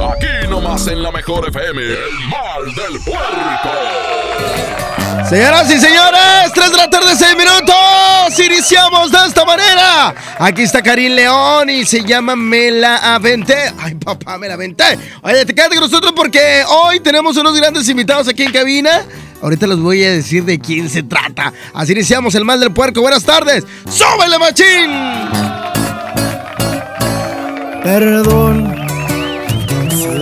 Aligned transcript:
Aquí 0.00 0.48
nomás 0.48 0.86
en 0.86 1.02
la 1.02 1.12
mejor 1.12 1.48
FM. 1.48 1.82
El 1.82 1.98
mal 2.30 2.74
del 2.74 2.98
puerco. 3.04 3.70
Señoras 5.28 5.70
y 5.70 5.78
señores, 5.78 6.52
3 6.54 6.70
de 6.70 6.76
la 6.76 6.88
tarde, 6.88 7.14
6 7.16 7.36
minutos. 7.36 8.38
Iniciamos 8.38 9.12
de 9.12 9.18
esta 9.26 9.44
manera. 9.44 10.14
Aquí 10.38 10.62
está 10.62 10.82
Karim 10.82 11.12
León 11.12 11.68
y 11.68 11.84
se 11.84 12.02
llama 12.02 12.34
Me 12.34 12.70
la 12.70 13.14
aventé. 13.14 13.72
Ay, 13.78 13.94
papá, 13.94 14.38
me 14.38 14.48
la 14.48 14.54
aventé. 14.54 14.98
Oye, 15.22 15.44
te 15.44 15.54
quédate 15.54 15.76
con 15.76 15.84
nosotros 15.84 16.12
porque 16.16 16.64
hoy 16.66 17.00
tenemos 17.00 17.36
unos 17.36 17.54
grandes 17.54 17.86
invitados 17.88 18.26
aquí 18.26 18.42
en 18.42 18.52
cabina. 18.52 19.02
Ahorita 19.42 19.66
les 19.66 19.78
voy 19.78 20.02
a 20.04 20.12
decir 20.12 20.44
de 20.44 20.58
quién 20.58 20.88
se 20.88 21.02
trata. 21.02 21.52
Así 21.74 21.92
iniciamos 21.92 22.34
el 22.34 22.44
mal 22.46 22.58
del 22.58 22.72
puerco. 22.72 23.02
Buenas 23.02 23.24
tardes. 23.24 23.64
¡Súbele, 23.88 24.38
machín! 24.38 24.90
Perdón 27.82 28.79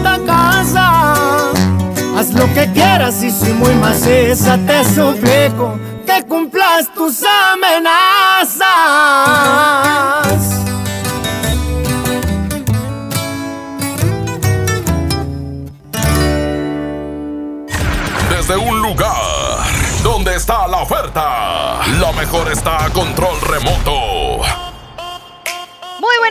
esta 0.00 0.18
casa. 0.24 1.52
Haz 2.16 2.32
lo 2.32 2.52
que 2.54 2.70
quieras 2.72 3.22
y 3.22 3.30
si 3.30 3.52
muy 3.52 3.74
maciza 3.74 4.58
te 4.66 4.84
suplico 4.84 5.78
que 6.06 6.22
cumplas 6.26 6.92
tus 6.94 7.22
amenazas. 7.52 8.64
Desde 18.30 18.56
un 18.56 18.80
lugar 18.80 19.14
donde 20.02 20.34
está 20.34 20.66
la 20.66 20.78
oferta, 20.78 21.80
lo 21.98 22.12
mejor 22.14 22.50
está 22.50 22.86
a 22.86 22.90
control 22.90 23.40
remoto. 23.42 24.09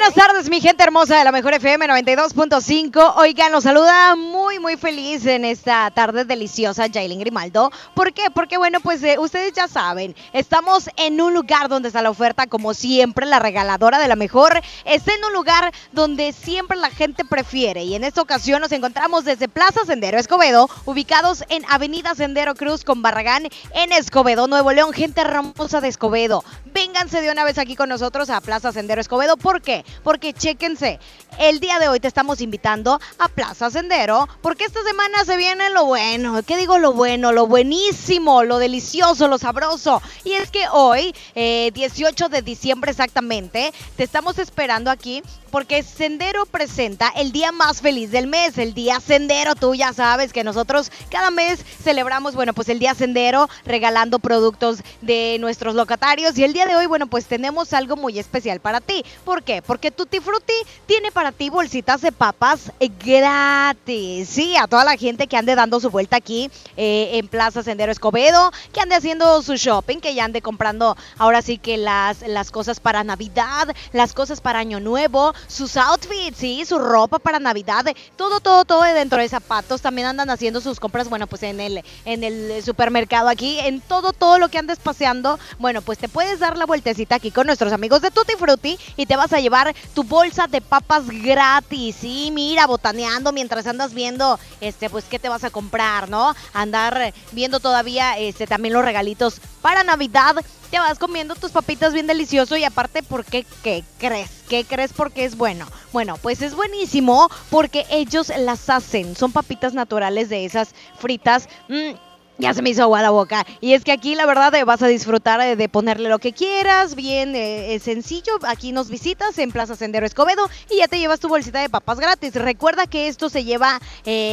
Buenas 0.10 0.28
tardes, 0.28 0.50
mi 0.50 0.60
gente 0.60 0.84
hermosa 0.84 1.20
de 1.20 1.24
la 1.24 1.32
Mejor 1.32 1.54
FM 1.54 1.86
92.5. 1.86 3.14
Oigan, 3.18 3.52
los 3.52 3.64
saluda 3.64 4.16
muy, 4.60 4.78
feliz 4.78 5.26
en 5.26 5.46
esta 5.46 5.90
tarde 5.92 6.26
deliciosa 6.26 6.88
Jailin 6.92 7.20
Grimaldo. 7.20 7.72
¿Por 7.94 8.14
qué? 8.14 8.30
Porque, 8.34 8.58
bueno, 8.58 8.80
pues 8.82 9.02
eh, 9.04 9.18
ustedes 9.18 9.54
ya 9.54 9.68
saben, 9.68 10.16
estamos 10.34 10.90
en 10.98 11.20
un 11.22 11.34
lugar 11.34 11.70
donde 11.70 11.88
está 11.88 12.02
la 12.02 12.10
oferta, 12.10 12.48
como 12.48 12.74
siempre, 12.74 13.26
la 13.26 13.40
regaladora 13.40 14.00
de 14.00 14.08
la 14.08 14.16
Mejor 14.16 14.62
está 14.86 15.14
en 15.14 15.24
un 15.24 15.34
lugar 15.34 15.74
donde 15.92 16.34
siempre 16.34 16.78
la 16.78 16.90
gente 16.90 17.26
prefiere. 17.26 17.84
Y 17.84 17.96
en 17.96 18.04
esta 18.04 18.22
ocasión 18.22 18.62
nos 18.62 18.72
encontramos 18.72 19.26
desde 19.26 19.48
Plaza 19.48 19.86
Sendero 19.86 20.20
Escobedo, 20.20 20.70
ubicados 20.86 21.44
en 21.50 21.64
Avenida 21.70 22.16
Sendero 22.16 22.56
Cruz 22.56 22.84
con 22.84 23.02
Barragán 23.02 23.48
en 23.74 23.92
Escobedo, 23.92 24.48
Nuevo 24.48 24.72
León. 24.72 24.94
Gente 24.94 25.22
hermosa 25.22 25.82
de 25.82 25.88
Escobedo, 25.88 26.44
vénganse 26.74 27.22
de 27.22 27.32
una 27.32 27.44
vez 27.44 27.58
aquí 27.58 27.76
con 27.76 27.90
nosotros 27.90 28.30
a 28.30 28.42
Plaza 28.42 28.72
Sendero 28.72 29.02
Escobedo. 29.02 29.38
¿Por 29.38 29.62
qué? 29.62 29.86
Porque 30.04 30.34
chéquense, 30.34 31.00
el 31.40 31.60
día 31.60 31.80
de 31.80 31.88
hoy 31.88 32.00
te 32.00 32.08
estamos 32.08 32.42
invitando 32.42 33.00
a 33.18 33.28
Plaza 33.30 33.70
Sendero, 33.70 34.28
esta 34.58 34.84
semana 34.84 35.26
se 35.26 35.38
viene 35.38 35.70
lo 35.70 35.86
bueno. 35.86 36.42
¿Qué 36.44 36.58
digo 36.58 36.78
lo 36.78 36.94
bueno? 36.94 37.32
Lo 37.32 37.48
buenísimo, 37.48 38.44
lo 38.44 38.58
delicioso, 38.58 39.28
lo 39.28 39.38
sabroso. 39.38 40.02
Y 40.24 40.34
es 40.34 40.50
que 40.50 40.68
hoy, 40.72 41.14
eh, 41.36 41.72
18 41.74 42.30
de 42.30 42.42
diciembre 42.42 42.92
exactamente, 42.92 43.74
te 43.96 44.04
estamos 44.04 44.40
esperando 44.40 44.92
aquí 44.92 45.22
porque 45.50 45.84
Sendero 45.84 46.46
presenta 46.46 47.10
el 47.16 47.32
día 47.32 47.52
más 47.52 47.82
feliz 47.82 48.12
del 48.12 48.28
mes, 48.28 48.58
el 48.58 48.74
día 48.74 49.00
Sendero. 49.00 49.56
Tú 49.56 49.76
ya 49.76 49.94
sabes 49.94 50.34
que 50.34 50.44
nosotros 50.44 50.92
cada 51.10 51.32
mes 51.32 51.60
celebramos, 51.84 52.36
bueno, 52.36 52.54
pues 52.54 52.70
el 52.70 52.80
día 52.80 52.96
Sendero 52.96 53.50
regalando 53.66 54.20
productos 54.20 54.80
de 55.02 55.38
nuestros 55.40 55.76
locatarios. 55.76 56.38
Y 56.38 56.44
el 56.44 56.54
día 56.54 56.66
de 56.66 56.76
hoy, 56.76 56.86
bueno, 56.86 57.08
pues 57.08 57.26
tenemos 57.26 57.74
algo 57.74 57.96
muy 57.96 58.20
especial 58.20 58.60
para 58.60 58.82
ti. 58.82 59.04
¿Por 59.26 59.44
qué? 59.44 59.62
Porque 59.62 59.92
Tutti 59.92 60.20
Frutti 60.20 60.54
tiene 60.86 61.12
para 61.12 61.32
ti 61.32 61.50
bolsitas 61.50 62.02
de 62.02 62.12
papas 62.12 62.72
gratis. 63.06 64.30
Sí, 64.30 64.56
a 64.58 64.68
toda 64.68 64.84
la 64.84 64.98
gente 64.98 65.28
que 65.28 65.38
ande 65.38 65.56
dando 65.56 65.80
su 65.80 65.90
vuelta 65.90 66.18
aquí 66.18 66.50
eh, 66.78 67.12
en 67.14 67.28
Plaza 67.28 67.64
Sendero 67.64 67.92
Escobedo, 67.92 68.52
que 68.74 68.82
ande 68.82 68.96
haciendo 68.96 69.42
su 69.42 69.56
shopping, 69.56 69.98
que 69.98 70.14
ya 70.14 70.26
ande 70.26 70.42
comprando 70.42 70.96
ahora 71.18 71.42
sí 71.42 71.58
que 71.58 71.78
las, 71.78 72.22
las 72.28 72.52
cosas 72.52 72.80
para 72.80 73.04
Navidad, 73.04 73.74
las 73.94 74.14
cosas 74.14 74.42
para 74.42 74.60
Año 74.60 74.80
Nuevo. 74.80 75.34
Sus 75.48 75.78
outfits, 75.78 76.38
sí, 76.38 76.64
su 76.66 76.80
ropa 76.80 77.20
para 77.20 77.40
Navidad, 77.40 77.86
todo, 78.16 78.40
todo, 78.40 78.66
todo 78.66 78.82
dentro 78.84 79.20
de 79.20 79.30
zapatos. 79.30 79.82
También 79.82 80.08
andan 80.08 80.30
haciendo 80.30 80.62
sus 80.62 80.80
compras, 80.80 81.10
bueno, 81.10 81.28
pues 81.28 81.44
en 81.44 81.60
el, 81.60 81.84
en 82.06 82.24
el 82.24 82.64
supermercado 82.64 83.30
aquí, 83.30 83.60
en 83.60 83.82
todo, 83.82 84.14
todo 84.14 84.40
lo 84.40 84.50
que 84.50 84.58
andes 84.58 84.80
paseando. 84.80 85.40
Bueno, 85.58 85.82
pues 85.82 85.98
te 85.98 86.10
puedes 86.10 86.40
dar 86.40 86.58
la 86.58 86.66
vueltecita 86.66 87.16
aquí 87.16 87.32
con 87.32 87.48
nuestros 87.48 87.74
amigos 87.74 88.02
de 88.02 88.12
Tutti 88.12 88.34
Frutti 88.38 88.78
y 88.96 89.06
te 89.06 89.16
vas 89.16 89.34
a 89.34 89.40
llevar 89.40 89.76
tu 89.94 90.04
bolsa 90.04 90.48
de 90.48 90.62
papas 90.62 91.08
gratis. 91.08 91.96
Sí, 92.00 92.32
mira, 92.34 92.68
botaneando 92.68 93.32
mientras 93.32 93.68
andas 93.68 93.94
viendo, 93.94 94.40
este, 94.62 94.90
pues 94.90 95.06
qué 95.06 95.20
te 95.20 95.30
vas 95.30 95.44
a 95.44 95.50
comprar, 95.50 96.10
¿no? 96.10 96.36
Andar 96.54 97.14
viendo 97.32 97.60
todavía, 97.60 98.18
este, 98.18 98.48
también 98.48 98.74
los 98.74 98.86
regalitos 98.86 99.42
para 99.62 99.84
Navidad 99.84 100.36
te 100.70 100.80
vas 100.80 101.00
comiendo 101.00 101.36
tus 101.36 101.52
papitas 101.52 101.94
bien 101.94 102.08
delicioso 102.08 102.56
y 102.58 102.64
aparte, 102.64 103.04
¿por 103.04 103.26
qué? 103.26 103.46
¿Qué 103.64 103.84
crees? 103.98 104.30
¿Qué 104.48 104.64
crees 104.64 104.94
porque 104.94 105.26
es 105.26 105.36
bueno? 105.36 105.66
Bueno, 105.92 106.18
pues 106.22 106.42
es 106.42 106.56
buenísimo 106.56 107.30
porque 107.50 107.86
ellos 107.90 108.32
las 108.38 108.70
hacen. 108.70 109.16
Son 109.16 109.32
papitas 109.32 109.74
naturales 109.74 110.30
de 110.30 110.46
esas 110.46 110.74
fritas. 110.98 111.50
Mm, 111.68 111.92
ya 112.40 112.54
se 112.54 112.62
me 112.62 112.72
hizo 112.72 112.84
agua 112.84 113.02
la 113.02 113.12
boca. 113.12 113.46
Y 113.62 113.74
es 113.74 113.84
que 113.84 113.92
aquí 113.92 114.16
la 114.16 114.26
verdad 114.26 114.54
eh, 114.56 114.64
vas 114.64 114.82
a 114.82 114.88
disfrutar 114.88 115.42
eh, 115.42 115.56
de 115.56 115.70
ponerle 115.70 116.10
lo 116.10 116.20
que 116.20 116.34
quieras, 116.34 116.96
bien 116.96 117.36
eh, 117.36 117.80
sencillo. 117.84 118.34
Aquí 118.48 118.72
nos 118.72 118.90
visitas 118.90 119.38
en 119.38 119.52
Plaza 119.52 119.76
Sendero 119.76 120.06
Escobedo 120.06 120.50
y 120.72 120.78
ya 120.78 120.88
te 120.88 120.98
llevas 120.98 121.20
tu 121.20 121.28
bolsita 121.28 121.60
de 121.60 121.70
papas 121.70 122.00
gratis. 122.00 122.34
Recuerda 122.34 122.88
que 122.88 123.08
esto 123.08 123.30
se 123.30 123.44
lleva 123.44 123.80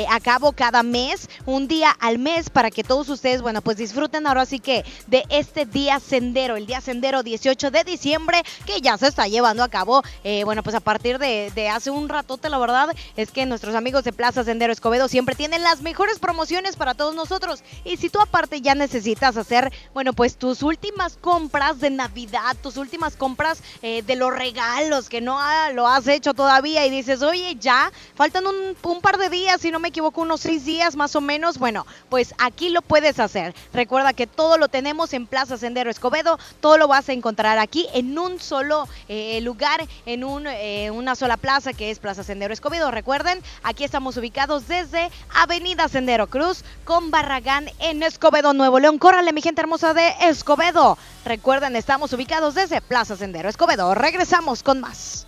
a 0.08 0.20
cabo 0.20 0.52
cada 0.52 0.82
mes, 0.82 1.28
un 1.44 1.66
día 1.68 1.90
al 1.90 2.18
mes, 2.18 2.48
para 2.48 2.70
que 2.70 2.84
todos 2.84 3.08
ustedes, 3.08 3.42
bueno, 3.42 3.60
pues 3.60 3.76
disfruten 3.76 4.26
ahora 4.26 4.46
sí 4.46 4.60
que 4.60 4.84
de 5.08 5.24
este 5.28 5.66
día 5.66 5.98
sendero, 5.98 6.56
el 6.56 6.66
día 6.66 6.80
sendero 6.80 7.22
18 7.22 7.70
de 7.70 7.84
diciembre, 7.84 8.42
que 8.64 8.80
ya 8.80 8.96
se 8.96 9.08
está 9.08 9.26
llevando 9.26 9.64
a 9.64 9.68
cabo, 9.68 10.02
bueno, 10.44 10.62
pues 10.62 10.76
a 10.76 10.80
partir 10.80 11.18
de, 11.18 11.50
de 11.54 11.68
hace 11.68 11.90
un 11.90 12.08
ratote, 12.08 12.48
la 12.48 12.58
verdad, 12.58 12.88
es 13.16 13.30
que 13.30 13.44
nuestros 13.46 13.74
amigos 13.74 14.04
de 14.04 14.12
Plaza 14.12 14.44
Sendero 14.44 14.72
Escobedo 14.72 15.08
siempre 15.08 15.34
tienen 15.34 15.62
las 15.62 15.82
mejores 15.82 16.18
promociones 16.18 16.76
para 16.76 16.94
todos 16.94 17.14
nosotros. 17.14 17.62
Y 17.84 17.95
si 17.96 18.10
tú 18.10 18.20
aparte 18.20 18.60
ya 18.60 18.74
necesitas 18.74 19.36
hacer, 19.36 19.72
bueno, 19.94 20.12
pues 20.12 20.36
tus 20.36 20.62
últimas 20.62 21.16
compras 21.20 21.80
de 21.80 21.90
Navidad, 21.90 22.56
tus 22.62 22.76
últimas 22.76 23.16
compras 23.16 23.62
eh, 23.82 24.02
de 24.02 24.16
los 24.16 24.32
regalos 24.32 25.08
que 25.08 25.20
no 25.20 25.38
lo 25.72 25.86
has 25.86 26.06
hecho 26.08 26.34
todavía 26.34 26.86
y 26.86 26.90
dices, 26.90 27.22
oye, 27.22 27.56
ya, 27.58 27.92
faltan 28.14 28.44
un, 28.46 29.00
par 29.00 29.18
de 29.18 29.28
días, 29.28 29.60
si 29.60 29.70
no 29.70 29.78
me 29.78 29.88
equivoco, 29.88 30.22
unos 30.22 30.40
seis 30.40 30.64
días 30.64 30.96
más 30.96 31.14
o 31.16 31.20
menos, 31.20 31.58
bueno, 31.58 31.86
pues 32.08 32.34
aquí 32.38 32.70
lo 32.70 32.82
puedes 32.82 33.20
hacer. 33.20 33.54
Recuerda 33.72 34.12
que 34.12 34.26
todo 34.26 34.58
lo 34.58 34.68
tenemos 34.68 35.12
en 35.12 35.26
Plaza 35.26 35.56
Sendero 35.56 35.90
Escobedo, 35.90 36.38
todo 36.60 36.78
lo 36.78 36.88
vas 36.88 37.08
a 37.08 37.12
encontrar 37.12 37.58
aquí 37.58 37.86
en 37.92 38.18
un 38.18 38.40
solo 38.40 38.88
eh, 39.08 39.40
lugar, 39.42 39.86
en 40.06 40.24
eh, 40.48 40.90
una 40.90 41.14
sola 41.14 41.36
plaza 41.36 41.72
que 41.72 41.90
es 41.90 41.98
Plaza 41.98 42.24
Sendero 42.24 42.52
Escobedo. 42.52 42.90
Recuerden, 42.90 43.40
aquí 43.62 43.84
estamos 43.84 44.16
ubicados 44.16 44.68
desde 44.68 45.10
Avenida 45.34 45.88
Sendero 45.88 46.26
Cruz 46.26 46.64
con 46.84 47.10
Barragán 47.10 47.70
en 47.90 48.02
Escobedo, 48.02 48.52
Nuevo 48.52 48.80
León. 48.80 48.98
Córrale, 48.98 49.32
mi 49.32 49.42
gente 49.42 49.60
hermosa 49.60 49.94
de 49.94 50.12
Escobedo. 50.22 50.98
Recuerden, 51.24 51.76
estamos 51.76 52.12
ubicados 52.12 52.54
desde 52.54 52.80
Plaza 52.80 53.16
Sendero 53.16 53.48
Escobedo. 53.48 53.94
Regresamos 53.94 54.62
con 54.62 54.80
más. 54.80 55.26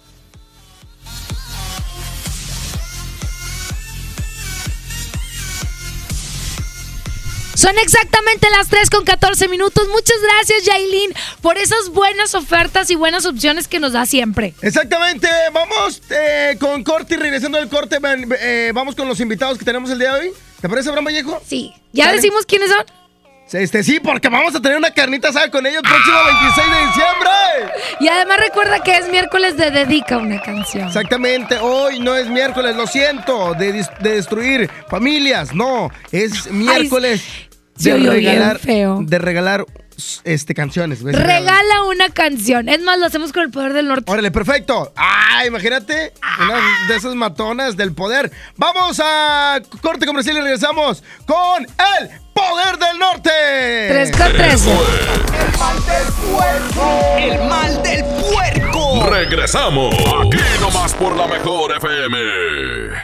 Son 7.58 7.76
exactamente 7.76 8.46
las 8.50 8.68
3 8.68 8.88
con 8.88 9.04
14 9.04 9.48
minutos. 9.48 9.88
Muchas 9.88 10.16
gracias, 10.22 10.62
Yailin, 10.64 11.12
por 11.42 11.58
esas 11.58 11.88
buenas 11.88 12.36
ofertas 12.36 12.88
y 12.88 12.94
buenas 12.94 13.26
opciones 13.26 13.66
que 13.66 13.80
nos 13.80 13.94
da 13.94 14.06
siempre. 14.06 14.54
Exactamente. 14.62 15.26
Vamos 15.52 16.00
eh, 16.08 16.56
con 16.60 16.84
corte 16.84 17.14
y 17.14 17.16
regresando 17.16 17.58
del 17.58 17.68
corte, 17.68 17.98
eh, 18.40 18.70
vamos 18.72 18.94
con 18.94 19.08
los 19.08 19.18
invitados 19.18 19.58
que 19.58 19.64
tenemos 19.64 19.90
el 19.90 19.98
día 19.98 20.14
de 20.14 20.20
hoy. 20.20 20.32
¿Te 20.60 20.68
parece, 20.68 20.88
Abraham 20.88 21.06
Vallejo? 21.06 21.42
Sí. 21.48 21.74
¿Ya 21.92 22.12
decimos 22.12 22.46
quiénes 22.46 22.70
son? 22.70 22.84
Este 23.52 23.82
sí, 23.82 23.98
porque 23.98 24.28
vamos 24.28 24.54
a 24.54 24.60
tener 24.60 24.76
una 24.76 24.92
carnita 24.92 25.30
asada 25.30 25.50
con 25.50 25.66
ellos 25.66 25.82
el 25.82 25.90
próximo 25.90 26.16
26 26.26 26.66
de 26.70 26.86
diciembre. 26.86 27.30
Y 27.98 28.08
además 28.08 28.38
recuerda 28.40 28.80
que 28.84 28.96
es 28.96 29.08
miércoles 29.08 29.56
de 29.56 29.70
dedica 29.70 30.18
una 30.18 30.40
canción. 30.42 30.86
Exactamente, 30.86 31.56
hoy 31.56 31.98
no 31.98 32.14
es 32.14 32.28
miércoles, 32.28 32.76
lo 32.76 32.86
siento, 32.86 33.54
de, 33.54 33.84
destruir 34.00 34.70
familias, 34.88 35.54
no, 35.54 35.90
es 36.12 36.50
miércoles 36.50 37.47
de 37.78 37.96
regalar, 37.98 38.60
de 38.60 39.18
regalar 39.18 39.66
este, 40.24 40.54
canciones. 40.54 41.02
Regala 41.02 41.84
una 41.88 42.08
canción. 42.10 42.68
Es 42.68 42.80
más, 42.82 42.98
lo 42.98 43.06
hacemos 43.06 43.32
con 43.32 43.42
el 43.42 43.50
poder 43.50 43.72
del 43.72 43.88
norte. 43.88 44.10
Órale, 44.10 44.30
perfecto. 44.30 44.92
Ah, 44.96 45.44
imagínate. 45.46 46.12
Una 46.40 46.60
de 46.88 46.96
esas 46.96 47.14
matonas 47.14 47.76
del 47.76 47.92
poder. 47.92 48.30
Vamos 48.56 49.00
a 49.04 49.60
corte 49.80 50.06
comercial 50.06 50.36
y 50.36 50.40
regresamos 50.40 51.02
con 51.26 51.64
el 51.64 52.10
poder 52.32 52.78
del 52.78 52.98
norte. 52.98 53.30
3 53.88 54.10
con 54.16 54.32
3. 54.32 54.66
El 54.66 55.58
mal 55.58 55.76
del 55.86 56.12
puerco. 56.30 57.16
El 57.18 57.48
mal 57.48 57.82
del 57.82 58.04
puerco. 58.04 58.67
Regresamos. 59.06 59.94
Aquí 59.94 60.38
nomás 60.60 60.94
por 60.94 61.16
la 61.16 61.26
mejor 61.26 61.72
FM. 61.76 62.16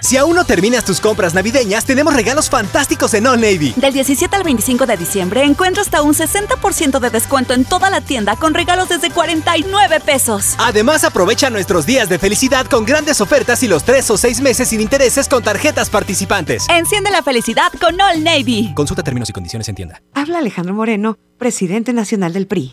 Si 0.00 0.16
aún 0.16 0.36
no 0.36 0.44
terminas 0.44 0.84
tus 0.84 1.00
compras 1.00 1.34
navideñas, 1.34 1.84
tenemos 1.84 2.14
regalos 2.14 2.50
fantásticos 2.50 3.14
en 3.14 3.26
All 3.26 3.40
Navy. 3.40 3.72
Del 3.76 3.92
17 3.92 4.34
al 4.34 4.42
25 4.42 4.86
de 4.86 4.96
diciembre 4.96 5.44
encuentra 5.44 5.82
hasta 5.82 6.02
un 6.02 6.14
60% 6.14 6.98
de 6.98 7.10
descuento 7.10 7.54
en 7.54 7.64
toda 7.64 7.90
la 7.90 8.00
tienda 8.00 8.36
con 8.36 8.54
regalos 8.54 8.88
desde 8.88 9.10
49 9.10 10.00
pesos. 10.00 10.54
Además, 10.58 11.04
aprovecha 11.04 11.50
nuestros 11.50 11.86
días 11.86 12.08
de 12.08 12.18
felicidad 12.18 12.66
con 12.66 12.84
grandes 12.84 13.20
ofertas 13.20 13.62
y 13.62 13.68
los 13.68 13.84
3 13.84 14.10
o 14.10 14.16
6 14.16 14.40
meses 14.40 14.68
sin 14.68 14.80
intereses 14.80 15.28
con 15.28 15.42
tarjetas 15.42 15.90
participantes. 15.90 16.66
Enciende 16.68 17.10
la 17.10 17.22
felicidad 17.22 17.72
con 17.80 18.00
All 18.00 18.22
Navy. 18.22 18.72
Consulta 18.74 19.02
términos 19.02 19.30
y 19.30 19.32
condiciones 19.32 19.68
en 19.68 19.74
tienda. 19.74 20.02
Habla 20.14 20.38
Alejandro 20.38 20.74
Moreno, 20.74 21.18
presidente 21.38 21.92
nacional 21.92 22.32
del 22.32 22.46
PRI. 22.46 22.72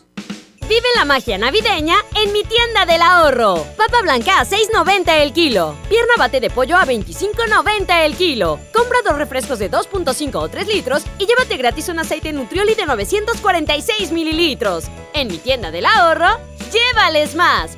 Vive 0.71 0.87
la 0.95 1.03
magia 1.03 1.37
navideña 1.37 1.97
en 2.15 2.31
mi 2.31 2.45
tienda 2.45 2.85
del 2.85 3.01
ahorro. 3.01 3.65
Papa 3.75 4.01
blanca 4.03 4.39
a 4.39 4.45
6.90 4.45 5.21
el 5.21 5.33
kilo. 5.33 5.75
Pierna 5.89 6.13
bate 6.17 6.39
de 6.39 6.49
pollo 6.49 6.77
a 6.77 6.85
25.90 6.85 8.05
el 8.05 8.15
kilo. 8.15 8.57
Compra 8.71 8.99
dos 9.03 9.17
refrescos 9.17 9.59
de 9.59 9.69
2.5 9.69 10.33
o 10.35 10.47
3 10.47 10.67
litros 10.69 11.03
y 11.19 11.25
llévate 11.25 11.57
gratis 11.57 11.89
un 11.89 11.99
aceite 11.99 12.31
Nutrioli 12.31 12.73
de 12.75 12.85
946 12.85 14.13
mililitros. 14.13 14.85
En 15.13 15.27
mi 15.27 15.39
tienda 15.39 15.71
del 15.71 15.87
ahorro, 15.87 16.39
llévales 16.71 17.35
más. 17.35 17.77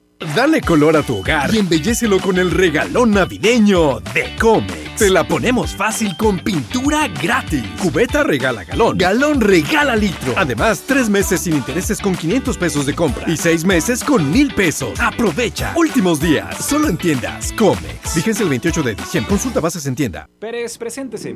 Dale 0.35 0.61
color 0.61 0.95
a 0.95 1.01
tu 1.01 1.17
hogar 1.17 1.53
y 1.53 1.57
embellecelo 1.57 2.19
con 2.19 2.37
el 2.37 2.51
regalón 2.51 3.11
navideño 3.11 3.99
de 4.13 4.35
Comex. 4.39 4.95
Te 4.97 5.09
la 5.09 5.27
ponemos 5.27 5.75
fácil 5.75 6.15
con 6.15 6.37
pintura 6.39 7.07
gratis. 7.07 7.63
Cubeta 7.81 8.23
regala 8.23 8.63
galón. 8.63 8.97
Galón 8.99 9.41
regala 9.41 9.95
litro. 9.95 10.33
Además, 10.37 10.83
tres 10.85 11.09
meses 11.09 11.41
sin 11.41 11.55
intereses 11.55 11.99
con 11.99 12.15
500 12.15 12.55
pesos 12.57 12.85
de 12.85 12.93
compra 12.93 13.25
y 13.27 13.35
seis 13.35 13.65
meses 13.65 14.03
con 14.03 14.29
mil 14.31 14.53
pesos. 14.53 14.99
Aprovecha. 14.99 15.73
Últimos 15.75 16.19
días. 16.21 16.63
Solo 16.63 16.87
en 16.87 16.97
tiendas 16.97 17.51
Comex. 17.53 18.15
Vigencia 18.15 18.43
el 18.43 18.49
28 18.49 18.83
de 18.83 18.95
diciembre. 18.95 19.29
Consulta 19.29 19.59
bases 19.59 19.85
en 19.87 19.95
tienda. 19.95 20.29
Pérez, 20.39 20.77
preséntese. 20.77 21.35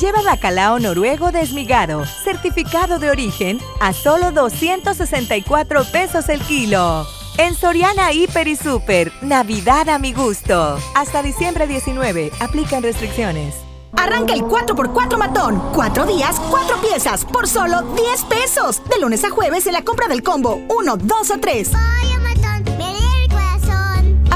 Lleva 0.00 0.20
bacalao 0.20 0.78
noruego 0.78 1.32
desmigado, 1.32 2.04
certificado 2.04 2.98
de 2.98 3.08
origen, 3.08 3.58
a 3.80 3.94
solo 3.94 4.30
264 4.30 5.84
pesos 5.90 6.28
el 6.28 6.40
kilo. 6.40 7.06
En 7.38 7.54
Soriana 7.54 8.12
Hiper 8.12 8.46
y 8.46 8.56
Super, 8.56 9.10
Navidad 9.22 9.88
a 9.88 9.98
mi 9.98 10.12
gusto. 10.12 10.78
Hasta 10.94 11.22
diciembre 11.22 11.66
19, 11.66 12.30
aplican 12.40 12.82
restricciones. 12.82 13.54
Arranca 13.96 14.34
el 14.34 14.42
4x4 14.42 15.16
matón. 15.16 15.62
Cuatro 15.74 16.04
días, 16.04 16.38
cuatro 16.50 16.76
piezas, 16.82 17.24
por 17.24 17.48
solo 17.48 17.80
10 17.94 18.24
pesos. 18.24 18.82
De 18.90 19.00
lunes 19.00 19.24
a 19.24 19.30
jueves 19.30 19.66
en 19.66 19.72
la 19.72 19.82
compra 19.82 20.08
del 20.08 20.22
combo 20.22 20.60
1, 20.68 20.96
2 20.98 21.30
o 21.30 21.40
3. 21.40 21.72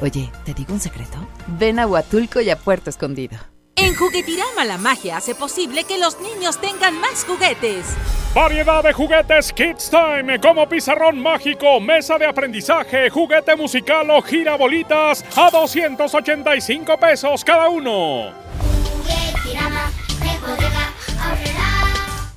Oye, 0.00 0.30
¿te 0.44 0.54
digo 0.54 0.72
un 0.72 0.80
secreto? 0.80 1.18
Ven 1.46 1.78
a 1.78 1.86
Huatulco 1.86 2.40
y 2.40 2.50
a 2.50 2.56
Puerto 2.56 2.88
Escondido. 2.88 3.36
En 3.74 3.94
Juguetirama 3.94 4.64
la 4.64 4.76
magia 4.76 5.16
hace 5.16 5.34
posible 5.34 5.84
que 5.84 5.98
los 5.98 6.20
niños 6.20 6.60
tengan 6.60 6.98
más 7.00 7.24
juguetes. 7.24 7.86
Variedad 8.34 8.82
de 8.82 8.92
juguetes 8.92 9.52
Kids 9.52 9.90
Time, 9.90 10.40
como 10.40 10.68
pizarrón 10.68 11.20
mágico, 11.20 11.80
mesa 11.80 12.18
de 12.18 12.26
aprendizaje, 12.26 13.08
juguete 13.08 13.56
musical 13.56 14.10
o 14.10 14.20
girabolitas 14.22 15.24
a 15.36 15.50
285 15.50 16.96
pesos 16.98 17.44
cada 17.44 17.68
uno. 17.68 18.32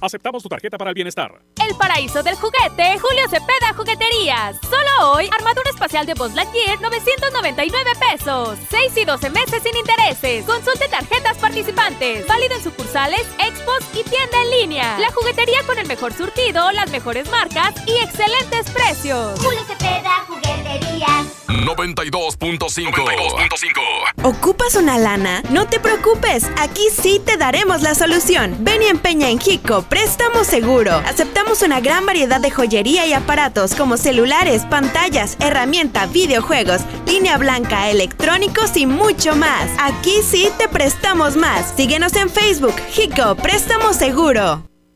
Aceptamos 0.01 0.41
tu 0.41 0.49
tarjeta 0.49 0.79
para 0.79 0.89
el 0.89 0.95
bienestar. 0.95 1.31
El 1.63 1.75
paraíso 1.75 2.23
del 2.23 2.35
juguete, 2.35 2.97
Julio 2.97 3.29
Cepeda 3.29 3.71
Jugueterías. 3.75 4.57
Solo 4.63 5.11
hoy, 5.11 5.29
armadura 5.31 5.69
espacial 5.69 6.07
de 6.07 6.15
Buzz 6.15 6.33
Lightyear, 6.33 6.81
999 6.81 7.91
pesos. 8.09 8.57
6 8.71 8.97
y 8.97 9.05
12 9.05 9.29
meses 9.29 9.61
sin 9.61 9.77
intereses. 9.77 10.43
Consulte 10.45 10.87
tarjetas 10.89 11.37
participantes. 11.37 12.25
Válido 12.25 12.55
en 12.55 12.63
sucursales, 12.63 13.27
expos 13.37 13.83
y 13.93 14.03
tienda 14.03 14.41
en 14.43 14.59
línea. 14.59 14.97
La 14.97 15.11
juguetería 15.11 15.61
con 15.67 15.77
el 15.77 15.87
mejor 15.87 16.13
surtido, 16.13 16.71
las 16.71 16.89
mejores 16.89 17.29
marcas 17.29 17.75
y 17.85 17.91
excelentes 18.03 18.71
precios. 18.71 19.39
Julio 19.39 19.63
Cepeda 19.67 20.25
Jugueterías. 20.27 21.30
92.5. 21.51 24.23
¿Ocupas 24.23 24.75
una 24.75 24.97
lana? 24.97 25.43
No 25.49 25.67
te 25.67 25.79
preocupes, 25.79 26.49
aquí 26.57 26.87
sí 26.91 27.21
te 27.23 27.37
daremos 27.37 27.81
la 27.81 27.95
solución. 27.95 28.55
Ven 28.59 28.81
y 28.81 28.87
empeña 28.87 29.29
en 29.29 29.39
Hico, 29.45 29.83
préstamo 29.83 30.43
seguro. 30.43 30.93
Aceptamos 31.05 31.61
una 31.61 31.81
gran 31.81 32.05
variedad 32.05 32.39
de 32.39 32.51
joyería 32.51 33.05
y 33.05 33.13
aparatos 33.13 33.75
como 33.75 33.97
celulares, 33.97 34.63
pantallas, 34.69 35.37
herramienta, 35.39 36.05
videojuegos, 36.07 36.81
línea 37.05 37.37
blanca, 37.37 37.89
electrónicos 37.89 38.77
y 38.77 38.85
mucho 38.85 39.35
más. 39.35 39.69
Aquí 39.79 40.21
sí 40.23 40.49
te 40.57 40.69
prestamos 40.69 41.35
más. 41.35 41.73
Síguenos 41.75 42.15
en 42.15 42.29
Facebook, 42.29 42.75
Hico, 42.95 43.35
préstamo 43.35 43.93
seguro. 43.93 44.70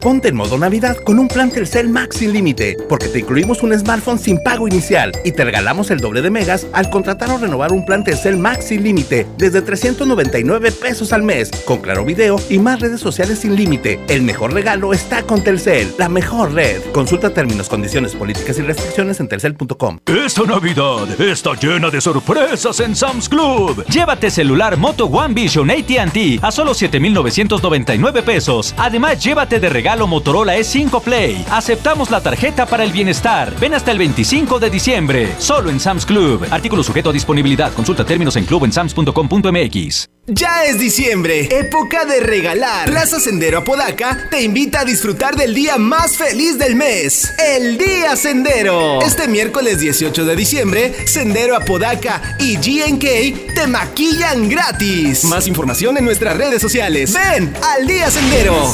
Ponte 0.00 0.28
en 0.28 0.36
modo 0.36 0.56
Navidad 0.56 0.96
con 1.04 1.18
un 1.18 1.28
plan 1.28 1.50
Telcel 1.50 1.90
Max 1.90 2.16
sin 2.16 2.32
límite, 2.32 2.74
porque 2.88 3.08
te 3.08 3.18
incluimos 3.18 3.62
un 3.62 3.78
smartphone 3.78 4.18
sin 4.18 4.42
pago 4.42 4.66
inicial 4.66 5.12
y 5.26 5.32
te 5.32 5.44
regalamos 5.44 5.90
el 5.90 6.00
doble 6.00 6.22
de 6.22 6.30
megas 6.30 6.66
al 6.72 6.88
contratar 6.88 7.28
o 7.30 7.36
renovar 7.36 7.70
un 7.70 7.84
plan 7.84 8.02
Telcel 8.02 8.38
Max 8.38 8.68
sin 8.68 8.82
límite 8.82 9.26
desde 9.36 9.60
399 9.60 10.72
pesos 10.72 11.12
al 11.12 11.22
mes, 11.22 11.50
con 11.66 11.82
claro 11.82 12.06
video 12.06 12.40
y 12.48 12.58
más 12.58 12.80
redes 12.80 12.98
sociales 13.00 13.40
sin 13.40 13.56
límite. 13.56 14.00
El 14.08 14.22
mejor 14.22 14.54
regalo 14.54 14.94
está 14.94 15.22
con 15.22 15.44
Telcel, 15.44 15.92
la 15.98 16.08
mejor 16.08 16.54
red. 16.54 16.80
Consulta 16.92 17.28
términos, 17.28 17.68
condiciones, 17.68 18.14
políticas 18.14 18.58
y 18.58 18.62
restricciones 18.62 19.20
en 19.20 19.28
telcel.com. 19.28 19.98
Esta 20.06 20.44
Navidad 20.44 21.20
está 21.20 21.52
llena 21.60 21.90
de 21.90 22.00
sorpresas 22.00 22.80
en 22.80 22.96
Sam's 22.96 23.28
Club. 23.28 23.84
Llévate 23.84 24.30
celular 24.30 24.78
Moto 24.78 25.04
One 25.04 25.34
Vision 25.34 25.70
AT&T 25.70 26.38
a 26.40 26.50
solo 26.50 26.72
7,999 26.72 28.22
pesos. 28.22 28.74
Además, 28.78 29.22
llévate 29.22 29.60
de 29.60 29.68
regalo 29.68 29.89
Motorola 29.98 30.56
E5 30.56 31.02
Play. 31.02 31.44
Aceptamos 31.50 32.10
la 32.10 32.20
tarjeta 32.22 32.66
para 32.66 32.84
el 32.84 32.92
bienestar. 32.92 33.52
Ven 33.58 33.74
hasta 33.74 33.90
el 33.90 33.98
25 33.98 34.58
de 34.58 34.70
diciembre. 34.70 35.34
Solo 35.38 35.70
en 35.70 35.80
Sam's 35.80 36.06
Club. 36.06 36.46
Artículo 36.50 36.82
sujeto 36.82 37.10
a 37.10 37.12
disponibilidad. 37.12 37.72
Consulta 37.72 38.04
términos 38.04 38.36
en 38.36 38.44
clubensams.com.mx. 38.44 40.08
Ya 40.26 40.64
es 40.64 40.78
diciembre, 40.78 41.48
época 41.50 42.04
de 42.04 42.20
regalar. 42.20 42.88
Plaza 42.88 43.18
Sendero 43.18 43.58
Apodaca 43.58 44.28
te 44.30 44.42
invita 44.42 44.80
a 44.80 44.84
disfrutar 44.84 45.34
del 45.34 45.54
día 45.54 45.76
más 45.76 46.16
feliz 46.16 46.56
del 46.56 46.76
mes, 46.76 47.32
el 47.44 47.76
Día 47.76 48.14
Sendero. 48.14 49.02
Este 49.02 49.26
miércoles 49.26 49.80
18 49.80 50.24
de 50.24 50.36
diciembre, 50.36 50.94
Sendero 51.06 51.56
Apodaca 51.56 52.36
y 52.38 52.56
GNK 52.58 53.54
te 53.54 53.66
maquillan 53.66 54.48
gratis. 54.48 55.24
Más 55.24 55.48
información 55.48 55.98
en 55.98 56.04
nuestras 56.04 56.36
redes 56.36 56.62
sociales. 56.62 57.12
Ven 57.12 57.52
al 57.62 57.86
Día 57.88 58.08
Sendero. 58.08 58.72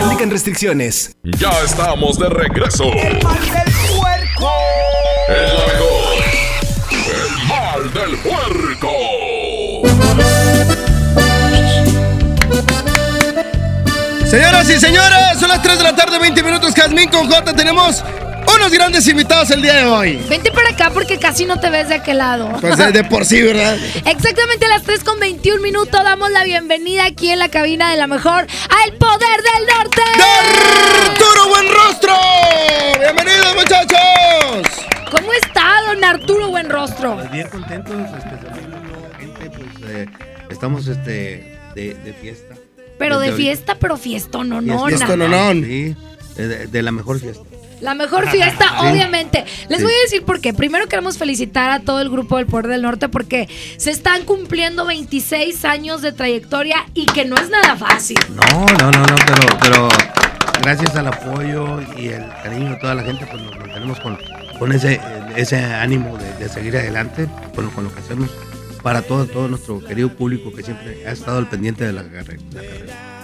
Aplican 0.00 0.30
restricciones. 0.30 1.16
Ya 1.22 1.50
estamos 1.64 2.18
de 2.18 2.28
regreso. 2.28 2.84
El 2.92 3.22
mal 3.22 3.40
del 3.40 3.72
puerco. 3.96 4.50
El 5.28 5.52
mejor. 5.72 6.24
El 6.90 7.48
mal 7.48 7.92
del 7.92 8.16
puerco. 8.18 8.90
Señoras 14.26 14.68
y 14.68 14.80
señores, 14.80 15.38
son 15.38 15.48
las 15.48 15.62
3 15.62 15.78
de 15.78 15.84
la 15.84 15.94
tarde, 15.94 16.18
20 16.18 16.42
minutos. 16.42 16.74
Jazmín 16.74 17.08
con 17.08 17.30
J. 17.30 17.54
Tenemos 17.54 18.02
unos 18.56 18.72
grandes 18.72 19.06
invitados 19.08 19.50
el 19.50 19.62
día 19.62 19.74
de 19.74 19.84
hoy. 19.84 20.24
Vente 20.28 20.50
para 20.52 20.70
acá 20.70 20.90
porque 20.92 21.18
casi 21.18 21.44
no 21.46 21.60
te 21.60 21.70
ves 21.70 21.88
de 21.88 21.96
aquel 21.96 22.18
lado. 22.18 22.50
Pues 22.60 22.76
de, 22.76 22.92
de 22.92 23.04
por 23.04 23.24
sí, 23.24 23.42
¿verdad? 23.42 23.76
Exactamente 24.06 24.66
a 24.66 24.68
las 24.68 24.82
3 24.82 25.04
con 25.04 25.18
21 25.20 25.62
minutos 25.62 26.02
damos 26.04 26.30
la 26.30 26.44
bienvenida 26.44 27.04
aquí 27.04 27.30
en 27.30 27.38
la 27.38 27.48
cabina 27.48 27.90
de 27.90 27.96
la 27.96 28.06
mejor 28.06 28.46
al 28.46 28.92
Poder 28.98 29.42
del 29.42 29.66
Norte. 29.76 30.02
¡Arturo 31.06 31.48
Buenrostro! 31.48 32.16
¡Bienvenidos, 33.00 33.54
muchachos! 33.54 34.68
¿Cómo 35.10 35.32
estás, 35.32 35.64
maestro? 36.84 37.14
Pues 37.16 37.30
bien 37.30 37.48
contentos, 37.48 37.94
especialmente 37.94 39.50
pues 39.50 39.90
eh, 39.90 40.06
estamos 40.50 40.86
este, 40.86 41.58
de, 41.74 41.94
de 41.94 42.12
fiesta. 42.12 42.54
Pero 42.98 43.18
de 43.18 43.26
Desde 43.26 43.42
fiesta, 43.42 43.76
pero 43.78 43.96
fiestón, 43.96 44.48
no, 44.48 44.60
no. 44.60 44.86
Fiesta, 44.86 45.16
nada. 45.16 45.52
Sí, 45.52 45.96
de, 46.36 46.66
de 46.66 46.82
la 46.82 46.92
mejor 46.92 47.18
fiesta. 47.20 47.44
La 47.80 47.94
mejor 47.94 48.28
fiesta, 48.28 48.66
Sí. 48.80 48.86
obviamente. 48.86 49.44
Les 49.68 49.78
Sí. 49.78 49.84
voy 49.84 49.92
a 49.92 50.02
decir 50.04 50.24
por 50.24 50.40
qué. 50.40 50.54
Primero 50.54 50.86
queremos 50.86 51.18
felicitar 51.18 51.70
a 51.70 51.80
todo 51.80 52.00
el 52.00 52.10
grupo 52.10 52.36
del 52.36 52.46
Poder 52.46 52.68
del 52.68 52.82
Norte 52.82 53.08
porque 53.08 53.48
se 53.76 53.90
están 53.90 54.24
cumpliendo 54.24 54.86
26 54.86 55.64
años 55.64 56.02
de 56.02 56.12
trayectoria 56.12 56.84
y 56.94 57.06
que 57.06 57.24
no 57.24 57.36
es 57.36 57.50
nada 57.50 57.76
fácil. 57.76 58.18
No, 58.34 58.66
no, 58.66 58.90
no, 58.90 59.06
no, 59.06 59.16
pero, 59.26 59.58
pero 59.60 59.88
gracias 60.62 60.94
al 60.96 61.08
apoyo 61.08 61.80
y 61.98 62.08
el 62.08 62.24
cariño 62.42 62.70
de 62.70 62.76
toda 62.76 62.94
la 62.94 63.02
gente, 63.02 63.26
pues 63.30 63.42
nos 63.42 63.56
mantenemos 63.58 64.00
con, 64.00 64.18
con 64.58 64.72
ese, 64.72 65.00
ese 65.36 65.56
ánimo 65.62 66.16
de, 66.16 66.32
de 66.44 66.48
seguir 66.48 66.76
adelante 66.76 67.28
con, 67.54 67.68
con 67.70 67.84
lo 67.84 67.92
que 67.94 68.00
hacemos 68.00 68.30
para 68.82 69.02
todo, 69.02 69.26
todo 69.26 69.48
nuestro 69.48 69.80
querido 69.82 70.10
público 70.10 70.52
que 70.54 70.62
siempre 70.62 71.06
ha 71.06 71.10
estado 71.12 71.38
al 71.38 71.48
pendiente 71.48 71.84
de 71.84 71.92
la 71.94 72.02
carrera. 72.02 72.40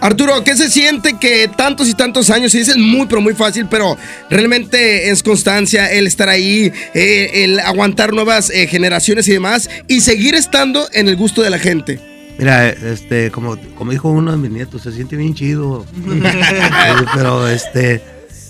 Arturo, 0.01 0.43
¿qué 0.45 0.57
se 0.57 0.71
siente 0.71 1.19
que 1.19 1.49
tantos 1.49 1.89
y 1.89 1.95
tantos 1.95 2.31
años, 2.31 2.53
se 2.53 2.59
dice 2.59 2.77
muy, 2.77 3.07
pero 3.07 3.21
muy 3.21 3.35
fácil, 3.35 3.67
pero 3.71 3.97
realmente 4.31 5.11
es 5.11 5.23
constancia 5.23 5.93
el 5.93 6.07
estar 6.07 6.29
ahí, 6.29 6.73
eh, 6.95 7.45
el 7.45 7.61
aguantar 7.61 8.13
nuevas 8.13 8.51
eh, 8.51 8.67
generaciones 8.67 9.29
y 9.29 9.33
demás, 9.33 9.69
y 9.89 10.01
seguir 10.01 10.35
estando 10.35 10.87
en 10.93 11.09
el 11.09 11.17
gusto 11.17 11.43
de 11.43 11.51
la 11.51 11.59
gente? 11.59 12.01
Mira, 12.39 12.71
este, 12.71 13.31
como, 13.31 13.59
como 13.75 13.91
dijo 13.91 14.09
uno 14.09 14.31
de 14.31 14.39
mis 14.39 14.51
nietos, 14.51 14.83
se 14.83 14.93
siente 14.93 15.15
bien 15.17 15.35
chido. 15.35 15.85
Pero 17.15 17.47
este 17.47 18.01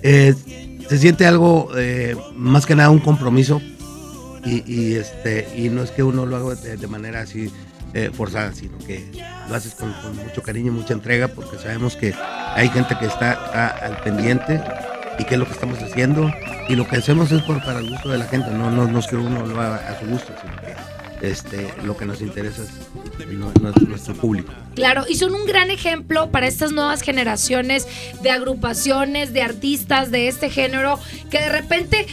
eh, 0.02 0.34
se 0.88 0.98
siente 0.98 1.26
algo 1.26 1.70
eh, 1.76 2.16
más 2.36 2.66
que 2.66 2.76
nada 2.76 2.90
un 2.90 3.00
compromiso 3.00 3.60
y, 4.44 4.62
y, 4.64 4.94
este 4.94 5.48
y 5.56 5.68
no 5.68 5.82
es 5.82 5.90
que 5.90 6.02
uno 6.02 6.24
lo 6.24 6.36
haga 6.36 6.54
de, 6.54 6.76
de 6.76 6.86
manera 6.86 7.22
así 7.22 7.50
eh, 7.94 8.10
forzada, 8.12 8.52
sino 8.52 8.78
que 8.78 9.04
lo 9.48 9.54
haces 9.54 9.74
con, 9.74 9.94
mucho 10.16 10.42
cariño, 10.42 10.72
mucha 10.72 10.94
entrega, 10.94 11.28
porque 11.28 11.58
sabemos 11.58 11.96
que 11.96 12.14
hay 12.54 12.68
gente 12.68 12.96
que 12.98 13.06
está, 13.06 13.32
al 13.68 13.96
pendiente 14.02 14.60
y 15.18 15.24
qué 15.24 15.34
es 15.34 15.40
lo 15.40 15.46
que 15.46 15.52
estamos 15.52 15.78
haciendo 15.82 16.30
y 16.68 16.76
lo 16.76 16.86
que 16.86 16.96
hacemos 16.96 17.32
es 17.32 17.42
por, 17.42 17.62
para 17.64 17.80
el 17.80 17.90
gusto 17.90 18.08
de 18.08 18.18
la 18.18 18.26
gente, 18.26 18.50
no, 18.50 18.70
no, 18.70 18.86
no 18.86 18.98
es 18.98 19.06
que 19.06 19.16
uno 19.16 19.44
lo 19.44 19.60
haga 19.60 19.76
a 19.88 19.98
su 19.98 20.06
gusto, 20.06 20.32
sino 20.40 20.56
que 20.60 20.74
este, 21.20 21.72
lo 21.84 21.96
que 21.96 22.06
nos 22.06 22.20
interesa 22.20 22.62
es 22.62 23.88
nuestro 23.88 24.14
público. 24.14 24.52
Claro, 24.74 25.04
y 25.08 25.16
son 25.16 25.34
un 25.34 25.44
gran 25.44 25.70
ejemplo 25.70 26.30
para 26.30 26.46
estas 26.46 26.72
nuevas 26.72 27.02
generaciones 27.02 27.86
de 28.22 28.30
agrupaciones, 28.30 29.32
de 29.32 29.42
artistas 29.42 30.10
de 30.10 30.28
este 30.28 30.48
género, 30.48 30.98
que 31.30 31.40
de 31.40 31.48
repente 31.50 32.06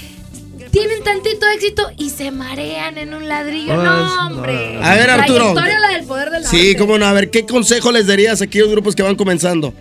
tienen 0.72 1.04
tantito 1.04 1.46
éxito 1.56 1.90
y 1.98 2.10
se 2.10 2.32
marean 2.32 2.98
en 2.98 3.14
un 3.14 3.28
ladrillo. 3.28 3.74
Pues, 3.76 3.86
no, 3.86 4.28
hombre. 4.28 4.80
A 4.84 4.96
ver, 4.96 5.10
Arturo. 5.10 5.54
Trayectoria 5.54 5.80
la 5.80 5.90
del 5.90 6.06
poder 6.06 6.30
del 6.32 6.46
Sí, 6.46 6.76
cómo 6.78 6.98
no. 6.98 7.06
A 7.06 7.14
ver, 7.14 7.30
¿qué 7.30 7.46
consejo 7.46 7.92
les 7.92 8.08
darías 8.08 8.42
a 8.42 8.46
aquellos 8.46 8.70
grupos 8.70 8.96
que 8.96 9.04
van 9.04 9.16
comenzando? 9.16 9.74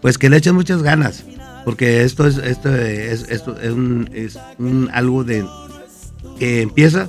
Pues 0.00 0.18
que 0.18 0.28
le 0.30 0.36
echen 0.36 0.54
muchas 0.54 0.82
ganas, 0.82 1.24
porque 1.64 2.02
esto 2.02 2.26
es 2.26 2.36
esto 2.38 2.74
es, 2.74 3.26
esto 3.28 3.58
es, 3.60 3.70
un, 3.72 4.08
es 4.14 4.38
un 4.58 4.88
algo 4.92 5.24
de 5.24 5.44
que 6.38 6.60
empieza, 6.62 7.08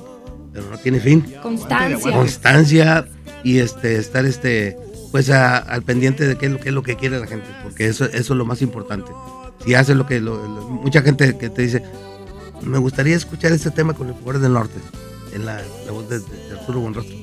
pero 0.54 0.66
no 0.72 0.78
tiene 0.80 1.00
fin. 1.00 1.22
Constancia. 1.44 2.12
Constancia 2.12 3.08
y 3.44 3.60
este 3.60 3.98
estar 3.98 4.26
este 4.26 4.78
pues 5.12 5.30
a- 5.30 5.58
al 5.58 5.84
pendiente 5.84 6.28
de 6.28 6.38
qué 6.38 6.48
es 6.48 6.52
lo 6.52 6.60
qué 6.60 6.70
es 6.70 6.76
lo 6.76 6.82
que 6.84 6.96
quiere 6.96 7.20
la 7.20 7.28
gente, 7.28 7.48
porque 7.64 7.88
eso 7.88 8.06
eso 8.06 8.34
es 8.34 8.38
lo 8.38 8.46
más 8.46 8.62
importante. 8.62 9.12
Si 9.66 9.74
hace 9.76 9.94
lo 9.96 10.06
que 10.08 10.20
lo- 10.22 10.36
lo- 10.48 10.62
mucha 10.70 11.02
gente 11.02 11.38
que 11.38 11.50
te 11.50 11.62
dice, 11.64 11.84
me 12.62 12.78
gustaría 12.78 13.16
escuchar 13.16 13.52
este 13.52 13.72
tema 13.72 13.94
con 13.94 14.08
el 14.08 14.14
poder 14.16 14.40
del 14.42 14.54
norte, 14.54 14.80
en 15.34 15.46
la, 15.46 15.62
voz 15.92 16.08
de, 16.10 16.20
de- 16.20 16.26
de 16.50 16.60
Arturo 16.60 16.80
Buenrostro. 16.82 17.16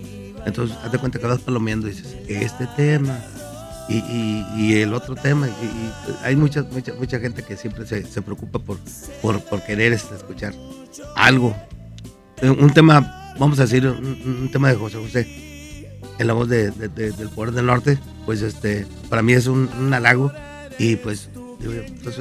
Entonces, 0.46 0.76
hazte 0.84 0.98
cuenta 0.98 1.18
que 1.18 1.26
vas 1.26 1.40
palomeando 1.40 1.88
y 1.88 1.92
dices, 1.92 2.14
este 2.28 2.66
tema, 2.76 3.18
y, 3.88 3.96
y- 4.56 4.74
el 4.82 4.92
otro 4.94 5.14
tema. 5.14 5.48
Y, 5.48 5.50
y 5.66 5.92
hay 6.22 6.36
mucha, 6.36 6.62
mucha, 6.64 6.92
mucha 6.94 7.18
gente 7.18 7.42
que 7.42 7.56
siempre 7.56 7.86
se, 7.86 8.04
se 8.04 8.22
preocupa 8.22 8.58
por, 8.58 8.78
por, 9.22 9.40
por 9.44 9.62
querer 9.64 9.92
este, 9.92 10.14
escuchar 10.14 10.54
algo. 11.16 11.54
Eh, 12.42 12.50
Un 12.50 12.70
tema, 12.72 13.34
vamos 13.38 13.58
a 13.58 13.62
decir, 13.62 13.86
un, 13.86 14.50
tema 14.52 14.68
de 14.68 14.76
José 14.76 14.98
José, 14.98 15.98
en 16.18 16.26
la 16.26 16.32
voz 16.34 16.48
de, 16.48 16.70
de- 16.72 16.88
de- 16.88 17.12
del 17.12 17.28
Poder 17.30 17.52
del 17.54 17.66
Norte, 17.66 17.98
pues 18.26 18.42
este, 18.42 18.86
para 19.08 19.22
mí 19.22 19.32
es 19.32 19.46
un, 19.46 19.68
un 19.78 19.92
halago 19.94 20.30
y 20.78 20.96
pues, 20.96 21.28
pues, 22.02 22.16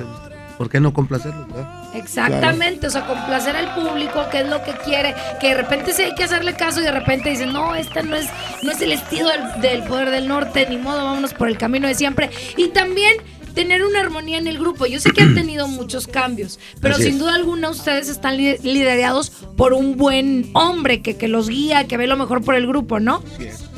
¿por 0.58 0.70
qué 0.70 0.80
no 0.80 0.94
complacerlo? 0.94 1.46
verdad? 1.48 1.83
Exactamente, 1.94 2.88
o 2.88 2.90
sea, 2.90 3.06
complacer 3.06 3.56
al 3.56 3.74
público, 3.76 4.26
que 4.32 4.42
es 4.42 4.48
lo 4.50 4.64
que 4.64 4.72
quiere, 4.84 5.14
que 5.40 5.50
de 5.50 5.54
repente 5.56 5.94
sí 5.94 6.02
hay 6.04 6.16
que 6.16 6.24
hacerle 6.24 6.54
caso 6.56 6.80
y 6.82 6.84
de 6.84 6.92
repente 6.92 7.30
dicen, 7.30 7.54
no, 7.54 7.76
este 7.76 8.04
no 8.04 8.16
es, 8.16 8.26
no 8.64 8.72
es 8.72 8.82
el 8.82 8.92
estilo 8.92 9.30
del, 9.30 9.62
del 9.62 9.84
poder 9.84 10.10
del 10.10 10.28
norte, 10.28 10.66
ni 10.70 10.78
modo, 10.78 11.04
vámonos 11.04 11.34
por 11.34 11.48
el 11.48 11.58
camino 11.58 11.88
de 11.88 11.96
siempre. 11.96 12.30
Y 12.58 12.70
también 12.70 13.14
tener 13.54 13.84
una 13.86 14.00
armonía 14.00 14.40
en 14.40 14.48
el 14.48 14.58
grupo. 14.58 14.88
Yo 14.88 15.00
sé 15.00 15.12
que 15.12 15.22
han 15.22 15.36
tenido 15.36 15.68
muchos 15.68 16.08
cambios, 16.08 16.60
pero 16.82 16.96
Así 16.96 17.04
sin 17.04 17.14
es. 17.14 17.20
duda 17.20 17.36
alguna 17.36 17.70
ustedes 17.70 18.10
están 18.10 18.38
li- 18.38 18.58
liderados 18.64 19.30
por 19.56 19.74
un 19.74 19.96
buen 19.96 20.50
hombre 20.54 21.02
que, 21.02 21.16
que 21.18 21.28
los 21.28 21.50
guía, 21.50 21.86
que 21.88 21.98
ve 21.98 22.08
lo 22.08 22.18
mejor 22.18 22.42
por 22.44 22.56
el 22.56 22.66
grupo, 22.68 23.00
¿no? 23.00 23.24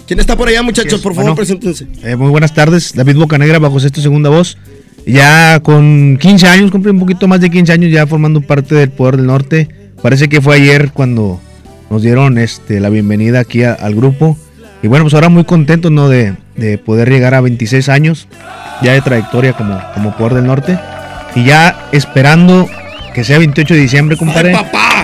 ¿Quién 0.08 0.20
está 0.20 0.38
por 0.38 0.48
allá, 0.48 0.62
muchachos? 0.62 1.02
Por 1.02 1.14
favor, 1.14 1.32
Bueno. 1.32 1.36
preséntense. 1.36 1.88
Eh, 2.04 2.16
muy 2.16 2.30
buenas 2.30 2.54
tardes, 2.54 2.94
David 2.94 3.18
Bocanegra 3.18 3.60
bajo 3.60 3.78
esta 3.80 4.02
segunda 4.02 4.30
voz. 4.30 4.58
Ya 5.06 5.60
con 5.62 6.18
15 6.20 6.48
años, 6.48 6.72
cumple 6.72 6.92
un 6.92 7.00
poquito 7.00 7.28
más 7.28 7.40
de 7.42 7.50
15 7.50 7.72
años 7.74 7.92
ya 7.92 8.08
formando 8.08 8.42
parte 8.42 8.76
del 8.76 8.90
Poder 8.90 9.18
del 9.18 9.28
Norte. 9.28 9.68
Parece 10.02 10.28
que 10.30 10.42
fue 10.42 10.56
ayer 10.56 10.92
cuando 10.92 11.40
nos 11.90 12.02
dieron 12.02 12.38
este, 12.38 12.80
la 12.80 12.90
bienvenida 12.90 13.40
aquí 13.40 13.64
a- 13.64 13.74
al 13.74 13.96
grupo. 13.96 14.38
Y 14.82 14.88
bueno, 14.88 15.06
pues 15.06 15.14
ahora 15.14 15.30
muy 15.30 15.44
contentos 15.46 15.92
¿no? 15.92 16.10
de, 16.10 16.34
de 16.56 16.78
poder 16.78 17.10
llegar 17.10 17.34
a 17.34 17.42
26 17.42 17.90
años 17.90 18.28
ya 18.82 18.94
de 18.94 19.02
trayectoria 19.02 19.54
como, 19.54 19.80
como 19.94 20.16
Poder 20.18 20.34
del 20.36 20.46
Norte. 20.48 20.78
Y 21.36 21.44
ya 21.46 21.88
esperando 21.92 22.68
que 23.14 23.24
sea 23.24 23.38
28 23.38 23.74
de 23.74 23.80
diciembre, 23.80 24.18
compadre, 24.18 24.54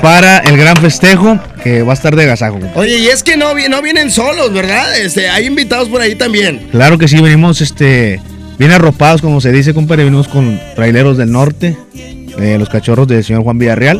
para 0.02 0.40
el 0.40 0.58
gran 0.58 0.76
festejo 0.78 1.40
que 1.64 1.82
va 1.84 1.92
a 1.92 1.94
estar 1.94 2.16
de 2.16 2.28
compadre. 2.28 2.72
Oye, 2.76 2.98
y 2.98 3.08
es 3.08 3.24
que 3.24 3.38
no 3.38 3.54
vienen 3.82 4.12
solos, 4.12 4.52
¿verdad? 4.54 4.98
Este, 5.00 5.30
hay 5.30 5.46
invitados 5.46 5.88
por 5.90 6.02
ahí 6.02 6.16
también. 6.16 6.68
Claro 6.72 6.98
que 6.98 7.08
sí, 7.08 7.22
venimos 7.22 7.62
este, 7.62 8.20
bien 8.62 8.74
arropados, 8.74 9.24
como 9.24 9.42
se 9.42 9.52
dice, 9.52 9.74
compadre. 9.74 10.04
Venimos 10.04 10.28
con 10.28 10.60
traileros 10.76 11.18
del 11.18 11.32
norte, 11.32 11.76
eh, 12.38 12.58
los 12.60 12.70
cachorros 12.70 13.08
del 13.08 13.24
señor 13.24 13.42
Juan 13.42 13.58
Villarreal 13.58 14.00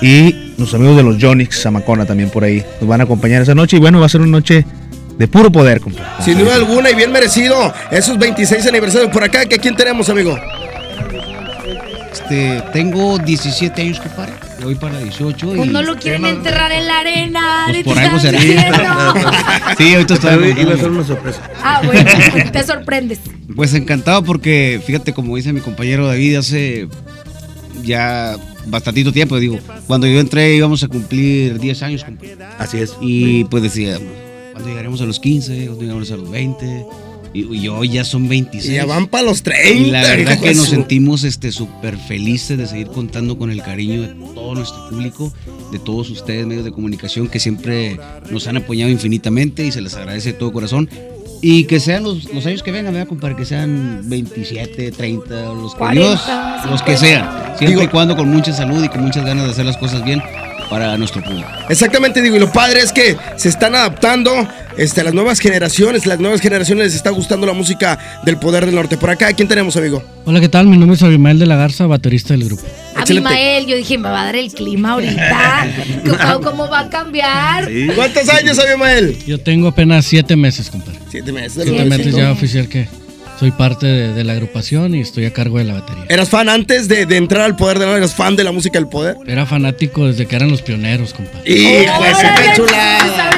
y 0.00 0.54
los 0.56 0.72
amigos 0.72 0.96
de 0.96 1.02
los 1.02 1.22
Jonix 1.22 1.60
Zamacona 1.60 2.06
también 2.06 2.30
por 2.30 2.42
ahí. 2.42 2.64
Nos 2.80 2.88
van 2.88 3.02
a 3.02 3.04
acompañar 3.04 3.42
esa 3.42 3.54
noche 3.54 3.76
y 3.76 3.80
bueno, 3.80 4.00
va 4.00 4.06
a 4.06 4.08
ser 4.08 4.22
una 4.22 4.30
noche 4.30 4.64
de 5.18 5.28
puro 5.28 5.52
poder, 5.52 5.82
compadre. 5.82 6.08
Sin 6.24 6.38
duda 6.38 6.54
alguna 6.54 6.88
y 6.88 6.94
bien 6.94 7.12
merecido 7.12 7.70
esos 7.90 8.16
26 8.18 8.66
aniversarios 8.66 9.10
por 9.10 9.24
acá. 9.24 9.44
¿Que 9.44 9.58
quién 9.58 9.76
tenemos, 9.76 10.08
amigo? 10.08 10.38
Este, 12.10 12.62
tengo 12.72 13.18
17 13.18 13.82
años, 13.82 14.00
compadre. 14.00 14.32
Voy 14.62 14.74
para 14.76 14.98
18. 14.98 15.54
Pues 15.54 15.68
y 15.68 15.72
no 15.72 15.82
lo 15.82 15.96
quieren 15.96 16.24
enterrar 16.24 16.72
en 16.72 16.86
la 16.86 17.00
arena. 17.00 17.62
Pues 17.66 17.76
¿de 17.78 17.84
por 17.84 17.98
algo 17.98 18.18
será. 18.18 18.38
Sí, 19.78 19.94
ahorita 19.94 20.14
estoy. 20.14 20.36
Pero 20.38 20.60
iba 20.60 20.74
a 20.74 20.76
ser 20.76 20.90
una 20.90 21.04
sorpresa. 21.04 21.50
Ah, 21.62 21.82
bueno, 21.84 22.10
te 22.52 22.62
sorprendes. 22.62 23.20
Pues 23.54 23.74
encantado 23.74 24.22
porque, 24.22 24.80
fíjate, 24.84 25.12
como 25.12 25.36
dice 25.36 25.52
mi 25.52 25.60
compañero 25.60 26.06
David, 26.06 26.36
hace 26.36 26.88
ya 27.82 28.36
bastantito 28.66 29.12
tiempo, 29.12 29.38
digo, 29.38 29.58
cuando 29.86 30.06
yo 30.06 30.20
entré 30.20 30.54
íbamos 30.54 30.82
a 30.82 30.88
cumplir 30.88 31.58
10 31.58 31.82
años. 31.82 32.06
Así 32.58 32.78
es. 32.78 32.96
Y 33.00 33.44
pues 33.44 33.62
decía, 33.62 33.98
¿cuándo 34.52 34.68
llegaremos 34.68 35.00
a 35.00 35.06
los 35.06 35.18
15? 35.18 35.66
¿Cuándo 35.66 35.80
llegaremos 35.82 36.10
a 36.10 36.16
los 36.16 36.30
20? 36.30 36.86
Y, 37.34 37.56
y 37.56 37.68
hoy 37.68 37.88
ya 37.88 38.04
son 38.04 38.28
26. 38.28 38.72
Y 38.72 38.76
ya 38.76 38.84
van 38.84 39.06
para 39.06 39.24
los 39.24 39.42
30. 39.42 39.70
Y 39.70 39.90
la 39.90 40.02
verdad 40.02 40.38
que 40.38 40.54
nos 40.54 40.68
sentimos 40.68 41.24
este 41.24 41.50
súper 41.50 41.96
felices 41.96 42.58
de 42.58 42.66
seguir 42.66 42.88
contando 42.88 43.38
con 43.38 43.50
el 43.50 43.62
cariño 43.62 44.02
de 44.02 44.08
todo 44.34 44.54
nuestro 44.54 44.88
público, 44.88 45.32
de 45.70 45.78
todos 45.78 46.10
ustedes, 46.10 46.46
medios 46.46 46.64
de 46.64 46.72
comunicación, 46.72 47.28
que 47.28 47.40
siempre 47.40 47.98
nos 48.30 48.46
han 48.46 48.58
apoyado 48.58 48.90
infinitamente 48.90 49.64
y 49.64 49.72
se 49.72 49.80
les 49.80 49.94
agradece 49.94 50.32
de 50.32 50.38
todo 50.38 50.52
corazón. 50.52 50.88
Y 51.44 51.64
que 51.64 51.80
sean 51.80 52.04
los, 52.04 52.32
los 52.32 52.46
años 52.46 52.62
que 52.62 52.70
vengan, 52.70 52.94
¿verdad, 52.94 53.08
compadre? 53.08 53.34
Que 53.34 53.44
sean 53.44 54.02
27, 54.04 54.92
30, 54.92 55.34
los 55.54 55.72
que 55.72 55.78
40, 55.78 56.00
Dios, 56.00 56.70
los 56.70 56.82
que 56.82 56.96
50. 56.96 56.96
sean. 56.96 57.58
Siempre 57.58 57.84
y 57.84 57.88
cuando 57.88 58.16
con 58.16 58.28
mucha 58.28 58.52
salud 58.52 58.82
y 58.84 58.88
con 58.88 59.02
muchas 59.02 59.24
ganas 59.24 59.46
de 59.46 59.50
hacer 59.50 59.64
las 59.64 59.76
cosas 59.76 60.04
bien 60.04 60.22
para 60.70 60.96
nuestro 60.96 61.22
público. 61.22 61.48
Exactamente, 61.68 62.22
digo, 62.22 62.36
y 62.36 62.38
lo 62.38 62.50
padre 62.52 62.80
es 62.80 62.92
que 62.92 63.16
se 63.36 63.48
están 63.48 63.74
adaptando 63.74 64.32
este, 64.76 65.00
a 65.00 65.04
las 65.04 65.14
nuevas 65.14 65.40
generaciones. 65.40 66.06
Las 66.06 66.18
nuevas 66.20 66.40
generaciones 66.40 66.86
les 66.86 66.94
está 66.94 67.10
gustando 67.10 67.46
la 67.46 67.52
música 67.52 67.98
del 68.24 68.36
Poder 68.38 68.66
del 68.66 68.74
Norte. 68.74 68.96
Por 68.96 69.10
acá, 69.10 69.32
¿quién 69.32 69.48
tenemos, 69.48 69.76
amigo? 69.76 70.02
Hola, 70.24 70.40
¿qué 70.40 70.48
tal? 70.48 70.66
Mi 70.66 70.76
nombre 70.76 70.96
es 70.96 71.02
Abimael 71.02 71.38
de 71.38 71.46
la 71.46 71.56
Garza, 71.56 71.86
baterista 71.86 72.34
del 72.34 72.44
grupo. 72.44 72.62
Abimael, 72.96 73.66
yo 73.66 73.76
dije, 73.76 73.98
me 73.98 74.08
va 74.08 74.22
a 74.22 74.24
dar 74.26 74.36
el 74.36 74.52
clima 74.52 74.92
ahorita. 74.92 75.66
¿Cómo, 76.04 76.40
cómo 76.40 76.68
va 76.68 76.80
a 76.80 76.88
cambiar? 76.88 77.68
¿Cuántos 77.94 78.28
años, 78.28 78.58
Abimael? 78.58 79.18
Yo 79.26 79.40
tengo 79.40 79.68
apenas 79.68 80.04
siete 80.04 80.36
meses, 80.36 80.70
compadre. 80.70 80.98
Siete 81.10 81.32
meses. 81.32 81.64
Siete 81.64 81.84
meses 81.84 82.14
ya 82.14 82.30
oficial 82.30 82.68
que 82.68 82.86
Soy 83.40 83.50
parte 83.50 83.86
de, 83.86 84.14
de 84.14 84.22
la 84.22 84.34
agrupación 84.34 84.94
y 84.94 85.00
estoy 85.00 85.24
a 85.24 85.32
cargo 85.32 85.58
de 85.58 85.64
la 85.64 85.74
batería. 85.74 86.04
¿Eras 86.08 86.28
fan 86.28 86.48
antes 86.48 86.86
de, 86.86 87.06
de 87.06 87.16
entrar 87.16 87.42
al 87.42 87.56
poder 87.56 87.78
del 87.80 87.88
norte? 87.88 87.98
¿Eras 87.98 88.14
fan 88.14 88.36
de 88.36 88.44
la 88.44 88.52
música 88.52 88.78
del 88.78 88.88
poder? 88.88 89.16
Era 89.26 89.46
fanático 89.46 90.06
desde 90.06 90.26
que 90.26 90.36
eran 90.36 90.50
los 90.50 90.62
pioneros, 90.62 91.12
compadre. 91.12 91.52
¡Hijo, 91.52 91.92
Órale, 91.98 92.28
qué 92.40 92.56
chulada! 92.56 93.32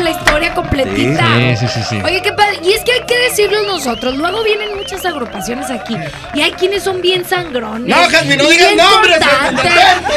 Completita. 0.55 1.27
Sí, 1.37 1.57
sí, 1.57 1.69
sí, 1.69 1.81
sí. 1.89 2.01
Oye, 2.05 2.23
qué 2.23 2.33
padre. 2.33 2.59
Y 2.63 2.73
es 2.73 2.83
que 2.85 2.93
hay 2.93 3.03
que 3.07 3.19
decirlo 3.29 3.63
nosotros. 3.63 4.17
Luego 4.17 4.43
vienen 4.43 4.77
muchas 4.77 5.05
agrupaciones 5.05 5.71
aquí. 5.71 5.97
Y 6.35 6.43
hay 6.43 6.53
quienes 6.53 6.83
son 6.83 7.01
bien 7.01 7.25
sangrones. 7.25 7.89
No, 7.89 7.97
Jasmine, 8.09 8.43
no 8.43 8.49
digas 8.49 8.77
nombres, 8.77 9.19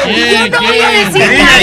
yo 0.06 0.48
no 0.48 0.60
voy 0.66 0.80
a 0.80 0.88
decir 0.90 1.32
nada. 1.32 1.58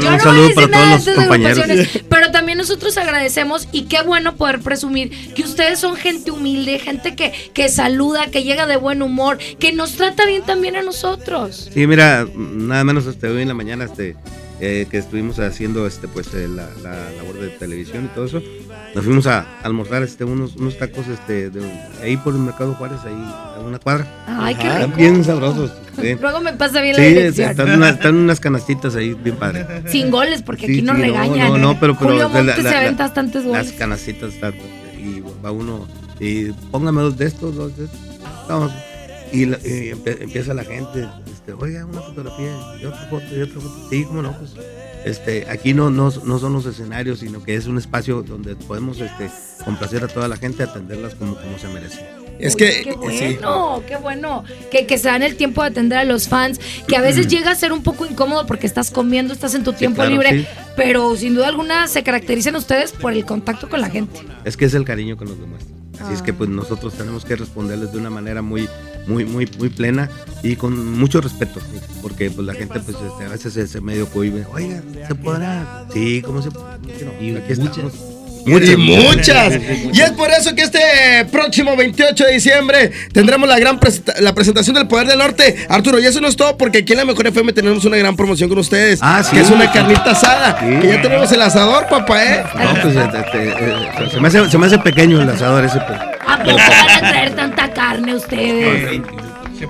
¿No 0.00 0.14
un 0.14 0.20
saludo 0.20 0.50
para 0.54 0.68
todos 0.68 1.06
los 1.06 1.16
compañeros. 1.16 1.64
Pero 2.08 2.30
también 2.30 2.58
nosotros 2.58 2.96
agradecemos 2.96 3.68
y 3.72 3.82
qué 3.82 4.02
bueno 4.02 4.36
poder 4.36 4.60
presumir 4.60 5.34
que 5.34 5.42
ustedes 5.42 5.78
son 5.78 5.96
gente 5.96 6.30
humilde, 6.30 6.78
gente 6.78 7.14
que, 7.16 7.32
que 7.52 7.68
saluda, 7.68 8.26
que 8.26 8.44
llega 8.44 8.66
de 8.66 8.76
buen 8.76 9.02
humor, 9.02 9.38
que 9.38 9.72
nos 9.72 9.92
trata 9.92 10.26
bien 10.26 10.42
también 10.42 10.76
a 10.76 10.82
nosotros. 10.82 11.70
Sí, 11.72 11.86
mira, 11.86 12.26
nada 12.34 12.84
menos 12.84 13.06
este, 13.06 13.28
hoy 13.28 13.42
en 13.42 13.48
la 13.48 13.54
mañana 13.54 13.84
este, 13.84 14.16
eh, 14.60 14.86
que 14.90 14.98
estuvimos 14.98 15.38
haciendo 15.38 15.86
este, 15.86 16.08
pues, 16.08 16.32
eh, 16.34 16.48
la, 16.48 16.68
la 16.82 17.10
labor 17.12 17.38
de 17.40 17.48
televisión 17.48 18.06
y 18.06 18.14
todo 18.14 18.26
eso, 18.26 18.42
nos 18.96 19.04
fuimos 19.04 19.26
a 19.26 19.46
almorzar 19.62 20.02
este, 20.02 20.24
unos, 20.24 20.56
unos 20.56 20.76
tacos 20.78 21.06
este, 21.06 21.50
de, 21.50 21.62
ahí 22.02 22.16
por 22.16 22.34
el 22.34 22.40
Mercado 22.40 22.74
Juárez, 22.74 22.98
ahí 23.04 23.12
a 23.14 23.60
una 23.60 23.78
cuadra. 23.78 24.06
Ay, 24.26 24.54
qué 24.54 24.66
Están 24.66 24.82
rico. 24.86 24.96
bien 24.96 25.22
sabrosos. 25.24 25.70
Sí, 26.00 26.14
Luego 26.20 26.40
me 26.40 26.54
pasa 26.54 26.80
bien 26.80 26.94
Sí, 26.96 27.02
la 27.02 27.06
dirección. 27.08 27.50
están, 27.50 27.70
unas, 27.72 27.94
están 27.94 28.14
unas 28.16 28.40
canastitas 28.40 28.96
ahí 28.96 29.12
bien 29.14 29.36
padres. 29.36 29.66
Sin 29.92 30.10
goles, 30.10 30.40
porque 30.42 30.66
Sí, 30.66 30.72
aquí 30.72 30.82
nos 30.82 30.96
no, 30.96 31.02
regañan. 31.04 31.48
No, 31.52 31.58
no, 31.58 31.78
pero, 31.80 31.94
pero 31.96 32.10
Julio 32.10 32.28
de 32.30 32.42
la- 32.42 32.56
se 32.56 32.62
la- 32.62 32.78
aventa 32.80 33.04
bastantes 33.04 33.44
Las 33.44 33.66
goles. 33.66 33.72
canastitas 33.78 34.32
están, 34.34 34.54
y 34.98 35.22
va 35.44 35.50
uno 35.52 35.86
y 36.18 36.46
póngame 36.72 37.02
dos 37.02 37.18
de 37.18 37.26
estos, 37.26 37.54
dos 37.54 37.76
de 37.76 37.84
estos. 37.84 38.00
Vamos. 38.48 38.72
Y, 39.32 39.44
la- 39.44 39.58
y 39.62 39.90
empieza 39.90 40.54
la 40.54 40.64
gente, 40.64 41.06
este, 41.26 41.52
oiga, 41.52 41.84
una 41.84 42.00
fotografía 42.00 42.50
y 42.80 42.84
otra 42.86 43.06
foto 43.10 43.24
y 43.36 43.42
otra 43.42 43.60
foto. 43.60 43.88
Sí, 43.90 44.04
cómo 44.04 44.22
no, 44.22 44.32
pues. 44.38 44.52
Este, 45.06 45.48
aquí 45.48 45.72
no, 45.72 45.88
no, 45.88 46.12
no 46.24 46.38
son 46.40 46.52
los 46.52 46.66
escenarios, 46.66 47.20
sino 47.20 47.40
que 47.40 47.54
es 47.54 47.66
un 47.66 47.78
espacio 47.78 48.22
donde 48.22 48.56
podemos 48.56 49.00
este, 49.00 49.30
complacer 49.64 50.02
a 50.02 50.08
toda 50.08 50.26
la 50.26 50.36
gente, 50.36 50.64
atenderlas 50.64 51.14
como, 51.14 51.36
como 51.36 51.56
se 51.60 51.68
merecen. 51.68 52.04
Es 52.40 52.56
que. 52.56 52.82
Qué 52.82 52.92
sí. 52.92 53.36
bueno, 53.38 53.82
qué 53.86 53.96
bueno. 53.98 54.42
Que, 54.68 54.84
que 54.84 54.98
se 54.98 55.06
dan 55.06 55.22
el 55.22 55.36
tiempo 55.36 55.62
de 55.62 55.68
atender 55.68 55.96
a 55.96 56.04
los 56.04 56.26
fans, 56.26 56.58
que 56.88 56.96
a 56.96 57.00
veces 57.00 57.28
llega 57.28 57.52
a 57.52 57.54
ser 57.54 57.72
un 57.72 57.84
poco 57.84 58.04
incómodo 58.04 58.46
porque 58.48 58.66
estás 58.66 58.90
comiendo, 58.90 59.32
estás 59.32 59.54
en 59.54 59.62
tu 59.62 59.72
tiempo 59.74 59.98
claro, 59.98 60.10
libre, 60.10 60.40
sí. 60.40 60.46
pero 60.74 61.14
sin 61.14 61.36
duda 61.36 61.46
alguna 61.46 61.86
se 61.86 62.02
caracterizan 62.02 62.56
ustedes 62.56 62.90
por 62.90 63.12
el 63.12 63.24
contacto 63.24 63.68
con 63.68 63.80
la 63.80 63.88
gente. 63.88 64.20
Es 64.44 64.56
que 64.56 64.64
es 64.64 64.74
el 64.74 64.84
cariño 64.84 65.16
que 65.16 65.24
nos 65.24 65.38
demuestran. 65.38 65.76
Así 66.00 66.14
es 66.14 66.20
que 66.20 66.32
Ah. 66.32 66.34
pues 66.36 66.50
nosotros 66.50 66.94
tenemos 66.94 67.24
que 67.24 67.36
responderles 67.36 67.92
de 67.92 67.98
una 67.98 68.10
manera 68.10 68.42
muy, 68.42 68.68
muy, 69.06 69.24
muy, 69.24 69.48
muy 69.58 69.68
plena 69.68 70.08
y 70.42 70.56
con 70.56 70.98
mucho 70.98 71.20
respeto, 71.20 71.60
porque 72.02 72.30
pues 72.30 72.46
la 72.46 72.54
gente 72.54 72.80
pues 72.80 72.96
este, 72.96 73.24
a 73.24 73.28
veces 73.28 73.52
se, 73.52 73.66
se 73.66 73.80
medio 73.80 74.08
cohibe. 74.08 74.44
Oiga, 74.52 74.80
¿se 75.08 75.14
podrá? 75.14 75.84
Sí, 75.92 76.22
¿cómo 76.24 76.42
se 76.42 76.50
podrá? 76.50 76.78
Y 77.20 77.36
aquí 77.36 77.52
estamos. 77.52 77.92
Y 78.48 78.76
muchas. 78.76 79.54
Y 79.92 80.00
es 80.00 80.10
por 80.12 80.30
eso 80.30 80.54
que 80.54 80.62
este 80.62 80.78
próximo 81.32 81.74
28 81.76 82.24
de 82.26 82.32
diciembre 82.34 82.92
tendremos 83.12 83.48
la 83.48 83.58
gran 83.58 83.80
presenta- 83.80 84.14
la 84.20 84.34
presentación 84.36 84.76
del 84.76 84.86
Poder 84.86 85.08
del 85.08 85.18
Norte. 85.18 85.66
Arturo, 85.68 85.98
y 85.98 86.06
eso 86.06 86.20
no 86.20 86.28
es 86.28 86.36
todo, 86.36 86.56
porque 86.56 86.78
aquí 86.78 86.92
en 86.92 86.98
la 87.00 87.04
Mejor 87.04 87.26
FM 87.26 87.52
tenemos 87.52 87.84
una 87.84 87.96
gran 87.96 88.14
promoción 88.14 88.48
con 88.48 88.58
ustedes. 88.58 89.00
Ah, 89.02 89.20
sí. 89.24 89.34
Que 89.34 89.42
es 89.42 89.50
una 89.50 89.72
carnita 89.72 90.12
asada. 90.12 90.60
Que 90.60 90.86
ya 90.86 91.02
tenemos 91.02 91.32
el 91.32 91.42
asador, 91.42 91.88
papá, 91.88 92.24
¿eh? 92.24 92.44
No, 92.54 92.82
pues 92.82 92.94
este, 92.96 93.18
este, 93.18 93.48
eh, 93.48 94.10
se, 94.12 94.20
me 94.20 94.28
hace, 94.28 94.48
se 94.50 94.58
me 94.58 94.66
hace 94.66 94.78
pequeño 94.78 95.20
el 95.20 95.28
asador 95.28 95.64
ese. 95.64 95.80
pues. 95.80 95.98
¿A 96.26 96.38
poco 96.42 96.56
van 96.56 96.90
a 97.04 97.10
traer 97.10 97.36
tanta 97.36 97.72
carne 97.72 98.14
ustedes? 98.14 99.00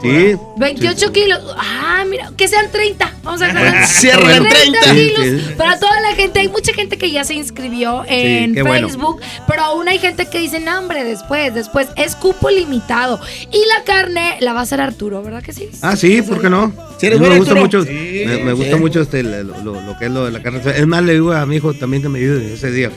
Sí. 0.02 0.34
28 0.56 1.12
kilos. 1.12 1.38
Ah, 1.56 2.04
mira, 2.08 2.32
que 2.36 2.48
sean 2.48 2.72
30. 2.72 3.08
Vamos 3.22 3.40
a 3.40 3.46
ganar. 3.48 3.86
Cierra 3.86 4.34
en 4.36 4.48
30. 4.48 4.78
kilos. 4.92 5.42
Para 5.56 5.78
toda 5.78 6.00
la 6.00 6.12
gente, 6.16 6.40
hay 6.40 6.48
mucha 6.48 6.72
gente 6.74 6.98
que 6.98 7.12
ya 7.12 7.22
se 7.22 7.34
inscribió 7.34 8.02
en 8.08 8.54
bueno. 8.64 8.88
Facebook, 8.88 9.20
pero 9.46 9.62
aún 9.62 9.86
hay 9.86 10.00
gente 10.00 10.26
que 10.28 10.40
dice, 10.40 10.58
no, 10.58 10.76
hombre, 10.78 11.04
después, 11.04 11.54
después, 11.54 11.86
es 11.96 12.16
cupo 12.16 12.50
limitado. 12.50 13.20
Y 13.52 13.58
la 13.76 13.84
carne 13.84 14.36
la 14.40 14.52
va 14.54 14.60
a 14.60 14.62
hacer 14.64 14.80
Arturo, 14.80 15.22
¿verdad 15.22 15.40
que 15.42 15.52
sí? 15.52 15.68
Ah, 15.82 15.94
sí, 15.94 16.20
¿por 16.20 16.40
qué 16.40 16.50
no? 16.50 16.72
¿Sí 16.98 17.06
eres 17.06 17.20
me 17.20 17.28
gusta 17.28 17.52
Arturo? 17.52 17.60
mucho, 17.60 17.84
Sí, 17.84 18.24
me, 18.26 18.38
me 18.38 18.52
gusta 18.54 18.76
mucho 18.76 19.00
este, 19.02 19.22
lo, 19.22 19.44
lo- 19.44 19.80
lo 19.80 19.96
que 19.98 20.06
es 20.06 20.10
lo 20.10 20.24
de 20.24 20.32
la 20.32 20.42
carne. 20.42 20.60
Es 20.74 20.86
más, 20.88 21.04
le 21.04 21.12
digo 21.12 21.32
a 21.32 21.46
mi 21.46 21.56
hijo 21.56 21.74
también 21.74 22.02
que 22.02 22.08
me 22.08 22.18
ayude 22.18 22.54
ese 22.54 22.72
día. 22.72 22.90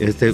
Este, 0.00 0.32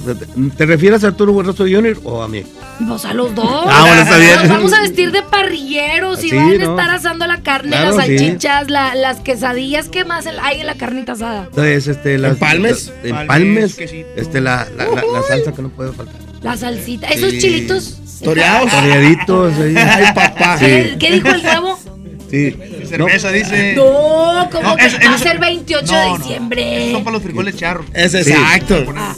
¿Te 0.57 0.66
refieres 0.66 1.05
a 1.05 1.09
Arturo 1.09 1.33
Buenrostro 1.33 1.66
Jr. 1.70 1.99
o 2.05 2.23
a 2.23 2.29
mí? 2.29 2.42
Pues 2.88 3.05
a 3.05 3.12
los 3.12 3.35
dos. 3.35 3.46
Ah, 3.68 3.85
bueno, 3.87 4.03
está 4.03 4.16
bien. 4.16 4.35
Nos 4.37 4.49
vamos 4.49 4.73
a 4.73 4.81
vestir 4.81 5.12
de 5.12 5.23
parrilleros 5.23 6.25
y 6.25 6.31
Sí, 6.31 6.37
van 6.37 6.49
a 6.53 6.55
¿no? 6.64 6.70
estar 6.70 6.90
asando 6.90 7.27
la 7.27 7.42
carne, 7.42 7.70
Claro, 7.70 7.96
las 7.96 8.07
sí. 8.07 8.18
salchichas, 8.18 8.70
la- 8.70 8.94
las 8.94 9.20
quesadillas. 9.20 9.88
¿Qué 9.88 10.05
más 10.07 10.25
hay 10.27 10.61
en 10.61 10.66
la 10.66 10.77
carnita 10.77 11.12
asada? 11.12 11.44
Entonces, 11.51 11.88
este, 11.88 12.16
las, 12.16 12.33
¿Empalmes? 12.33 12.92
la- 13.05 13.23
empalmes, 13.23 13.79
este, 13.79 14.40
la, 14.40 14.66
la, 14.77 14.85
la, 14.87 15.03
la 15.12 15.23
salsa 15.29 15.53
que 15.53 15.61
no 15.62 15.68
puede 15.68 15.92
faltar. 15.92 16.16
La 16.42 16.57
salsita. 16.57 17.09
Esos 17.09 17.33
Sí. 17.33 17.38
chilitos. 17.40 17.96
Toreados. 18.25 18.70
Toreaditos, 18.70 19.55
ahí. 19.59 19.75
Ay, 19.77 20.05
papá. 20.14 20.57
¿Qué, 20.59 20.96
qué 20.99 21.11
dijo 21.12 21.29
el 21.29 21.42
nuevo? 21.42 21.79
Sí. 22.31 22.55
Cerveza, 22.90 23.31
dice. 23.31 23.74
No, 23.76 24.48
como 24.53 24.68
No, 24.70 24.76
que 24.76 24.87
es- 24.87 24.94
va 24.94 25.14
a 25.14 25.18
ser 25.18 25.38
28 25.38 25.92
no, 25.92 25.98
de 26.00 26.07
no. 26.09 26.18
diciembre. 26.18 26.92
Son 26.92 27.05
para 27.05 27.14
los 27.14 27.22
frijoles 27.22 27.57
charros. 27.57 27.87
Es 27.94 28.14
exacto. 28.14 28.85
Ah, 28.96 29.14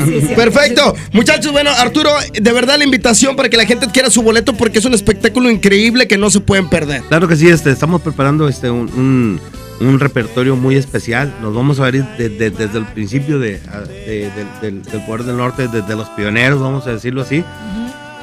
así 0.00 0.16
es. 0.18 0.28
Perfecto. 0.28 0.94
Muchachos, 1.12 1.52
bueno, 1.52 1.70
Arturo, 1.70 2.10
de 2.32 2.52
verdad 2.52 2.76
la 2.78 2.84
invitación 2.84 3.36
para 3.36 3.48
que 3.48 3.56
la 3.56 3.66
gente 3.66 3.86
adquiera 3.86 4.10
su 4.10 4.22
boleto 4.22 4.52
porque 4.54 4.78
es 4.78 4.84
un 4.84 4.94
espectáculo 4.94 5.50
increíble 5.50 6.06
que 6.06 6.18
no 6.18 6.30
se 6.30 6.40
pueden 6.40 6.68
perder. 6.68 7.02
Claro 7.02 7.26
que 7.28 7.36
sí, 7.36 7.48
este, 7.48 7.70
estamos 7.70 8.02
preparando 8.02 8.48
este, 8.48 8.70
un, 8.70 8.88
un- 8.94 9.40
un 9.80 9.98
repertorio 9.98 10.54
muy 10.54 10.76
especial. 10.76 11.34
Nos 11.42 11.52
vamos 11.54 11.80
a 11.80 11.90
ver 11.90 12.04
de- 12.16 12.28
de- 12.28 12.50
desde 12.50 12.78
el 12.78 12.84
principio 12.86 13.38
de- 13.40 13.60
del- 14.06 14.30
del, 14.62 14.82
del 14.82 15.00
Poder 15.04 15.24
del 15.24 15.36
Norte, 15.36 15.66
desde 15.66 15.96
los 15.96 16.08
pioneros, 16.10 16.60
vamos 16.60 16.86
a 16.86 16.90
decirlo 16.92 17.22
así, 17.22 17.42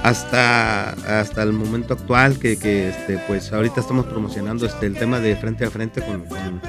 hasta, 0.03 0.91
hasta 1.19 1.43
el 1.43 1.53
momento 1.53 1.93
actual, 1.93 2.37
que, 2.39 2.57
que, 2.57 2.89
este, 2.89 3.17
pues 3.27 3.51
ahorita 3.53 3.81
estamos 3.81 4.05
promocionando 4.05 4.65
este, 4.65 4.85
el 4.87 4.95
tema 4.95 5.19
de 5.19 5.35
frente 5.35 5.65
a 5.65 5.69
frente 5.71 6.01
con, 6.01 6.25
con 6.25 6.61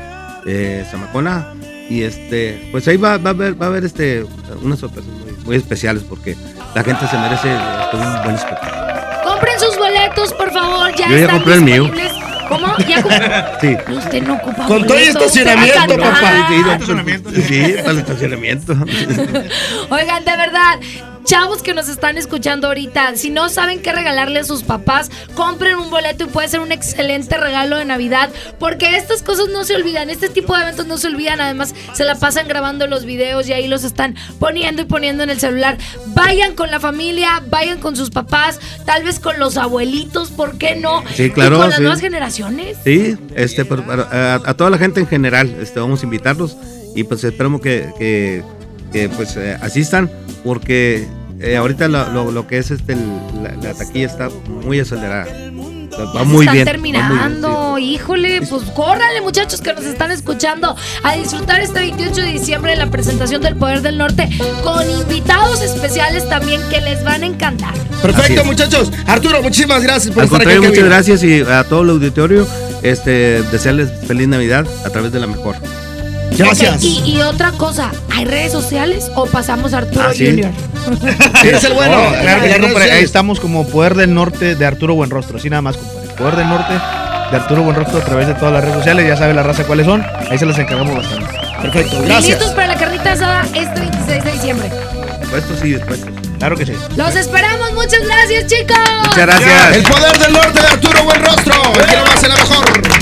eh, 0.47 0.85
Zamacona. 0.91 1.49
Y 1.89 2.03
este, 2.05 2.69
pues 2.73 2.87
ahí 2.89 2.97
va, 2.97 3.19
va 3.19 3.31
a 3.31 3.33
haber, 3.33 3.61
va 3.61 3.67
a 3.67 3.69
haber 3.69 3.85
este, 3.85 4.25
unas 4.63 4.79
sorpresas 4.79 5.11
muy, 5.11 5.33
muy 5.45 5.57
especiales 5.57 6.03
porque 6.09 6.37
la 6.75 6.83
gente 6.83 7.07
se 7.07 7.19
merece 7.19 7.53
este, 7.55 7.97
un 7.97 8.23
buen 8.23 8.35
espectáculo. 8.37 8.83
Compren 9.25 9.61
sus 9.61 9.77
boletos, 9.77 10.33
por 10.35 10.53
favor. 10.53 10.95
Ya 10.95 11.09
Yo 11.09 11.17
ya 11.17 11.21
están 11.23 11.37
compré 11.37 11.55
el 11.55 11.61
mío. 11.63 11.83
disponibles. 11.85 12.13
¿Cómo? 12.49 12.77
¿Ya? 12.87 13.57
Sí. 13.61 13.77
Usted 13.89 14.23
no 14.25 14.35
ocupa 14.35 14.67
Con 14.67 14.87
todo 14.87 14.97
a 14.97 15.01
estacionamiento, 15.01 15.97
papá. 15.97 16.49
Sí, 17.35 17.43
sí, 17.43 17.75
para 17.79 17.91
el 17.91 17.99
estacionamiento. 17.99 18.73
Oigan, 19.91 20.25
de 20.25 20.37
verdad, 20.37 20.81
chavos 21.25 21.63
que 21.63 21.75
nos 21.75 21.89
están 21.89 22.19
escuchando 22.19 22.67
ahorita, 22.69 23.17
si 23.17 23.31
no 23.31 23.49
saben 23.49 23.81
qué 23.81 23.93
regalarle 23.93 24.41
a 24.41 24.45
sus 24.45 24.63
papás, 24.63 25.11
compren 25.35 25.77
un 25.77 25.91
boleto 25.91 26.25
y 26.25 26.27
puede 26.27 26.49
ser 26.49 26.61
un 26.61 26.73
excelente 26.73 27.37
regalo 27.37 27.77
de 27.77 27.85
Navidad, 27.85 28.31
porque 28.59 28.97
estas 28.97 29.23
cosas 29.23 29.49
no 29.53 29.65
se 29.65 29.75
olvidan, 29.77 30.11
este 30.11 30.29
tipo 30.29 30.57
de 30.57 30.63
eventos 30.63 30.87
no 30.87 30.99
se 30.99 31.07
olvidan, 31.09 31.41
además 31.41 31.75
se 31.95 32.05
la 32.05 32.17
pasan 32.17 32.49
grabando 32.49 32.87
los 32.87 33.05
videos 33.05 33.49
y 33.49 33.53
ahí 33.53 33.69
los 33.69 33.85
están 33.85 34.17
poniendo 34.39 34.83
y 34.83 34.85
poniendo 34.87 35.23
en 35.23 35.31
el 35.31 35.39
celular. 35.41 35.79
Vayan 36.09 36.55
con 36.55 36.71
la 36.71 36.81
familia, 36.81 37.43
vayan 37.49 37.79
con 37.79 37.97
sus 37.97 38.11
papás, 38.11 38.59
tal 38.85 39.05
vez 39.05 39.21
con 39.21 39.39
los 39.39 39.57
abuelitos, 39.57 40.31
¿por 40.31 40.59
qué 40.59 40.75
no? 40.77 41.03
Sí, 41.15 41.31
claro, 41.31 41.57
Y 41.57 41.59
con 41.61 41.69
las 41.69 41.77
sí. 41.77 41.83
nuevas 41.83 42.01
generaciones. 42.01 42.77
Sí, 42.85 43.17
este, 43.35 43.65
pero 43.65 43.85
para- 43.87 44.09
a, 44.11 44.35
a 44.45 44.55
toda 44.55 44.71
la 44.71 44.79
gente 44.79 45.01
en 45.01 45.07
general, 45.07 45.57
este, 45.61 45.79
vamos 45.81 46.01
a 46.03 46.05
invitarlos 46.05 46.57
y 46.95 47.05
pues 47.05 47.23
esperamos 47.25 47.61
que, 47.61 47.91
que, 47.99 48.43
que, 48.93 49.09
pues 49.09 49.37
eh, 49.37 49.57
asistan 49.63 50.11
porque 50.45 51.07
eh, 51.41 51.57
ahorita 51.57 51.89
lo, 51.89 52.09
lo- 52.13 52.31
lo 52.31 52.47
que 52.47 52.59
es 52.59 52.71
este, 52.71 52.93
el- 52.93 53.21
la, 53.43 53.51
la 53.69 53.75
taquilla 53.75 54.07
está 54.07 54.29
muy 54.65 54.81
acelerada. 54.81 55.27
Va 55.27 55.35
muy 55.51 55.51
están 55.91 55.95
bien. 55.95 56.17
va 56.17 56.25
muy 56.25 56.47
bien, 56.47 56.65
terminando, 56.65 57.77
híjole, 57.79 58.41
pues 58.49 58.63
córrale 58.75 59.21
muchachos 59.21 59.61
que 59.61 59.75
nos 59.75 59.85
están 59.85 60.11
escuchando 60.11 60.75
a 61.03 61.15
disfrutar 61.17 61.61
este 61.61 61.81
28 61.81 62.15
de 62.23 62.27
diciembre 62.33 62.71
de 62.73 62.79
la 62.79 62.91
presentación 62.91 63.43
del 63.43 63.57
Poder 63.57 63.83
del 63.83 63.99
Norte 63.99 64.31
con 64.65 64.89
invitados 64.91 65.61
especiales 65.63 66.27
también 66.31 66.63
que 66.71 66.81
les 66.81 67.05
van 67.05 67.23
a 67.23 67.27
encantar. 67.27 67.75
Perfecto, 68.01 68.43
muchachos. 68.45 68.91
Arturo, 69.07 69.43
muchísimas 69.43 69.83
gracias 69.83 70.15
por 70.15 70.23
Al 70.23 70.29
estar 70.33 70.49
aquí. 70.49 70.67
muchas 70.67 70.85
gracias 70.85 71.23
y 71.25 71.41
a 71.43 71.65
todo 71.65 71.83
el 71.83 71.91
auditorio, 71.91 72.49
este, 72.83 73.43
desearles 73.53 73.91
feliz 74.07 74.29
Navidad 74.29 74.67
a 74.87 74.91
través 74.91 75.13
de 75.13 75.21
la 75.21 75.27
mejor. 75.27 75.57
Gracias. 76.37 76.83
Y, 76.83 77.03
y 77.05 77.21
otra 77.23 77.53
cosa, 77.53 77.91
¿hay 78.11 78.25
redes 78.25 78.53
sociales 78.53 79.11
o 79.15 79.27
pasamos 79.27 79.75
a 79.75 79.79
Arturo 79.79 80.07
Ah, 80.09 80.13
sí. 80.15 80.27
Junior? 80.27 80.51
Eres 81.45 81.65
el 81.65 81.73
bueno. 81.75 82.11
No, 82.11 82.21
claro 82.21 82.43
que 82.43 82.53
sí, 82.55 82.61
compadre. 82.61 82.93
Ahí 82.93 83.05
estamos 83.05 83.41
como 83.41 83.67
Poder 83.67 83.95
del 83.95 84.15
Norte 84.15 84.55
de 84.55 84.67
Arturo 84.67 84.95
Buenrostro. 84.95 85.39
Así 85.39 85.49
nada 85.51 85.63
más, 85.63 85.77
compadre. 85.77 86.09
Poder 86.17 86.37
del 86.37 86.49
Norte 86.49 86.73
de 86.73 87.37
Arturo 87.37 87.63
Buenrostro 87.63 87.99
a 87.99 88.05
través 88.05 88.27
de 88.27 88.35
todas 88.35 88.53
las 88.53 88.63
redes 88.63 88.77
sociales. 88.77 89.07
Ya 89.09 89.17
sabe 89.17 89.35
la 89.35 89.43
raza 89.43 89.65
cuáles 89.65 89.87
son. 89.87 90.05
Ahí 90.31 90.39
se 90.39 90.47
las 90.47 90.59
encargamos 90.59 90.97
bastante. 90.97 91.27
Perfecto, 91.63 91.97
Y 92.03 92.07
gracias. 92.07 92.29
listos 92.39 92.51
para 92.55 92.67
la 92.69 92.77
carnita 92.77 93.13
asada 93.13 93.43
este 93.55 93.81
26 93.81 94.25
de 94.25 94.33
diciembre. 94.33 94.71
Dispuestos 95.21 95.65
y 95.65 95.75
dispuestos. 95.75 96.11
Claro 96.39 96.57
que 96.57 96.67
sí. 96.67 96.73
Los 96.97 97.15
esperamos, 97.15 97.73
muchas 97.75 98.01
gracias, 98.05 98.47
chicos. 98.47 98.77
Muchas 99.05 99.17
gracias. 99.27 99.77
El 99.77 99.83
poder 99.85 100.19
del 100.19 100.33
norte 100.33 100.61
de 100.61 100.67
Arturo 100.67 101.05
Buenrostro. 101.05 101.55
Aquí 101.81 101.95
nomás 101.95 102.23
en 102.25 102.29
la 102.31 102.35
mejor. 102.37 103.02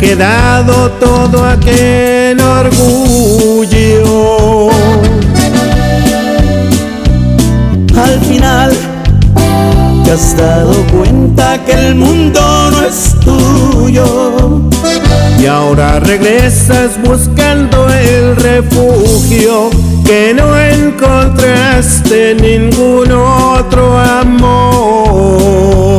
quedado 0.00 0.90
todo 0.92 1.44
aquel 1.44 2.40
orgullo? 2.40 4.00
Al 7.94 8.20
final 8.20 8.72
te 10.04 10.10
has 10.10 10.36
dado 10.36 10.72
cuenta 10.86 11.62
que 11.64 11.72
el 11.72 11.94
mundo 11.94 12.40
no 12.70 12.82
es 12.82 13.14
tuyo 13.20 14.62
y 15.38 15.46
ahora 15.46 16.00
regresas 16.00 16.98
buscando 17.04 17.88
el 17.90 18.36
refugio 18.36 19.70
que 20.04 20.34
no 20.34 20.58
encontraste 20.58 22.32
en 22.32 22.38
ningún 22.38 23.12
otro 23.12 23.98
amor. 23.98 25.89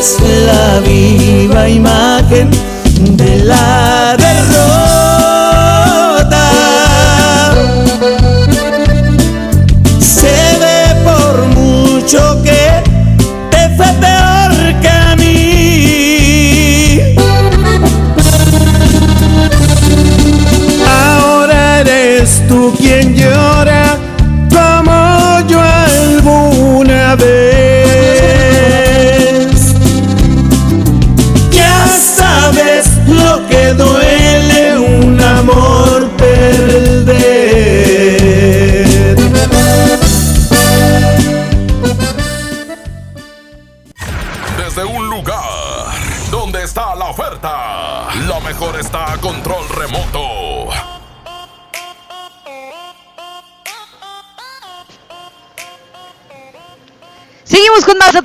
Eres 0.00 0.16
la 0.46 0.80
viva 0.80 1.68
imagen 1.68 2.48
de 3.18 3.44
la 3.44 3.79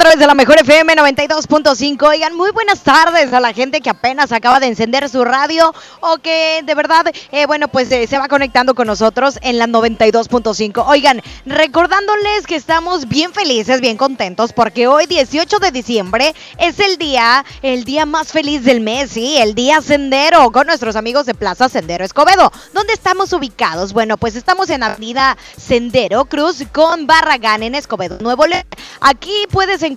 De 0.05 0.27
la 0.27 0.35
mejor 0.35 0.59
FM 0.59 0.95
92.5. 0.95 2.07
Oigan, 2.07 2.35
muy 2.35 2.51
buenas 2.51 2.81
tardes 2.81 3.33
a 3.33 3.39
la 3.39 3.53
gente 3.53 3.81
que 3.81 3.89
apenas 3.89 4.31
acaba 4.31 4.59
de 4.59 4.67
encender 4.67 5.09
su 5.09 5.25
radio 5.25 5.73
o 5.99 6.17
que 6.19 6.61
de 6.63 6.75
verdad, 6.75 7.05
eh, 7.31 7.47
bueno, 7.47 7.67
pues 7.69 7.91
eh, 7.91 8.05
se 8.05 8.19
va 8.19 8.27
conectando 8.27 8.75
con 8.75 8.85
nosotros 8.85 9.39
en 9.41 9.57
la 9.57 9.65
92.5. 9.65 10.85
Oigan, 10.87 11.23
recordándoles 11.47 12.45
que 12.45 12.55
estamos 12.55 13.07
bien 13.07 13.33
felices, 13.33 13.81
bien 13.81 13.97
contentos, 13.97 14.53
porque 14.53 14.87
hoy 14.87 15.07
18 15.07 15.57
de 15.57 15.71
diciembre 15.71 16.35
es 16.59 16.79
el 16.79 16.97
día, 16.97 17.43
el 17.63 17.83
día 17.83 18.05
más 18.05 18.31
feliz 18.31 18.63
del 18.63 18.81
mes, 18.81 19.09
sí, 19.09 19.37
el 19.39 19.55
día 19.55 19.81
sendero 19.81 20.51
con 20.51 20.67
nuestros 20.67 20.95
amigos 20.95 21.25
de 21.25 21.33
Plaza 21.33 21.67
Sendero 21.67 22.05
Escobedo. 22.05 22.51
¿Dónde 22.73 22.93
estamos 22.93 23.33
ubicados? 23.33 23.91
Bueno, 23.91 24.17
pues 24.17 24.35
estamos 24.35 24.69
en 24.69 24.83
Avenida 24.83 25.35
Sendero 25.57 26.25
Cruz 26.25 26.63
con 26.71 27.07
Barragán 27.07 27.63
en 27.63 27.73
Escobedo, 27.73 28.19
Nuevo 28.21 28.45
León. 28.45 28.63
Aquí 29.01 29.33
puedes 29.49 29.81
encontrar 29.81 29.94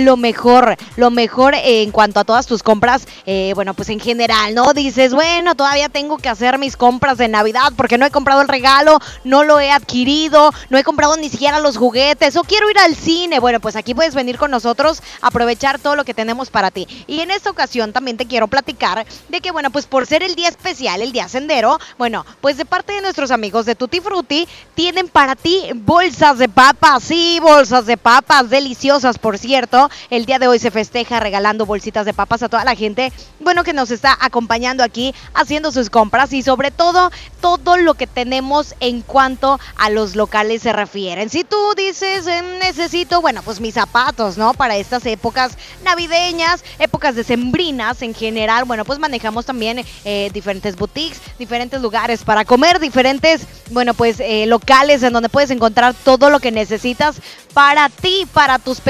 lo 0.00 0.16
mejor, 0.16 0.76
lo 0.96 1.10
mejor 1.10 1.54
en 1.56 1.90
cuanto 1.90 2.20
a 2.20 2.24
todas 2.24 2.46
tus 2.46 2.62
compras, 2.62 3.06
eh, 3.26 3.52
bueno, 3.54 3.74
pues 3.74 3.88
en 3.88 4.00
general, 4.00 4.54
¿no? 4.54 4.72
Dices, 4.72 5.14
bueno, 5.14 5.54
todavía 5.54 5.88
tengo 5.88 6.18
que 6.18 6.28
hacer 6.28 6.58
mis 6.58 6.76
compras 6.76 7.18
de 7.18 7.28
Navidad 7.28 7.72
porque 7.76 7.98
no 7.98 8.06
he 8.06 8.10
comprado 8.10 8.42
el 8.42 8.48
regalo, 8.48 8.98
no 9.24 9.44
lo 9.44 9.60
he 9.60 9.70
adquirido, 9.70 10.52
no 10.70 10.78
he 10.78 10.84
comprado 10.84 11.16
ni 11.16 11.28
siquiera 11.28 11.60
los 11.60 11.76
juguetes 11.76 12.36
o 12.36 12.44
quiero 12.44 12.70
ir 12.70 12.78
al 12.78 12.94
cine. 12.94 13.38
Bueno, 13.38 13.60
pues 13.60 13.76
aquí 13.76 13.94
puedes 13.94 14.14
venir 14.14 14.38
con 14.38 14.50
nosotros, 14.50 15.02
aprovechar 15.20 15.78
todo 15.78 15.96
lo 15.96 16.04
que 16.04 16.14
tenemos 16.14 16.50
para 16.50 16.70
ti. 16.70 16.86
Y 17.06 17.20
en 17.20 17.30
esta 17.30 17.50
ocasión 17.50 17.92
también 17.92 18.16
te 18.16 18.26
quiero 18.26 18.48
platicar 18.48 19.06
de 19.28 19.40
que, 19.40 19.50
bueno, 19.50 19.70
pues 19.70 19.86
por 19.86 20.06
ser 20.06 20.22
el 20.22 20.34
día 20.34 20.48
especial, 20.48 21.02
el 21.02 21.12
día 21.12 21.28
sendero, 21.28 21.78
bueno, 21.98 22.24
pues 22.40 22.56
de 22.56 22.64
parte 22.64 22.92
de 22.92 23.02
nuestros 23.02 23.30
amigos 23.30 23.66
de 23.66 23.74
Tutti 23.74 24.00
Frutti, 24.00 24.48
tienen 24.74 25.08
para 25.08 25.36
ti 25.36 25.62
bolsas 25.74 26.38
de 26.38 26.48
papas, 26.48 27.04
sí, 27.04 27.38
bolsas 27.40 27.86
de 27.86 27.96
papas 27.96 28.50
deliciosas, 28.50 29.18
por 29.18 29.33
cierto. 29.40 29.90
El 30.10 30.26
día 30.26 30.38
de 30.38 30.48
hoy 30.48 30.58
se 30.58 30.70
festeja 30.70 31.20
regalando 31.20 31.66
bolsitas 31.66 32.06
de 32.06 32.14
papas 32.14 32.42
a 32.42 32.48
toda 32.48 32.64
la 32.64 32.74
gente, 32.74 33.12
bueno, 33.40 33.64
que 33.64 33.72
nos 33.72 33.90
está 33.90 34.16
acompañando 34.20 34.82
aquí 34.82 35.14
haciendo 35.34 35.72
sus 35.72 35.90
compras 35.90 36.32
y 36.32 36.42
sobre 36.42 36.70
todo 36.70 37.10
todo 37.40 37.76
lo 37.76 37.94
que 37.94 38.06
tenemos 38.06 38.74
en 38.80 39.02
cuanto 39.02 39.60
a 39.76 39.90
los 39.90 40.16
locales 40.16 40.62
se 40.62 40.72
refieren. 40.72 41.28
Si 41.30 41.44
tú 41.44 41.56
dices, 41.76 42.26
eh, 42.26 42.42
necesito, 42.60 43.20
bueno, 43.20 43.42
pues 43.42 43.60
mis 43.60 43.74
zapatos, 43.74 44.38
¿no? 44.38 44.54
Para 44.54 44.76
estas 44.76 45.04
épocas 45.06 45.56
navideñas, 45.84 46.64
épocas 46.78 47.14
decembrinas 47.14 48.02
en 48.02 48.14
general, 48.14 48.64
bueno, 48.64 48.84
pues 48.84 48.98
manejamos 48.98 49.46
también 49.46 49.84
eh, 50.04 50.30
diferentes 50.32 50.76
boutiques, 50.76 51.20
diferentes 51.38 51.80
lugares 51.80 52.22
para 52.22 52.44
comer, 52.44 52.80
diferentes, 52.80 53.42
bueno, 53.70 53.94
pues 53.94 54.20
eh, 54.20 54.46
locales 54.46 55.02
en 55.02 55.12
donde 55.12 55.28
puedes 55.28 55.50
encontrar 55.50 55.94
todo 55.94 56.30
lo 56.30 56.40
que 56.40 56.50
necesitas 56.50 57.16
para 57.52 57.88
ti, 57.88 58.26
para 58.32 58.58
tus 58.58 58.80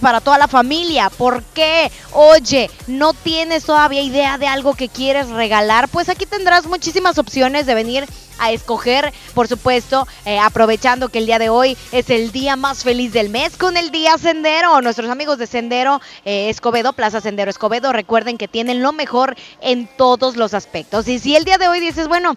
para 0.00 0.20
toda 0.20 0.38
la 0.38 0.46
familia. 0.46 1.10
¿Por 1.10 1.42
qué? 1.42 1.90
Oye, 2.12 2.70
¿no 2.86 3.12
tienes 3.12 3.64
todavía 3.64 4.02
idea 4.02 4.38
de 4.38 4.46
algo 4.46 4.74
que 4.74 4.88
quieres 4.88 5.28
regalar? 5.30 5.88
Pues 5.88 6.08
aquí 6.08 6.26
tendrás 6.26 6.66
muchísimas 6.66 7.18
opciones 7.18 7.66
de 7.66 7.74
venir 7.74 8.06
a 8.38 8.52
escoger, 8.52 9.12
por 9.34 9.48
supuesto, 9.48 10.06
eh, 10.24 10.38
aprovechando 10.38 11.08
que 11.08 11.18
el 11.18 11.26
día 11.26 11.38
de 11.38 11.48
hoy 11.48 11.76
es 11.92 12.10
el 12.10 12.30
día 12.32 12.56
más 12.56 12.82
feliz 12.84 13.12
del 13.12 13.30
mes 13.30 13.56
con 13.56 13.76
el 13.76 13.90
día 13.90 14.16
Sendero. 14.16 14.80
Nuestros 14.80 15.10
amigos 15.10 15.38
de 15.38 15.46
Sendero 15.46 16.00
eh, 16.24 16.50
Escobedo, 16.50 16.92
Plaza 16.92 17.20
Sendero 17.20 17.50
Escobedo, 17.50 17.92
recuerden 17.92 18.38
que 18.38 18.48
tienen 18.48 18.82
lo 18.82 18.92
mejor 18.92 19.36
en 19.60 19.88
todos 19.96 20.36
los 20.36 20.54
aspectos. 20.54 21.08
Y 21.08 21.18
si 21.18 21.34
el 21.34 21.44
día 21.44 21.58
de 21.58 21.68
hoy 21.68 21.80
dices, 21.80 22.06
bueno, 22.06 22.34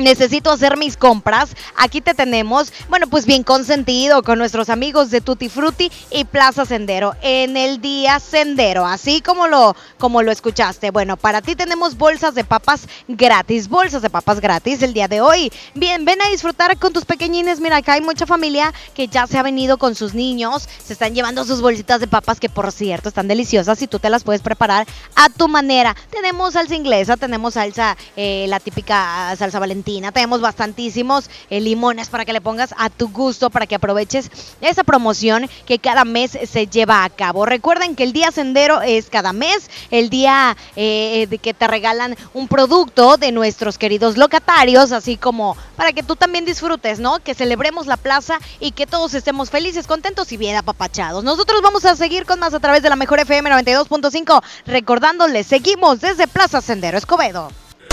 necesito 0.00 0.50
hacer 0.50 0.76
mis 0.76 0.96
compras, 0.96 1.50
aquí 1.76 2.00
te 2.00 2.14
tenemos, 2.14 2.72
bueno, 2.88 3.06
pues 3.06 3.26
bien 3.26 3.42
consentido 3.42 4.22
con 4.22 4.38
nuestros 4.38 4.70
amigos 4.70 5.10
de 5.10 5.20
Tutti 5.20 5.48
Frutti 5.48 5.90
y 6.10 6.24
Plaza 6.24 6.64
Sendero 6.64 7.14
en 7.22 7.56
el 7.56 7.80
día 7.80 8.18
Sendero, 8.20 8.86
así 8.86 9.20
como 9.20 9.46
lo 9.46 9.76
como 9.98 10.22
lo 10.22 10.32
escuchaste. 10.32 10.90
Bueno, 10.90 11.16
para 11.16 11.42
ti 11.42 11.54
tenemos 11.54 11.96
bolsas 11.96 12.34
de 12.34 12.44
papas 12.44 12.88
gratis, 13.08 13.68
bolsas 13.68 14.02
de 14.02 14.10
papas 14.10 14.40
gratis 14.40 14.82
el 14.82 14.94
día 14.94 15.08
de 15.08 15.20
hoy. 15.20 15.52
Bien, 15.74 16.04
ven 16.04 16.22
a 16.22 16.28
disfrutar 16.28 16.78
con 16.78 16.92
tus 16.92 17.04
pequeñines. 17.04 17.60
Mira, 17.60 17.76
acá 17.76 17.94
hay 17.94 18.00
mucha 18.00 18.26
familia 18.26 18.72
que 18.94 19.08
ya 19.08 19.26
se 19.26 19.38
ha 19.38 19.42
venido 19.42 19.76
con 19.78 19.94
sus 19.94 20.14
niños, 20.14 20.68
se 20.82 20.94
están 20.94 21.14
llevando 21.14 21.44
sus 21.44 21.60
bolsitas 21.60 22.00
de 22.00 22.06
papas 22.06 22.40
que 22.40 22.48
por 22.48 22.72
cierto 22.72 23.08
están 23.08 23.28
deliciosas 23.28 23.80
y 23.82 23.86
tú 23.86 23.98
te 23.98 24.10
las 24.10 24.24
puedes 24.24 24.40
preparar 24.40 24.86
a 25.16 25.28
tu 25.28 25.48
manera. 25.48 25.94
Tenemos 26.10 26.54
salsa 26.54 26.74
inglesa, 26.74 27.16
tenemos 27.16 27.54
salsa 27.54 27.96
eh, 28.16 28.46
la 28.48 28.60
típica 28.60 29.34
salsa 29.36 29.58
valentina 29.58 29.89
tenemos 30.12 30.40
bastantísimos 30.40 31.30
eh, 31.50 31.60
limones 31.60 32.08
para 32.08 32.24
que 32.24 32.32
le 32.32 32.40
pongas 32.40 32.74
a 32.78 32.90
tu 32.90 33.08
gusto, 33.08 33.50
para 33.50 33.66
que 33.66 33.74
aproveches 33.74 34.30
esa 34.60 34.84
promoción 34.84 35.48
que 35.66 35.78
cada 35.78 36.04
mes 36.04 36.38
se 36.44 36.66
lleva 36.66 37.04
a 37.04 37.10
cabo. 37.10 37.46
Recuerden 37.46 37.96
que 37.96 38.04
el 38.04 38.12
día 38.12 38.30
sendero 38.30 38.82
es 38.82 39.10
cada 39.10 39.32
mes, 39.32 39.70
el 39.90 40.10
día 40.10 40.56
eh, 40.76 41.26
de 41.28 41.38
que 41.38 41.54
te 41.54 41.66
regalan 41.66 42.16
un 42.34 42.48
producto 42.48 43.16
de 43.16 43.32
nuestros 43.32 43.78
queridos 43.78 44.16
locatarios, 44.16 44.92
así 44.92 45.16
como 45.16 45.56
para 45.76 45.92
que 45.92 46.02
tú 46.02 46.16
también 46.16 46.44
disfrutes, 46.44 47.00
¿no? 47.00 47.18
Que 47.18 47.34
celebremos 47.34 47.86
la 47.86 47.96
plaza 47.96 48.38
y 48.60 48.72
que 48.72 48.86
todos 48.86 49.14
estemos 49.14 49.50
felices, 49.50 49.86
contentos 49.86 50.30
y 50.32 50.36
bien 50.36 50.56
apapachados. 50.56 51.24
Nosotros 51.24 51.62
vamos 51.62 51.84
a 51.84 51.96
seguir 51.96 52.26
con 52.26 52.38
más 52.38 52.54
a 52.54 52.60
través 52.60 52.82
de 52.82 52.90
la 52.90 52.96
mejor 52.96 53.20
FM 53.20 53.50
92.5, 53.50 54.42
recordándoles, 54.66 55.46
seguimos 55.46 56.00
desde 56.00 56.28
Plaza 56.28 56.60
Sendero 56.60 56.98
Escobedo. 56.98 57.50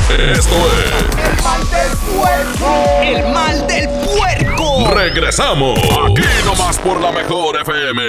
Esto 0.10 0.56
es. 0.56 1.28
El 1.28 1.44
mal 1.44 1.70
del 1.70 1.98
puerco. 2.16 3.02
El 3.04 3.34
mal 3.34 3.68
del 3.68 3.90
puerco. 3.90 4.92
Regresamos. 4.94 5.78
Aquí 5.80 6.24
nomás 6.46 6.80
por 6.80 7.02
la 7.02 7.12
mejor 7.12 7.58
FM. 7.60 8.04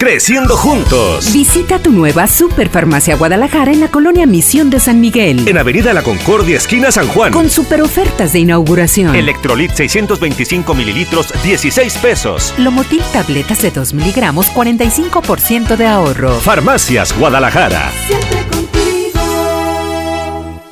Creciendo 0.00 0.56
juntos. 0.56 1.30
Visita 1.30 1.78
tu 1.78 1.92
nueva 1.92 2.26
Superfarmacia 2.26 3.16
Guadalajara 3.16 3.70
en 3.70 3.80
la 3.80 3.88
colonia 3.88 4.24
Misión 4.24 4.70
de 4.70 4.80
San 4.80 4.98
Miguel. 4.98 5.46
En 5.46 5.58
Avenida 5.58 5.92
La 5.92 6.02
Concordia, 6.02 6.56
esquina 6.56 6.90
San 6.90 7.06
Juan. 7.08 7.34
Con 7.34 7.50
super 7.50 7.82
ofertas 7.82 8.32
de 8.32 8.38
inauguración. 8.38 9.14
Electrolit 9.14 9.72
625 9.72 10.72
mililitros, 10.72 11.34
16 11.42 11.98
pesos. 11.98 12.54
Lomotil 12.56 13.02
tabletas 13.12 13.60
de 13.60 13.72
2 13.72 13.92
miligramos, 13.92 14.46
45% 14.54 15.76
de 15.76 15.86
ahorro. 15.86 16.32
Farmacias 16.40 17.14
Guadalajara. 17.18 17.92
Siempre 18.06 18.69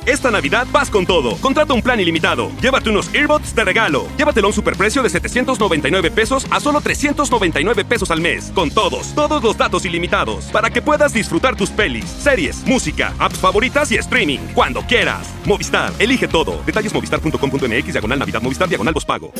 Esta 0.09 0.31
Navidad 0.31 0.65
vas 0.71 0.89
con 0.89 1.05
todo. 1.05 1.37
Contrata 1.37 1.75
un 1.75 1.83
plan 1.83 1.99
ilimitado. 1.99 2.49
Llévate 2.61 2.89
unos 2.89 3.13
earbuds 3.13 3.53
de 3.53 3.63
regalo. 3.63 4.07
Llévatelo 4.17 4.47
a 4.47 4.49
un 4.49 4.53
superprecio 4.55 5.03
de 5.03 5.09
799 5.11 6.09
pesos 6.09 6.47
a 6.49 6.59
solo 6.59 6.81
399 6.81 7.85
pesos 7.85 8.09
al 8.09 8.19
mes. 8.19 8.51
Con 8.55 8.71
todos, 8.71 9.13
todos 9.13 9.43
los 9.43 9.55
datos 9.55 9.85
ilimitados. 9.85 10.45
Para 10.45 10.71
que 10.71 10.81
puedas 10.81 11.13
disfrutar 11.13 11.55
tus 11.55 11.69
pelis, 11.69 12.05
series, 12.05 12.65
música, 12.65 13.13
apps 13.19 13.37
favoritas 13.37 13.91
y 13.91 13.97
streaming. 13.97 14.39
Cuando 14.55 14.81
quieras. 14.81 15.27
Movistar, 15.45 15.93
elige 15.99 16.27
todo. 16.27 16.59
Detalles 16.65 16.91
movistar.com.mx, 16.91 17.93
diagonal 17.93 18.17
Navidad, 18.17 18.41
Movistar, 18.41 18.67
diagonal 18.67 18.95
pago. 19.05 19.31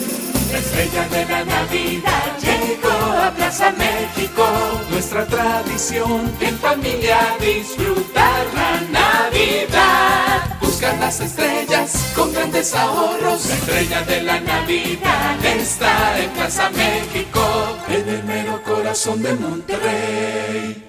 La 0.51 0.59
estrella 0.59 1.09
de 1.09 1.25
la 1.25 1.45
Navidad 1.45 2.37
llegó 2.39 2.91
a 2.91 3.31
Plaza 3.35 3.71
México. 3.71 4.45
Nuestra 4.91 5.25
tradición 5.25 6.31
en 6.39 6.55
familia 6.59 7.17
disfrutar 7.39 8.45
la 8.53 8.81
Navidad. 8.91 10.58
Buscar 10.79 10.97
las 10.97 11.19
estrellas 11.19 12.13
con 12.15 12.31
grandes 12.31 12.73
ahorros. 12.73 13.47
La 13.47 13.53
estrella 13.53 14.01
de 14.03 14.21
la 14.23 14.39
Navidad 14.39 15.45
está 15.45 16.17
en 16.17 16.29
Plaza 16.29 16.69
México, 16.69 17.41
en 17.89 18.07
el 18.07 18.23
mero 18.23 18.63
corazón 18.63 19.21
de 19.21 19.33
Monterrey. 19.33 20.88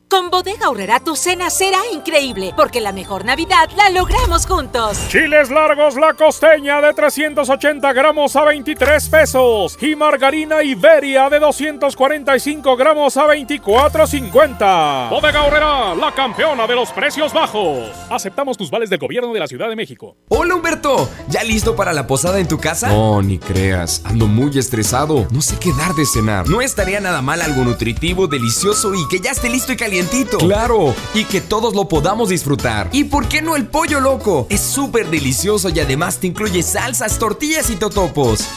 Con 0.11 0.29
Bodega 0.29 0.65
Aurrera 0.65 0.99
tu 0.99 1.15
cena 1.15 1.49
será 1.49 1.79
increíble, 1.93 2.51
porque 2.57 2.81
la 2.81 2.91
mejor 2.91 3.23
Navidad 3.23 3.69
la 3.77 3.89
logramos 3.89 4.45
juntos. 4.45 4.99
Chiles 5.07 5.49
largos 5.49 5.95
la 5.95 6.13
costeña 6.15 6.81
de 6.81 6.93
380 6.93 7.93
gramos 7.93 8.35
a 8.35 8.43
23 8.43 9.07
pesos 9.07 9.77
y 9.79 9.95
margarina 9.95 10.63
Iberia 10.63 11.29
de 11.29 11.39
245 11.39 12.75
gramos 12.75 13.15
a 13.15 13.21
24.50. 13.21 15.09
Bodega 15.11 15.39
Aurrera, 15.39 15.95
la 15.95 16.13
campeona 16.13 16.67
de 16.67 16.75
los 16.75 16.91
precios 16.91 17.31
bajos. 17.31 17.89
Aceptamos 18.09 18.57
tus 18.57 18.69
vales 18.69 18.89
del 18.89 18.99
gobierno 18.99 19.31
de 19.31 19.39
la 19.39 19.47
Ciudad 19.47 19.69
de 19.69 19.77
México. 19.77 20.17
Hola 20.27 20.55
Humberto, 20.55 21.09
¿ya 21.29 21.41
listo 21.45 21.73
para 21.73 21.93
la 21.93 22.05
posada 22.05 22.41
en 22.41 22.49
tu 22.49 22.57
casa? 22.59 22.89
No, 22.89 23.21
ni 23.21 23.39
creas, 23.39 24.01
ando 24.03 24.27
muy 24.27 24.59
estresado. 24.59 25.25
No 25.31 25.41
sé 25.41 25.55
qué 25.57 25.71
dar 25.71 25.93
de 25.93 26.05
cenar. 26.05 26.49
No 26.49 26.59
estaría 26.59 26.99
nada 26.99 27.21
mal 27.21 27.41
algo 27.41 27.63
nutritivo, 27.63 28.27
delicioso 28.27 28.93
y 28.93 29.07
que 29.07 29.21
ya 29.21 29.31
esté 29.31 29.49
listo 29.49 29.71
y 29.71 29.77
calientito. 30.01 30.37
Claro, 30.37 30.95
y 31.13 31.25
que 31.25 31.41
todos 31.41 31.75
lo 31.75 31.87
podamos 31.87 32.29
disfrutar. 32.29 32.89
¿Y 32.91 33.05
por 33.05 33.27
qué 33.27 33.41
no 33.41 33.55
el 33.55 33.67
pollo 33.67 33.99
loco? 33.99 34.47
Es 34.49 34.61
súper 34.61 35.07
delicioso 35.09 35.69
y 35.69 35.79
además 35.79 36.19
te 36.19 36.27
incluye 36.27 36.63
salsas, 36.63 37.17
tortillas 37.19 37.69
y 37.69 37.75
totopos. 37.75 38.47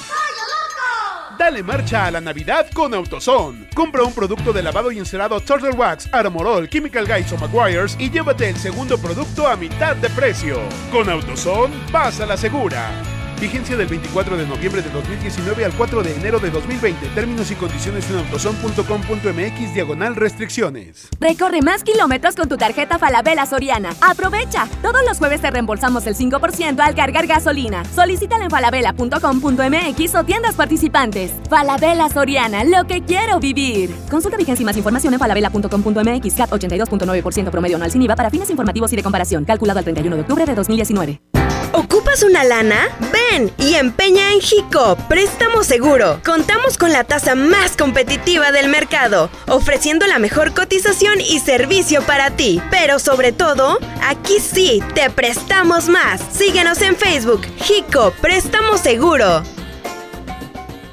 Dale 1.38 1.62
marcha 1.62 2.06
a 2.06 2.10
la 2.12 2.20
Navidad 2.20 2.66
con 2.72 2.94
AutoZone. 2.94 3.68
Compra 3.74 4.04
un 4.04 4.12
producto 4.12 4.52
de 4.52 4.62
lavado 4.62 4.92
y 4.92 4.98
encerado 4.98 5.40
Turtle 5.40 5.72
Wax, 5.72 6.08
Armorol, 6.12 6.70
Chemical 6.70 7.06
Guys 7.06 7.32
o 7.32 7.36
McGuire's 7.36 7.96
y 7.98 8.08
llévate 8.08 8.48
el 8.48 8.56
segundo 8.56 8.96
producto 8.98 9.48
a 9.48 9.56
mitad 9.56 9.96
de 9.96 10.08
precio. 10.10 10.60
Con 10.92 11.10
AutoZone, 11.10 11.74
vas 11.90 12.20
a 12.20 12.26
la 12.26 12.36
segura. 12.36 13.13
Vigencia 13.44 13.76
del 13.76 13.88
24 13.88 14.38
de 14.38 14.46
noviembre 14.46 14.80
de 14.80 14.88
2019 14.88 15.66
al 15.66 15.72
4 15.74 16.02
de 16.02 16.16
enero 16.16 16.38
de 16.38 16.48
2020. 16.48 17.08
Términos 17.08 17.50
y 17.50 17.54
condiciones 17.54 18.08
en 18.08 18.16
autoson.com.mx 18.16 19.74
diagonal 19.74 20.16
restricciones. 20.16 21.08
Recorre 21.20 21.60
más 21.60 21.84
kilómetros 21.84 22.36
con 22.36 22.48
tu 22.48 22.56
tarjeta 22.56 22.98
Falabella 22.98 23.44
Soriana. 23.44 23.90
¡Aprovecha! 24.00 24.66
Todos 24.80 25.02
los 25.06 25.18
jueves 25.18 25.42
te 25.42 25.50
reembolsamos 25.50 26.06
el 26.06 26.16
5% 26.16 26.80
al 26.80 26.94
cargar 26.94 27.26
gasolina. 27.26 27.84
Solicítala 27.84 28.44
en 28.44 28.50
falabella.com.mx 28.50 30.14
o 30.14 30.24
tiendas 30.24 30.54
participantes. 30.54 31.30
Falabella 31.50 32.08
Soriana, 32.08 32.64
lo 32.64 32.86
que 32.86 33.02
quiero 33.02 33.40
vivir. 33.40 33.94
Consulta 34.10 34.38
vigencia 34.38 34.62
y 34.62 34.64
más 34.64 34.78
información 34.78 35.12
en 35.12 35.20
falabella.com.mx. 35.20 36.34
CAT 36.34 36.50
82.9% 36.50 37.50
promedio 37.50 37.76
anual 37.76 37.90
sin 37.90 38.00
IVA 38.00 38.16
para 38.16 38.30
fines 38.30 38.48
informativos 38.48 38.90
y 38.94 38.96
de 38.96 39.02
comparación. 39.02 39.44
Calculado 39.44 39.80
al 39.80 39.84
31 39.84 40.16
de 40.16 40.22
octubre 40.22 40.46
de 40.46 40.54
2019. 40.54 41.43
¿Ocupas 41.76 42.22
una 42.22 42.44
lana? 42.44 42.86
Ven 43.12 43.50
y 43.58 43.74
empeña 43.74 44.32
en 44.32 44.40
Jico, 44.40 44.96
préstamo 45.08 45.64
seguro. 45.64 46.20
Contamos 46.24 46.78
con 46.78 46.92
la 46.92 47.02
tasa 47.02 47.34
más 47.34 47.76
competitiva 47.76 48.52
del 48.52 48.68
mercado, 48.68 49.28
ofreciendo 49.48 50.06
la 50.06 50.20
mejor 50.20 50.54
cotización 50.54 51.20
y 51.20 51.40
servicio 51.40 52.02
para 52.02 52.30
ti. 52.30 52.62
Pero 52.70 53.00
sobre 53.00 53.32
todo, 53.32 53.80
aquí 54.08 54.38
sí, 54.38 54.84
te 54.94 55.10
prestamos 55.10 55.88
más. 55.88 56.20
Síguenos 56.30 56.80
en 56.80 56.94
Facebook, 56.94 57.42
Jico, 57.56 58.12
préstamo 58.20 58.78
seguro. 58.78 59.42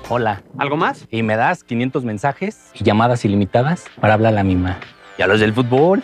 Hola. 0.10 0.42
¿Algo 0.58 0.78
más? 0.78 1.06
Y 1.12 1.22
me 1.22 1.36
das 1.36 1.64
500 1.64 2.04
mensajes 2.06 2.58
y 2.74 2.84
llamadas 2.84 3.24
ilimitadas 3.24 3.86
para 4.00 4.16
hablar 4.16 4.34
a 4.34 4.38
la 4.38 4.44
misma. 4.44 4.80
¿Y 5.20 5.22
a 5.22 5.28
los 5.28 5.40
del 5.40 5.54
fútbol? 5.54 6.04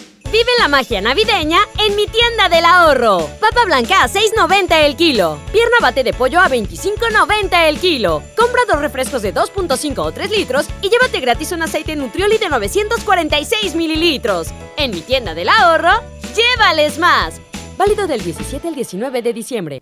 Vive 0.25 0.49
la 0.59 0.67
magia 0.67 1.01
navideña 1.01 1.59
en 1.77 1.95
mi 1.95 2.05
tienda 2.07 2.47
del 2.49 2.65
ahorro. 2.65 3.29
Papa 3.39 3.65
blanca 3.65 4.03
a 4.03 4.07
6.90 4.07 4.85
el 4.85 4.95
kilo. 4.95 5.39
Pierna 5.51 5.77
bate 5.81 6.03
de 6.03 6.13
pollo 6.13 6.39
a 6.39 6.47
25.90 6.47 7.67
el 7.67 7.79
kilo. 7.79 8.23
Compra 8.37 8.61
dos 8.67 8.79
refrescos 8.79 9.21
de 9.21 9.33
2.5 9.33 9.97
o 9.99 10.11
3 10.11 10.31
litros 10.31 10.67
y 10.81 10.89
llévate 10.89 11.19
gratis 11.19 11.51
un 11.51 11.63
aceite 11.63 11.95
Nutrioli 11.95 12.37
de 12.37 12.49
946 12.49 13.75
mililitros. 13.75 14.49
En 14.77 14.91
mi 14.91 15.01
tienda 15.01 15.33
del 15.33 15.49
ahorro, 15.49 16.01
llévales 16.35 16.97
más. 16.97 17.41
Válido 17.77 18.07
del 18.07 18.23
17 18.23 18.67
al 18.67 18.75
19 18.75 19.21
de 19.21 19.33
diciembre. 19.33 19.81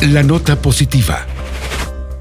La 0.00 0.22
nota 0.22 0.56
positiva. 0.56 1.26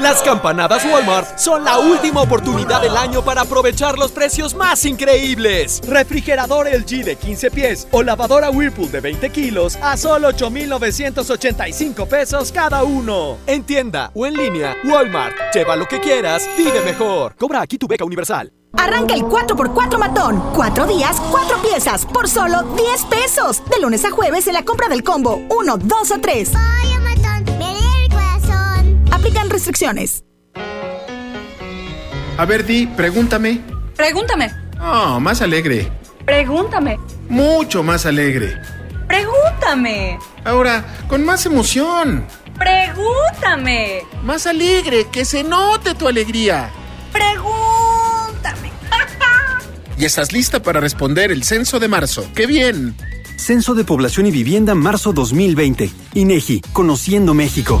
las 0.00 0.22
campanadas 0.22 0.84
Walmart 0.84 1.38
son 1.38 1.64
la 1.64 1.78
última 1.78 2.22
oportunidad 2.22 2.80
del 2.80 2.96
año 2.96 3.24
para 3.24 3.42
aprovechar 3.42 3.98
los 3.98 4.12
precios 4.12 4.54
más 4.54 4.84
increíbles. 4.84 5.80
Refrigerador 5.86 6.66
LG 6.68 7.04
de 7.04 7.16
15 7.16 7.50
pies 7.50 7.88
o 7.90 8.02
lavadora 8.02 8.50
Whirlpool 8.50 8.90
de 8.90 9.00
20 9.00 9.30
kilos 9.30 9.76
a 9.82 9.96
solo 9.96 10.28
8,985 10.28 12.06
pesos 12.06 12.52
cada 12.52 12.84
uno. 12.84 13.38
En 13.46 13.64
tienda 13.64 14.10
o 14.14 14.26
en 14.26 14.34
línea, 14.34 14.76
Walmart. 14.84 15.34
Lleva 15.54 15.76
lo 15.76 15.86
que 15.86 16.00
quieras, 16.00 16.48
vive 16.56 16.80
mejor. 16.84 17.34
Cobra 17.36 17.60
aquí 17.60 17.78
tu 17.78 17.86
beca 17.86 18.04
universal. 18.04 18.52
Arranca 18.76 19.14
el 19.14 19.22
4x4 19.22 19.98
matón. 19.98 20.42
4 20.54 20.86
días, 20.86 21.20
4 21.30 21.62
piezas, 21.62 22.06
por 22.06 22.28
solo 22.28 22.62
10 22.76 23.04
pesos. 23.06 23.62
De 23.70 23.80
lunes 23.80 24.04
a 24.04 24.10
jueves 24.10 24.46
en 24.46 24.54
la 24.54 24.64
compra 24.64 24.88
del 24.88 25.02
combo 25.02 25.40
1, 25.48 25.76
2 25.78 26.10
o 26.10 26.20
3. 26.20 26.50
Restricciones. 29.64 30.22
A 32.36 32.44
ver, 32.44 32.66
Di, 32.66 32.86
pregúntame. 32.86 33.62
Pregúntame. 33.96 34.52
Oh, 34.78 35.18
más 35.18 35.40
alegre. 35.40 35.90
Pregúntame. 36.26 36.98
Mucho 37.30 37.82
más 37.82 38.04
alegre. 38.04 38.60
Pregúntame. 39.08 40.18
Ahora, 40.44 40.84
con 41.08 41.24
más 41.24 41.46
emoción. 41.46 42.26
Pregúntame. 42.58 44.02
Más 44.22 44.46
alegre, 44.46 45.06
que 45.10 45.24
se 45.24 45.42
note 45.42 45.94
tu 45.94 46.08
alegría. 46.08 46.68
Pregúntame. 47.10 48.70
¿Y 49.96 50.04
estás 50.04 50.30
lista 50.30 50.62
para 50.62 50.78
responder 50.80 51.32
el 51.32 51.42
censo 51.42 51.80
de 51.80 51.88
marzo? 51.88 52.26
¡Qué 52.34 52.46
bien! 52.46 52.94
Censo 53.38 53.74
de 53.74 53.84
Población 53.84 54.26
y 54.26 54.30
Vivienda 54.30 54.74
marzo 54.74 55.14
2020. 55.14 55.90
INEGI, 56.12 56.60
Conociendo 56.74 57.32
México. 57.32 57.80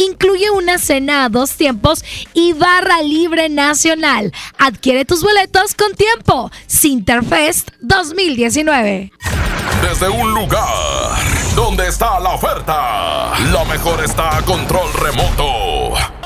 incluye 0.01 0.49
una 0.51 0.77
cena 0.77 1.25
a 1.25 1.29
dos 1.29 1.51
tiempos 1.51 2.03
y 2.33 2.53
barra 2.53 3.01
libre 3.01 3.49
nacional. 3.49 4.31
Adquiere 4.57 5.05
tus 5.05 5.21
boletos 5.23 5.73
con 5.75 5.93
tiempo. 5.93 6.51
Sinterfest 6.67 7.69
2019. 7.79 9.11
Desde 9.81 10.09
un 10.09 10.33
lugar 10.33 10.67
donde 11.55 11.87
está 11.87 12.19
la 12.19 12.29
oferta, 12.31 13.33
lo 13.51 13.65
mejor 13.65 14.03
está 14.03 14.37
a 14.37 14.41
control 14.43 14.93
remoto. 14.93 16.20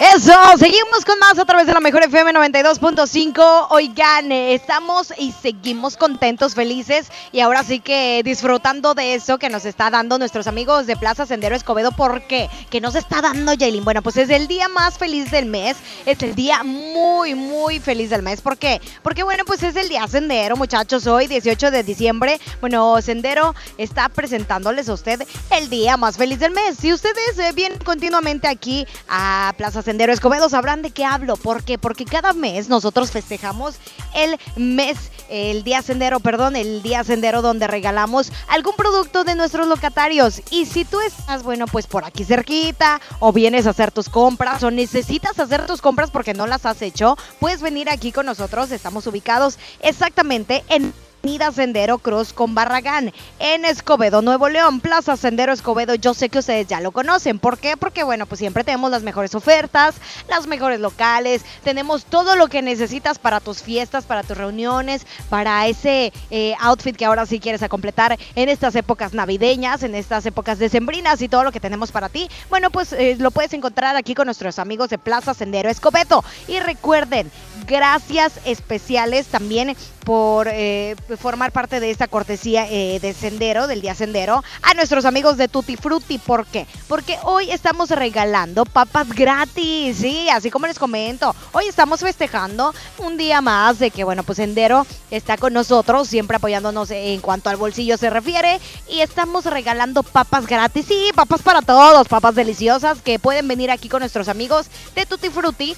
Eso, 0.00 0.32
seguimos 0.56 1.04
con 1.04 1.18
más 1.18 1.40
a 1.40 1.44
través 1.44 1.66
de 1.66 1.72
la 1.72 1.80
mejor 1.80 2.04
FM 2.04 2.32
92.5. 2.32 3.66
Oigan, 3.70 4.30
eh, 4.30 4.54
estamos 4.54 5.12
y 5.18 5.32
seguimos 5.32 5.96
contentos, 5.96 6.54
felices 6.54 7.10
y 7.32 7.40
ahora 7.40 7.64
sí 7.64 7.80
que 7.80 8.22
disfrutando 8.24 8.94
de 8.94 9.14
eso 9.14 9.38
que 9.38 9.50
nos 9.50 9.64
está 9.64 9.90
dando 9.90 10.16
nuestros 10.16 10.46
amigos 10.46 10.86
de 10.86 10.96
Plaza 10.96 11.26
Sendero 11.26 11.56
Escobedo. 11.56 11.90
¿Por 11.90 12.22
qué? 12.28 12.48
Que 12.70 12.80
nos 12.80 12.94
está 12.94 13.20
dando 13.20 13.54
Yailin. 13.54 13.82
Bueno, 13.82 14.00
pues 14.00 14.16
es 14.18 14.30
el 14.30 14.46
día 14.46 14.68
más 14.68 14.98
feliz 14.98 15.32
del 15.32 15.46
mes. 15.46 15.76
Es 16.06 16.22
el 16.22 16.36
día 16.36 16.62
muy, 16.62 17.34
muy 17.34 17.80
feliz 17.80 18.10
del 18.10 18.22
mes. 18.22 18.40
¿Por 18.40 18.56
qué? 18.56 18.80
Porque 19.02 19.24
bueno, 19.24 19.44
pues 19.44 19.64
es 19.64 19.74
el 19.74 19.88
día 19.88 20.06
Sendero, 20.06 20.56
muchachos. 20.56 21.08
Hoy, 21.08 21.26
18 21.26 21.72
de 21.72 21.82
diciembre. 21.82 22.40
Bueno, 22.60 23.02
Sendero 23.02 23.56
está 23.78 24.08
presentándoles 24.08 24.88
a 24.88 24.92
usted 24.92 25.26
el 25.50 25.68
día 25.68 25.96
más 25.96 26.16
feliz 26.16 26.38
del 26.38 26.52
mes. 26.52 26.76
Si 26.78 26.92
ustedes 26.92 27.36
eh, 27.40 27.50
vienen 27.52 27.80
continuamente 27.80 28.46
aquí 28.46 28.86
a 29.08 29.52
Plaza 29.56 29.82
Sendero 29.88 30.12
Escobedo, 30.12 30.50
sabrán 30.50 30.82
de 30.82 30.90
qué 30.90 31.06
hablo. 31.06 31.38
¿Por 31.38 31.64
qué? 31.64 31.78
Porque 31.78 32.04
cada 32.04 32.34
mes 32.34 32.68
nosotros 32.68 33.10
festejamos 33.10 33.76
el 34.14 34.38
mes, 34.54 34.98
el 35.30 35.64
día 35.64 35.80
Sendero, 35.80 36.20
perdón, 36.20 36.56
el 36.56 36.82
día 36.82 37.04
Sendero 37.04 37.40
donde 37.40 37.66
regalamos 37.66 38.30
algún 38.48 38.74
producto 38.76 39.24
de 39.24 39.34
nuestros 39.34 39.66
locatarios. 39.66 40.42
Y 40.50 40.66
si 40.66 40.84
tú 40.84 41.00
estás, 41.00 41.42
bueno, 41.42 41.64
pues 41.66 41.86
por 41.86 42.04
aquí 42.04 42.26
cerquita, 42.26 43.00
o 43.18 43.32
vienes 43.32 43.66
a 43.66 43.70
hacer 43.70 43.90
tus 43.90 44.10
compras, 44.10 44.62
o 44.62 44.70
necesitas 44.70 45.38
hacer 45.38 45.64
tus 45.64 45.80
compras 45.80 46.10
porque 46.10 46.34
no 46.34 46.46
las 46.46 46.66
has 46.66 46.82
hecho, 46.82 47.16
puedes 47.40 47.62
venir 47.62 47.88
aquí 47.88 48.12
con 48.12 48.26
nosotros. 48.26 48.70
Estamos 48.72 49.06
ubicados 49.06 49.58
exactamente 49.80 50.64
en 50.68 50.92
Avenida 51.20 51.50
Sendero 51.50 51.98
Cruz 51.98 52.32
con 52.32 52.54
Barragán 52.54 53.12
en 53.40 53.64
Escobedo, 53.64 54.22
Nuevo 54.22 54.48
León, 54.48 54.80
Plaza 54.80 55.16
Sendero 55.16 55.52
Escobedo. 55.52 55.96
Yo 55.96 56.14
sé 56.14 56.28
que 56.28 56.38
ustedes 56.38 56.68
ya 56.68 56.80
lo 56.80 56.92
conocen. 56.92 57.40
¿Por 57.40 57.58
qué? 57.58 57.76
Porque 57.76 58.04
bueno, 58.04 58.24
pues 58.26 58.38
siempre 58.38 58.62
tenemos 58.62 58.90
las 58.90 59.02
mejores 59.02 59.34
ofertas, 59.34 59.96
las 60.28 60.46
mejores 60.46 60.78
locales, 60.78 61.44
tenemos 61.64 62.04
todo 62.04 62.36
lo 62.36 62.46
que 62.46 62.62
necesitas 62.62 63.18
para 63.18 63.40
tus 63.40 63.62
fiestas, 63.62 64.04
para 64.04 64.22
tus 64.22 64.38
reuniones, 64.38 65.06
para 65.28 65.66
ese 65.66 66.12
eh, 66.30 66.54
outfit 66.60 66.96
que 66.96 67.04
ahora 67.04 67.26
sí 67.26 67.40
quieres 67.40 67.62
a 67.62 67.68
completar 67.68 68.16
en 68.36 68.48
estas 68.48 68.76
épocas 68.76 69.12
navideñas, 69.12 69.82
en 69.82 69.96
estas 69.96 70.24
épocas 70.24 70.60
decembrinas 70.60 71.20
y 71.20 71.28
todo 71.28 71.42
lo 71.42 71.52
que 71.52 71.60
tenemos 71.60 71.90
para 71.90 72.08
ti. 72.08 72.28
Bueno, 72.48 72.70
pues 72.70 72.92
eh, 72.92 73.16
lo 73.18 73.32
puedes 73.32 73.52
encontrar 73.54 73.96
aquí 73.96 74.14
con 74.14 74.26
nuestros 74.26 74.60
amigos 74.60 74.88
de 74.90 74.98
Plaza 74.98 75.34
Sendero 75.34 75.68
Escobedo. 75.68 76.24
Y 76.46 76.60
recuerden, 76.60 77.30
gracias 77.66 78.40
especiales 78.44 79.26
también 79.26 79.76
por 80.04 80.48
eh, 80.50 80.96
formar 81.16 81.52
parte 81.52 81.80
de 81.80 81.90
esta 81.90 82.08
cortesía 82.08 82.66
eh, 82.68 82.98
de 83.00 83.14
Sendero, 83.14 83.66
del 83.66 83.80
Día 83.80 83.94
Sendero, 83.94 84.42
a 84.62 84.74
nuestros 84.74 85.04
amigos 85.04 85.36
de 85.36 85.48
Tutti 85.48 85.76
Frutti. 85.76 86.18
¿Por 86.18 86.46
qué? 86.46 86.66
Porque 86.86 87.18
hoy 87.22 87.50
estamos 87.50 87.90
regalando 87.90 88.64
papas 88.64 89.08
gratis, 89.08 89.96
sí, 89.98 90.28
así 90.30 90.50
como 90.50 90.66
les 90.66 90.78
comento. 90.78 91.34
Hoy 91.52 91.66
estamos 91.66 92.00
festejando 92.00 92.74
un 92.98 93.16
día 93.16 93.40
más 93.40 93.78
de 93.78 93.90
que, 93.90 94.04
bueno, 94.04 94.22
pues 94.22 94.36
Sendero 94.36 94.86
está 95.10 95.36
con 95.36 95.52
nosotros, 95.52 96.08
siempre 96.08 96.36
apoyándonos 96.36 96.90
en 96.90 97.20
cuanto 97.20 97.50
al 97.50 97.56
bolsillo 97.56 97.96
se 97.96 98.10
refiere. 98.10 98.60
Y 98.88 99.00
estamos 99.00 99.44
regalando 99.44 100.02
papas 100.02 100.46
gratis, 100.46 100.86
sí, 100.86 101.10
papas 101.14 101.42
para 101.42 101.62
todos, 101.62 102.08
papas 102.08 102.34
deliciosas 102.34 103.00
que 103.02 103.18
pueden 103.18 103.48
venir 103.48 103.70
aquí 103.70 103.88
con 103.88 104.00
nuestros 104.00 104.28
amigos 104.28 104.66
de 104.94 105.06
Tutti 105.06 105.30
Frutti 105.30 105.76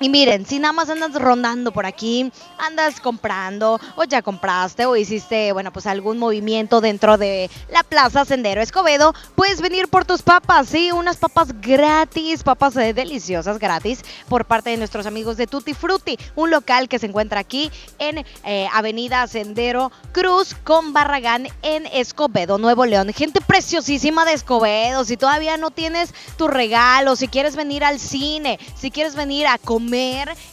y 0.00 0.08
miren, 0.08 0.44
si 0.44 0.58
nada 0.58 0.72
más 0.72 0.90
andas 0.90 1.12
rondando 1.14 1.72
por 1.72 1.86
aquí, 1.86 2.30
andas 2.58 3.00
comprando 3.00 3.80
o 3.96 4.04
ya 4.04 4.22
compraste 4.22 4.86
o 4.86 4.96
hiciste, 4.96 5.52
bueno, 5.52 5.72
pues 5.72 5.86
algún 5.86 6.18
movimiento 6.18 6.80
dentro 6.80 7.16
de 7.16 7.48
la 7.70 7.82
Plaza 7.84 8.24
Sendero 8.24 8.60
Escobedo, 8.60 9.14
puedes 9.36 9.60
venir 9.60 9.88
por 9.88 10.04
tus 10.04 10.22
papas, 10.22 10.68
sí, 10.68 10.90
unas 10.90 11.16
papas 11.16 11.60
gratis, 11.60 12.42
papas 12.42 12.76
eh, 12.76 12.92
deliciosas 12.92 13.58
gratis 13.58 14.04
por 14.28 14.46
parte 14.46 14.70
de 14.70 14.76
nuestros 14.76 15.06
amigos 15.06 15.36
de 15.36 15.46
Tutti 15.46 15.74
Frutti, 15.74 16.18
un 16.34 16.50
local 16.50 16.88
que 16.88 16.98
se 16.98 17.06
encuentra 17.06 17.40
aquí 17.40 17.70
en 17.98 18.24
eh, 18.44 18.68
Avenida 18.72 19.26
Sendero 19.28 19.92
Cruz 20.12 20.56
con 20.64 20.92
Barragán 20.92 21.48
en 21.62 21.86
Escobedo, 21.86 22.58
Nuevo 22.58 22.84
León. 22.84 23.12
Gente 23.12 23.40
preciosísima 23.40 24.24
de 24.24 24.32
Escobedo, 24.32 25.04
si 25.04 25.16
todavía 25.16 25.56
no 25.56 25.70
tienes 25.70 26.12
tu 26.36 26.48
regalo, 26.48 27.16
si 27.16 27.28
quieres 27.28 27.54
venir 27.54 27.84
al 27.84 28.00
cine, 28.00 28.58
si 28.76 28.90
quieres 28.90 29.14
venir 29.14 29.46
a 29.46 29.58
comer, 29.58 29.83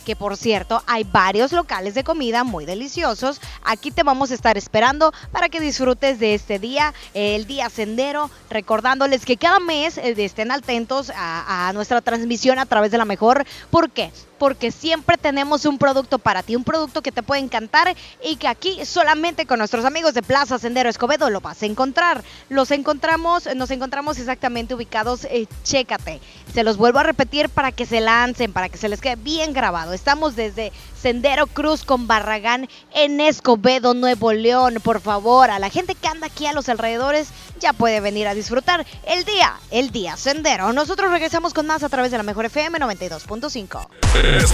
que 0.06 0.16
por 0.16 0.38
cierto 0.38 0.84
hay 0.88 1.04
varios 1.04 1.52
locales 1.52 1.94
de 1.94 2.04
comida 2.04 2.44
muy 2.44 2.66
deliciosos. 2.66 3.42
Aquí 3.64 3.92
te 3.92 4.04
vamos 4.04 4.32
a 4.32 4.34
estar 4.34 4.58
esperando 4.58 5.14
para 5.32 5.50
que 5.50 5.60
disfrutes 5.60 6.20
de 6.20 6.34
este 6.34 6.60
día, 6.60 6.94
el 7.14 7.46
día 7.46 7.70
sendero, 7.70 8.30
recordándoles 8.50 9.26
que 9.26 9.38
cada 9.38 9.60
mes 9.60 9.98
eh, 9.98 10.14
estén 10.18 10.52
atentos 10.52 11.12
a, 11.16 11.70
a 11.70 11.74
nuestra 11.74 12.02
transmisión 12.02 12.60
a 12.60 12.66
través 12.66 12.92
de 12.92 12.98
la 12.98 13.06
mejor. 13.06 13.46
¿Por 13.70 13.90
qué? 13.90 14.12
Porque 14.42 14.72
siempre 14.72 15.18
tenemos 15.20 15.66
un 15.66 15.78
producto 15.78 16.18
para 16.18 16.42
ti, 16.42 16.56
un 16.56 16.64
producto 16.64 17.04
que 17.04 17.12
te 17.12 17.22
puede 17.22 17.42
encantar 17.42 17.96
y 18.24 18.38
que 18.38 18.48
aquí 18.48 18.84
solamente 18.88 19.46
con 19.46 19.60
nuestros 19.60 19.86
amigos 19.86 20.16
de 20.16 20.24
Plaza 20.24 20.58
Sendero 20.58 20.90
Escobedo 20.90 21.30
lo 21.30 21.42
vas 21.42 21.62
a 21.62 21.68
encontrar. 21.68 22.24
Los 22.50 22.72
encontramos, 22.72 23.48
nos 23.56 23.70
encontramos 23.70 24.18
exactamente 24.18 24.74
ubicados, 24.74 25.26
eh, 25.26 25.46
chécate. 25.64 26.22
Se 26.56 26.64
los 26.64 26.78
vuelvo 26.78 26.98
a 26.98 27.04
repetir 27.04 27.50
para 27.50 27.72
que 27.72 27.86
se 27.86 28.02
lancen, 28.02 28.52
para 28.52 28.68
que 28.68 28.80
se 28.80 28.90
les 28.90 29.00
quede 29.00 29.16
bien 29.16 29.54
grabado. 29.54 29.94
Estamos 29.94 30.36
desde 30.36 30.72
Sendero 31.02 31.48
Cruz 31.48 31.84
con 31.84 32.06
Barragán 32.06 32.70
en 32.94 33.20
Escobedo, 33.20 33.96
Nuevo 33.96 34.34
León. 34.34 34.76
Por 34.84 35.02
favor, 35.02 35.50
a 35.50 35.58
la 35.58 35.70
gente 35.72 35.96
que 35.96 36.08
anda 36.08 36.28
aquí 36.28 36.46
a 36.46 36.54
los 36.54 36.70
alrededores 36.70 37.30
ya 37.60 37.74
puede 37.74 38.00
venir 38.00 38.28
a 38.28 38.36
disfrutar 38.36 38.86
el 39.08 39.24
día, 39.26 39.56
el 39.72 39.90
día 39.92 40.16
Sendero. 40.16 40.74
Nosotros 40.74 41.12
regresamos 41.12 41.54
con 41.56 41.66
más 41.66 41.82
a 41.84 41.90
través 41.90 42.12
de 42.12 42.18
la 42.18 42.24
Mejor 42.24 42.46
FM 42.46 42.78
92.5. 42.80 43.88
Esto 44.14 44.22
es. 44.22 44.52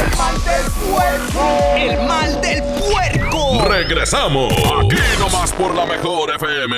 El 0.00 0.16
mal 0.16 0.44
del 0.44 0.72
puerco. 0.90 1.76
El 1.76 2.08
mal 2.08 2.40
del 2.40 2.62
puerco. 2.62 3.64
Regresamos. 3.68 4.52
Aquí 4.52 4.96
nomás 5.20 5.52
por 5.52 5.72
la 5.74 5.86
mejor 5.86 6.34
FM. 6.34 6.76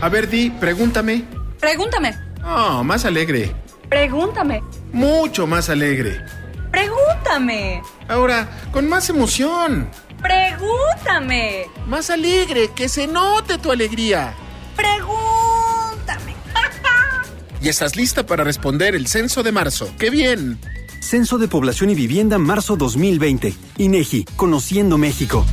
A 0.00 0.08
ver, 0.08 0.28
Di, 0.28 0.48
pregúntame. 0.50 1.24
Pregúntame. 1.60 2.14
Oh, 2.44 2.82
más 2.82 3.04
alegre. 3.04 3.54
Pregúntame. 3.88 4.62
Mucho 4.92 5.46
más 5.46 5.68
alegre. 5.68 6.24
Pregúntame. 6.70 7.82
Ahora, 8.08 8.48
con 8.72 8.88
más 8.88 9.08
emoción. 9.10 9.90
Pregúntame. 10.22 11.66
Más 11.86 12.10
alegre, 12.10 12.70
que 12.74 12.88
se 12.88 13.06
note 13.06 13.58
tu 13.58 13.70
alegría. 13.70 14.34
Pregúntame. 14.76 16.34
¿Y 17.62 17.68
estás 17.68 17.96
lista 17.96 18.26
para 18.26 18.44
responder 18.44 18.94
el 18.94 19.06
censo 19.06 19.42
de 19.42 19.52
marzo? 19.52 19.92
¡Qué 19.98 20.10
bien! 20.10 20.58
Censo 21.00 21.38
de 21.38 21.48
Población 21.48 21.90
y 21.90 21.94
Vivienda 21.94 22.38
marzo 22.38 22.76
2020. 22.76 23.54
INEGI, 23.78 24.24
Conociendo 24.36 24.98
México. 24.98 25.46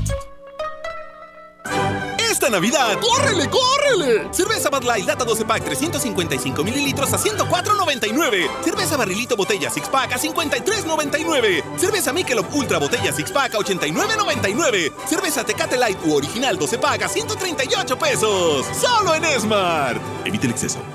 Esta 2.45 2.57
Navidad, 2.57 2.99
¡córrele, 2.99 3.49
córrele! 3.49 4.27
Cerveza 4.31 4.69
Bud 4.69 4.83
Light 4.83 5.07
Lata 5.07 5.25
12 5.25 5.45
Pack 5.45 5.63
355 5.63 6.63
mililitros 6.63 7.11
a 7.11 7.17
104.99. 7.17 8.63
Cerveza 8.63 8.95
Barrilito 8.97 9.35
Botella 9.35 9.71
Six 9.71 9.89
Pack 9.89 10.13
a 10.13 10.19
53.99. 10.19 11.63
Cerveza 11.75 12.13
Michelob 12.13 12.45
Ultra 12.53 12.77
Botella 12.77 13.11
Six 13.11 13.31
Pack 13.31 13.55
a 13.55 13.57
89.99. 13.57 14.93
Cerveza 15.07 15.43
Tecate 15.43 15.75
Light 15.75 15.97
u 16.05 16.13
Original 16.13 16.55
12 16.59 16.77
Pack 16.77 17.01
a 17.01 17.09
138 17.09 17.97
pesos. 17.97 18.63
Solo 18.79 19.15
en 19.15 19.23
Esmar. 19.23 19.99
Evite 20.23 20.45
el 20.45 20.51
exceso. 20.51 20.94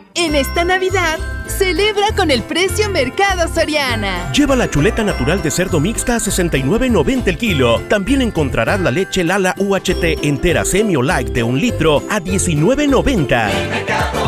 En 0.13 0.35
esta 0.35 0.65
Navidad, 0.65 1.19
celebra 1.47 2.07
con 2.15 2.31
el 2.31 2.43
precio 2.43 2.89
Mercado 2.89 3.47
Soriana. 3.47 4.29
Lleva 4.33 4.57
la 4.57 4.69
chuleta 4.69 5.03
natural 5.03 5.41
de 5.41 5.51
cerdo 5.51 5.79
mixta 5.79 6.17
a 6.17 6.19
69.90 6.19 7.27
el 7.27 7.37
kilo. 7.37 7.79
También 7.87 8.21
encontrarás 8.21 8.81
la 8.81 8.91
leche 8.91 9.23
Lala 9.23 9.55
UHT 9.57 10.03
entera 10.23 10.65
semi 10.65 10.97
o 10.97 11.01
light 11.01 11.29
de 11.29 11.43
un 11.43 11.57
litro 11.59 12.03
a 12.09 12.19
19.90. 12.19 14.20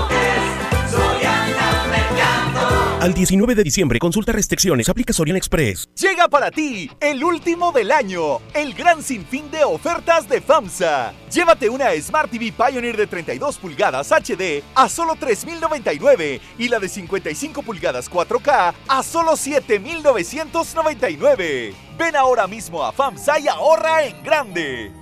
Al 3.03 3.13
19 3.13 3.53
de 3.53 3.63
diciembre, 3.65 3.99
consulta 3.99 4.31
restricciones, 4.31 4.87
aplica 4.87 5.11
Soriana 5.11 5.37
Express. 5.37 5.89
Llega 5.93 6.29
para 6.29 6.49
ti 6.49 6.89
el 7.01 7.21
último 7.21 7.73
del 7.73 7.91
año, 7.91 8.39
el 8.53 8.73
gran 8.73 9.03
sinfín 9.03 9.51
de 9.51 9.65
ofertas 9.65 10.29
de 10.29 10.39
FAMSA. 10.39 11.11
Llévate 11.29 11.69
una 11.69 11.91
Smart 12.01 12.31
TV 12.31 12.53
Pioneer 12.53 12.95
de 12.95 13.05
32 13.05 13.57
pulgadas 13.57 14.09
HD 14.09 14.63
a 14.73 14.87
solo 14.87 15.15
3.099 15.15 16.39
y 16.57 16.69
la 16.69 16.79
de 16.79 16.87
55 16.87 17.61
pulgadas 17.61 18.09
4K 18.09 18.73
a 18.87 19.03
solo 19.03 19.33
7.999. 19.33 21.73
Ven 21.97 22.15
ahora 22.15 22.47
mismo 22.47 22.85
a 22.85 22.93
FAMSA 22.93 23.39
y 23.39 23.49
ahorra 23.49 24.05
en 24.05 24.23
grande. 24.23 24.93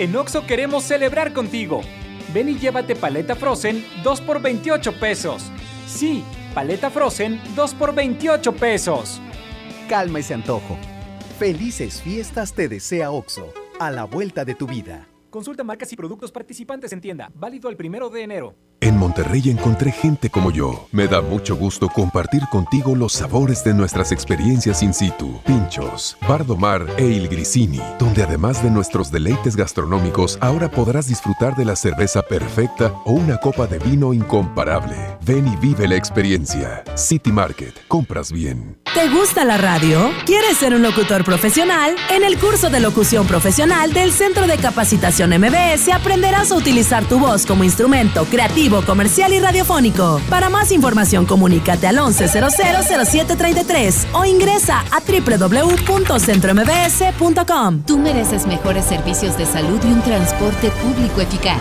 En 0.00 0.16
Oxo 0.16 0.44
queremos 0.44 0.82
celebrar 0.82 1.32
contigo. 1.32 1.82
Ven 2.34 2.48
y 2.48 2.58
llévate 2.58 2.96
paleta 2.96 3.36
Frozen 3.36 3.86
2 4.02 4.20
por 4.22 4.42
28 4.42 4.98
pesos. 4.98 5.52
Sí, 5.86 6.24
paleta 6.52 6.90
Frozen 6.90 7.40
2 7.54 7.74
por 7.74 7.94
28 7.94 8.52
pesos. 8.56 9.20
Calma 9.88 10.18
ese 10.18 10.34
antojo. 10.34 10.76
Felices 11.38 12.02
fiestas 12.02 12.52
te 12.54 12.68
desea 12.68 13.12
OXO, 13.12 13.52
a 13.78 13.90
la 13.92 14.04
vuelta 14.04 14.44
de 14.44 14.56
tu 14.56 14.66
vida. 14.66 15.06
Consulta 15.30 15.62
marcas 15.62 15.92
y 15.92 15.96
productos 15.96 16.32
participantes 16.32 16.92
en 16.92 17.00
tienda. 17.00 17.30
Válido 17.34 17.68
el 17.68 17.76
primero 17.76 18.10
de 18.10 18.22
enero. 18.22 18.56
En 18.80 18.98
Monterrey 18.98 19.42
encontré 19.48 19.90
gente 19.90 20.28
como 20.28 20.50
yo. 20.50 20.88
Me 20.92 21.08
da 21.08 21.22
mucho 21.22 21.56
gusto 21.56 21.88
compartir 21.88 22.42
contigo 22.50 22.94
los 22.94 23.14
sabores 23.14 23.64
de 23.64 23.72
nuestras 23.72 24.12
experiencias 24.12 24.82
in 24.82 24.92
situ. 24.92 25.40
Pinchos, 25.46 26.16
Bardomar 26.28 26.86
e 26.98 27.06
Il 27.06 27.28
Grisini, 27.28 27.80
donde 27.98 28.22
además 28.22 28.62
de 28.62 28.70
nuestros 28.70 29.10
deleites 29.10 29.56
gastronómicos, 29.56 30.38
ahora 30.40 30.70
podrás 30.70 31.08
disfrutar 31.08 31.56
de 31.56 31.64
la 31.64 31.74
cerveza 31.74 32.22
perfecta 32.22 32.92
o 33.04 33.12
una 33.12 33.38
copa 33.38 33.66
de 33.66 33.78
vino 33.78 34.12
incomparable. 34.12 34.96
Ven 35.22 35.48
y 35.48 35.56
vive 35.56 35.88
la 35.88 35.96
experiencia. 35.96 36.84
City 36.96 37.32
Market, 37.32 37.74
compras 37.88 38.30
bien. 38.30 38.76
¿Te 38.96 39.10
gusta 39.10 39.44
la 39.44 39.58
radio? 39.58 40.10
¿Quieres 40.24 40.56
ser 40.56 40.74
un 40.74 40.82
locutor 40.82 41.22
profesional? 41.22 41.94
En 42.10 42.24
el 42.24 42.38
curso 42.38 42.70
de 42.70 42.80
locución 42.80 43.26
profesional 43.26 43.92
del 43.92 44.10
Centro 44.10 44.46
de 44.46 44.56
Capacitación 44.56 45.30
MBS 45.38 45.90
aprenderás 45.92 46.50
a 46.50 46.56
utilizar 46.56 47.04
tu 47.04 47.18
voz 47.18 47.44
como 47.44 47.62
instrumento 47.62 48.24
creativo, 48.24 48.65
comercial 48.70 49.32
y 49.32 49.40
radiofónico. 49.40 50.20
Para 50.28 50.50
más 50.50 50.72
información, 50.72 51.24
comunícate 51.24 51.86
al 51.86 51.98
11000733 51.98 54.08
o 54.12 54.24
ingresa 54.24 54.84
a 54.90 55.00
www.centrombs.com. 55.00 57.82
Tú 57.86 57.98
mereces 57.98 58.44
mejores 58.46 58.84
servicios 58.84 59.38
de 59.38 59.46
salud 59.46 59.78
y 59.84 59.86
un 59.86 60.02
transporte 60.02 60.72
público 60.82 61.20
eficaz. 61.20 61.60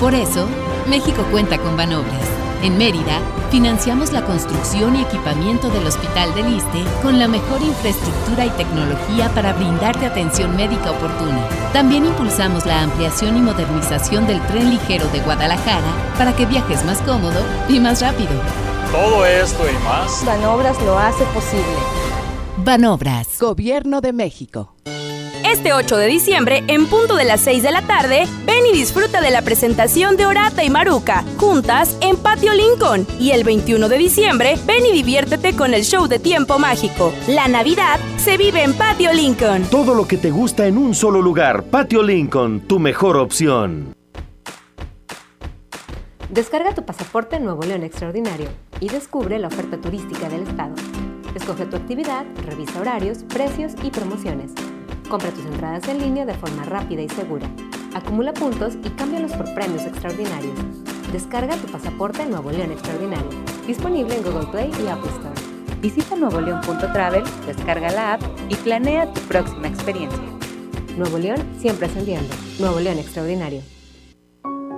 Por 0.00 0.14
eso, 0.14 0.48
México 0.88 1.24
cuenta 1.30 1.58
con 1.58 1.76
Banobras. 1.76 2.41
En 2.62 2.78
Mérida, 2.78 3.18
financiamos 3.50 4.12
la 4.12 4.24
construcción 4.24 4.94
y 4.94 5.02
equipamiento 5.02 5.68
del 5.68 5.84
Hospital 5.84 6.32
del 6.34 6.54
Iste 6.54 6.84
con 7.02 7.18
la 7.18 7.26
mejor 7.26 7.60
infraestructura 7.60 8.46
y 8.46 8.50
tecnología 8.50 9.28
para 9.34 9.52
brindarte 9.52 10.06
atención 10.06 10.54
médica 10.54 10.92
oportuna. 10.92 11.44
También 11.72 12.06
impulsamos 12.06 12.64
la 12.64 12.82
ampliación 12.82 13.36
y 13.36 13.40
modernización 13.40 14.28
del 14.28 14.40
tren 14.46 14.70
ligero 14.70 15.08
de 15.08 15.18
Guadalajara 15.20 16.14
para 16.16 16.36
que 16.36 16.46
viajes 16.46 16.84
más 16.84 16.98
cómodo 17.02 17.44
y 17.68 17.80
más 17.80 18.00
rápido. 18.00 18.30
Todo 18.92 19.26
esto 19.26 19.64
y 19.68 19.84
más. 19.84 20.24
Banobras 20.24 20.80
lo 20.82 20.96
hace 20.96 21.24
posible. 21.34 21.64
Banobras. 22.58 23.40
Gobierno 23.40 24.00
de 24.00 24.12
México. 24.12 24.72
Este 25.52 25.74
8 25.74 25.98
de 25.98 26.06
diciembre, 26.06 26.64
en 26.66 26.86
punto 26.86 27.14
de 27.14 27.24
las 27.24 27.42
6 27.42 27.62
de 27.62 27.70
la 27.72 27.82
tarde, 27.82 28.26
ven 28.46 28.64
y 28.72 28.72
disfruta 28.72 29.20
de 29.20 29.30
la 29.30 29.42
presentación 29.42 30.16
de 30.16 30.24
Orata 30.24 30.64
y 30.64 30.70
Maruca, 30.70 31.24
juntas 31.36 31.98
en 32.00 32.16
Patio 32.16 32.54
Lincoln. 32.54 33.06
Y 33.20 33.32
el 33.32 33.44
21 33.44 33.86
de 33.90 33.98
diciembre, 33.98 34.56
ven 34.64 34.86
y 34.86 34.92
diviértete 34.92 35.54
con 35.54 35.74
el 35.74 35.84
show 35.84 36.08
de 36.08 36.18
tiempo 36.18 36.58
mágico. 36.58 37.12
La 37.28 37.48
Navidad 37.48 38.00
se 38.16 38.38
vive 38.38 38.62
en 38.62 38.72
Patio 38.72 39.12
Lincoln. 39.12 39.64
Todo 39.64 39.94
lo 39.94 40.08
que 40.08 40.16
te 40.16 40.30
gusta 40.30 40.66
en 40.66 40.78
un 40.78 40.94
solo 40.94 41.20
lugar. 41.20 41.64
Patio 41.64 42.02
Lincoln, 42.02 42.62
tu 42.62 42.78
mejor 42.78 43.18
opción. 43.18 43.94
Descarga 46.30 46.74
tu 46.74 46.86
pasaporte 46.86 47.38
Nuevo 47.40 47.62
León 47.64 47.82
Extraordinario 47.82 48.48
y 48.80 48.88
descubre 48.88 49.38
la 49.38 49.48
oferta 49.48 49.78
turística 49.78 50.30
del 50.30 50.44
estado. 50.44 50.74
Escoge 51.34 51.66
tu 51.66 51.76
actividad, 51.76 52.24
revisa 52.46 52.80
horarios, 52.80 53.18
precios 53.24 53.72
y 53.82 53.90
promociones. 53.90 54.52
Compra 55.08 55.30
tus 55.30 55.44
entradas 55.44 55.86
en 55.88 55.98
línea 55.98 56.24
de 56.24 56.34
forma 56.34 56.64
rápida 56.64 57.02
y 57.02 57.08
segura. 57.08 57.46
Acumula 57.94 58.32
puntos 58.32 58.74
y 58.82 58.88
cámbialos 58.90 59.32
por 59.32 59.52
premios 59.54 59.84
extraordinarios. 59.84 60.54
Descarga 61.12 61.56
tu 61.56 61.70
pasaporte 61.70 62.24
Nuevo 62.24 62.50
León 62.50 62.72
Extraordinario. 62.72 63.28
Disponible 63.66 64.16
en 64.16 64.22
Google 64.22 64.46
Play 64.50 64.70
y 64.82 64.88
Apple 64.88 65.10
Store. 65.10 65.52
Visita 65.82 66.16
nuevoleón.travel, 66.16 67.24
descarga 67.46 67.90
la 67.90 68.14
app 68.14 68.22
y 68.48 68.54
planea 68.54 69.12
tu 69.12 69.20
próxima 69.22 69.68
experiencia. 69.68 70.22
Nuevo 70.96 71.18
León 71.18 71.40
siempre 71.58 71.86
ascendiendo. 71.86 72.34
Nuevo 72.58 72.80
León 72.80 72.98
Extraordinario. 72.98 73.60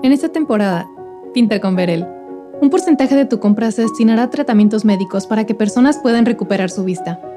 En 0.02 0.12
esta 0.12 0.30
temporada, 0.30 0.88
pinta 1.32 1.60
con 1.60 1.76
Verel. 1.76 2.06
Un 2.60 2.70
porcentaje 2.70 3.14
de 3.14 3.26
tu 3.26 3.40
compra 3.40 3.70
se 3.70 3.82
destinará 3.82 4.24
a 4.24 4.30
tratamientos 4.30 4.84
médicos 4.84 5.26
para 5.26 5.44
que 5.44 5.54
personas 5.54 5.98
puedan 5.98 6.24
recuperar 6.24 6.70
su 6.70 6.84
vista. 6.84 7.20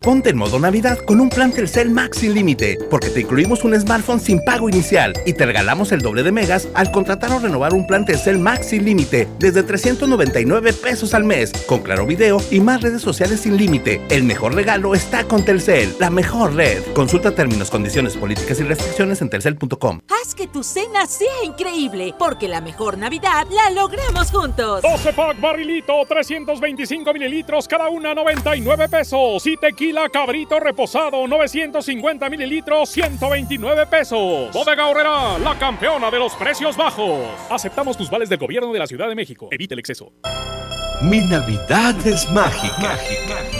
Ponte 0.00 0.30
en 0.30 0.38
modo 0.38 0.58
Navidad 0.58 0.96
con 1.04 1.20
un 1.20 1.28
plan 1.28 1.52
Telcel 1.52 1.90
Max 1.90 2.20
sin 2.20 2.32
límite, 2.32 2.78
porque 2.88 3.10
te 3.10 3.20
incluimos 3.20 3.64
un 3.64 3.78
smartphone 3.78 4.18
sin 4.18 4.42
pago 4.42 4.70
inicial 4.70 5.12
y 5.26 5.34
te 5.34 5.44
regalamos 5.44 5.92
el 5.92 6.00
doble 6.00 6.22
de 6.22 6.32
megas 6.32 6.68
al 6.72 6.90
contratar 6.90 7.30
o 7.32 7.38
renovar 7.38 7.74
un 7.74 7.86
plan 7.86 8.06
Telcel 8.06 8.38
Max 8.38 8.68
sin 8.68 8.86
límite 8.86 9.28
desde 9.38 9.62
399 9.62 10.72
pesos 10.72 11.12
al 11.12 11.24
mes, 11.24 11.52
con 11.66 11.80
claro 11.80 12.06
video 12.06 12.40
y 12.50 12.60
más 12.60 12.80
redes 12.80 13.02
sociales 13.02 13.40
sin 13.40 13.58
límite. 13.58 14.00
El 14.08 14.24
mejor 14.24 14.54
regalo 14.54 14.94
está 14.94 15.24
con 15.24 15.44
Telcel, 15.44 15.94
la 15.98 16.08
mejor 16.08 16.54
red. 16.54 16.82
Consulta 16.94 17.32
términos, 17.32 17.68
condiciones, 17.68 18.16
políticas 18.16 18.58
y 18.58 18.62
restricciones 18.62 19.20
en 19.20 19.28
telcel.com. 19.28 20.00
Haz 20.08 20.34
que 20.34 20.46
tu 20.46 20.62
cena 20.62 21.06
sea 21.06 21.44
increíble, 21.44 22.14
porque 22.18 22.48
la 22.48 22.62
mejor 22.62 22.96
Navidad 22.96 23.46
la 23.50 23.68
logramos 23.68 24.30
juntos. 24.30 24.80
12 24.80 25.12
pack 25.12 25.38
barrilito, 25.38 25.92
325 26.08 27.12
mililitros, 27.12 27.68
cada 27.68 27.90
una 27.90 28.14
99 28.14 28.88
pesos. 28.88 29.46
Y 29.46 29.58
tequila 29.58 29.89
cabrito 30.10 30.58
reposado, 30.60 31.26
950 31.26 32.30
mililitros, 32.30 32.88
129 32.90 33.86
pesos. 33.86 34.52
Bodega 34.52 34.86
Horrera, 34.86 35.38
la 35.38 35.58
campeona 35.58 36.10
de 36.10 36.18
los 36.18 36.34
precios 36.34 36.76
bajos. 36.76 37.20
Aceptamos 37.50 37.96
tus 37.96 38.10
vales 38.10 38.28
del 38.28 38.38
gobierno 38.38 38.72
de 38.72 38.78
la 38.78 38.86
Ciudad 38.86 39.08
de 39.08 39.14
México. 39.14 39.48
Evite 39.50 39.74
el 39.74 39.80
exceso. 39.80 40.12
Mi 41.02 41.20
Navidad 41.20 41.94
es 42.06 42.30
mágica. 42.30 42.76
mágica. 42.80 43.59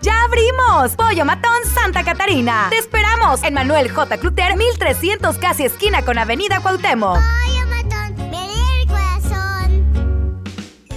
¡Ya 0.00 0.22
abrimos! 0.24 0.94
Pollo 0.96 1.24
Matón 1.24 1.64
Santa 1.74 2.04
Catarina. 2.04 2.68
Te 2.70 2.78
esperamos 2.78 3.42
en 3.42 3.54
Manuel 3.54 3.90
J. 3.90 4.18
Cluter, 4.18 4.56
1300 4.56 5.38
casi 5.38 5.64
esquina 5.64 6.04
con 6.04 6.18
Avenida 6.18 6.60
Cuauhtémoc. 6.60 7.16
Pollo 7.16 7.66
Matón, 7.66 8.30
ven 8.30 8.50
el 8.80 8.86
corazón. 8.86 9.92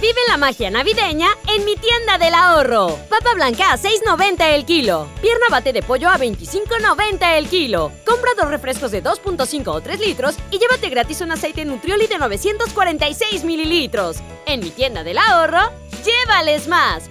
Vive 0.00 0.20
la 0.28 0.36
magia 0.36 0.70
navideña 0.70 1.28
en 1.48 1.64
mi 1.64 1.74
tienda 1.76 2.16
del 2.18 2.34
ahorro. 2.34 2.96
Papa 3.10 3.34
blanca 3.34 3.72
a 3.72 3.76
6.90 3.76 4.54
el 4.54 4.64
kilo. 4.64 5.08
Pierna 5.20 5.46
bate 5.50 5.72
de 5.72 5.82
pollo 5.82 6.08
a 6.08 6.16
25.90 6.18 7.38
el 7.38 7.48
kilo. 7.48 7.90
Compra 8.06 8.30
dos 8.38 8.50
refrescos 8.50 8.92
de 8.92 9.02
2.5 9.02 9.66
o 9.66 9.80
3 9.80 9.98
litros 9.98 10.36
y 10.52 10.58
llévate 10.60 10.88
gratis 10.90 11.20
un 11.22 11.32
aceite 11.32 11.64
Nutrioli 11.64 12.06
de 12.06 12.18
946 12.18 13.42
mililitros. 13.42 14.18
En 14.46 14.60
mi 14.60 14.70
tienda 14.70 15.02
del 15.02 15.18
ahorro, 15.18 15.72
llévales 16.04 16.68
más. 16.68 17.10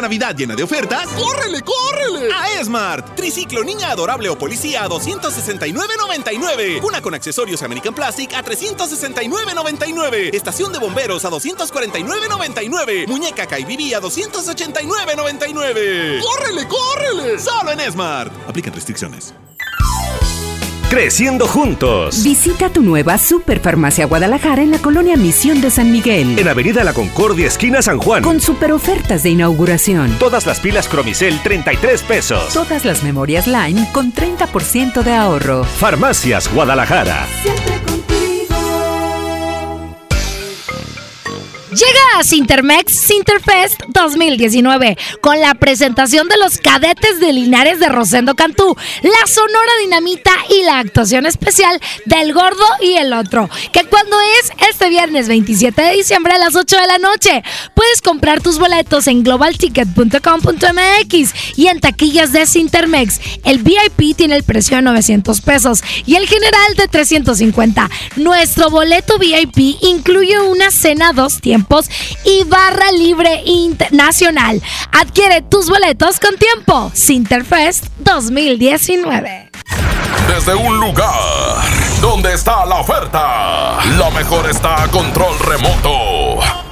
Navidad 0.00 0.34
llena 0.36 0.54
de 0.54 0.62
ofertas, 0.62 1.08
¡córrele, 1.08 1.62
córrele! 1.62 2.32
A 2.32 2.60
Esmart. 2.60 3.14
Triciclo 3.14 3.64
niña 3.64 3.90
adorable 3.90 4.28
o 4.28 4.38
policía 4.38 4.84
a 4.84 4.88
269.99. 4.88 6.82
Una 6.82 7.00
con 7.02 7.14
accesorios 7.14 7.62
American 7.62 7.94
Plastic 7.94 8.32
a 8.34 8.44
369.99. 8.44 10.34
Estación 10.34 10.72
de 10.72 10.78
bomberos 10.78 11.24
a 11.24 11.30
249.99. 11.30 13.06
Muñeca 13.08 13.46
KBB 13.46 13.94
a 13.94 14.00
289.99. 14.00 16.20
¡Córrele, 16.20 16.68
córrele! 16.68 17.38
Solo 17.38 17.72
en 17.72 17.80
Esmart. 17.80 18.32
Aplican 18.48 18.72
restricciones. 18.72 19.34
Creciendo 20.90 21.46
juntos. 21.46 22.24
Visita 22.24 22.68
tu 22.68 22.82
nueva 22.82 23.16
Superfarmacia 23.16 24.06
Guadalajara 24.06 24.60
en 24.60 24.72
la 24.72 24.78
colonia 24.78 25.16
Misión 25.16 25.60
de 25.60 25.70
San 25.70 25.92
Miguel. 25.92 26.36
En 26.36 26.48
Avenida 26.48 26.82
La 26.82 26.92
Concordia, 26.92 27.46
esquina 27.46 27.80
San 27.80 27.98
Juan. 27.98 28.24
Con 28.24 28.40
super 28.40 28.72
ofertas 28.72 29.22
de 29.22 29.30
inauguración. 29.30 30.16
Todas 30.18 30.46
las 30.46 30.58
pilas 30.58 30.88
Cromicel, 30.88 31.40
33 31.44 32.02
pesos. 32.02 32.52
Todas 32.52 32.84
las 32.84 33.04
memorias 33.04 33.46
Line 33.46 33.86
con 33.92 34.12
30% 34.12 35.04
de 35.04 35.14
ahorro. 35.14 35.62
Farmacias 35.62 36.52
Guadalajara. 36.52 37.24
Llega 41.70 42.18
a 42.18 42.24
Sintermex 42.24 42.92
Sinterfest 42.92 43.80
2019 43.94 44.98
con 45.20 45.40
la 45.40 45.54
presentación 45.54 46.26
de 46.26 46.36
los 46.36 46.58
cadetes 46.58 47.20
de 47.20 47.32
Linares 47.32 47.78
de 47.78 47.88
Rosendo 47.88 48.34
Cantú, 48.34 48.76
la 49.02 49.26
Sonora 49.28 49.70
Dinamita 49.80 50.32
y 50.48 50.64
la 50.64 50.80
actuación 50.80 51.26
especial 51.26 51.80
del 52.06 52.32
Gordo 52.32 52.64
y 52.82 52.94
el 52.94 53.12
Otro, 53.12 53.48
que 53.72 53.84
cuando 53.84 54.16
es 54.40 54.50
este 54.68 54.88
viernes 54.88 55.28
27 55.28 55.80
de 55.80 55.92
diciembre 55.92 56.32
a 56.32 56.38
las 56.38 56.56
8 56.56 56.76
de 56.76 56.86
la 56.88 56.98
noche. 56.98 57.44
Puedes 57.74 58.02
comprar 58.02 58.40
tus 58.40 58.58
boletos 58.58 59.06
en 59.06 59.22
globalticket.com.mx 59.22 61.34
y 61.56 61.68
en 61.68 61.78
taquillas 61.78 62.32
de 62.32 62.46
Sintermex. 62.46 63.20
El 63.44 63.58
VIP 63.58 64.16
tiene 64.16 64.34
el 64.34 64.42
precio 64.42 64.74
de 64.74 64.82
900 64.82 65.40
pesos 65.42 65.84
y 66.04 66.16
el 66.16 66.26
general 66.26 66.74
de 66.76 66.88
350. 66.88 67.88
Nuestro 68.16 68.70
boleto 68.70 69.20
VIP 69.20 69.76
incluye 69.82 70.40
una 70.40 70.72
cena 70.72 71.12
dos 71.12 71.40
tiempos 71.40 71.59
y 72.24 72.44
barra 72.44 72.92
libre 72.92 73.42
internacional. 73.44 74.62
Adquiere 74.92 75.42
tus 75.42 75.68
boletos 75.68 76.20
con 76.20 76.36
tiempo. 76.36 76.90
Sinterfest 76.94 77.86
2019. 77.98 79.50
Desde 80.28 80.54
un 80.54 80.78
lugar 80.78 81.14
donde 82.00 82.34
está 82.34 82.64
la 82.66 82.76
oferta, 82.76 83.78
lo 83.96 84.10
mejor 84.12 84.48
está 84.48 84.84
a 84.84 84.88
control 84.88 85.38
remoto. 85.40 86.69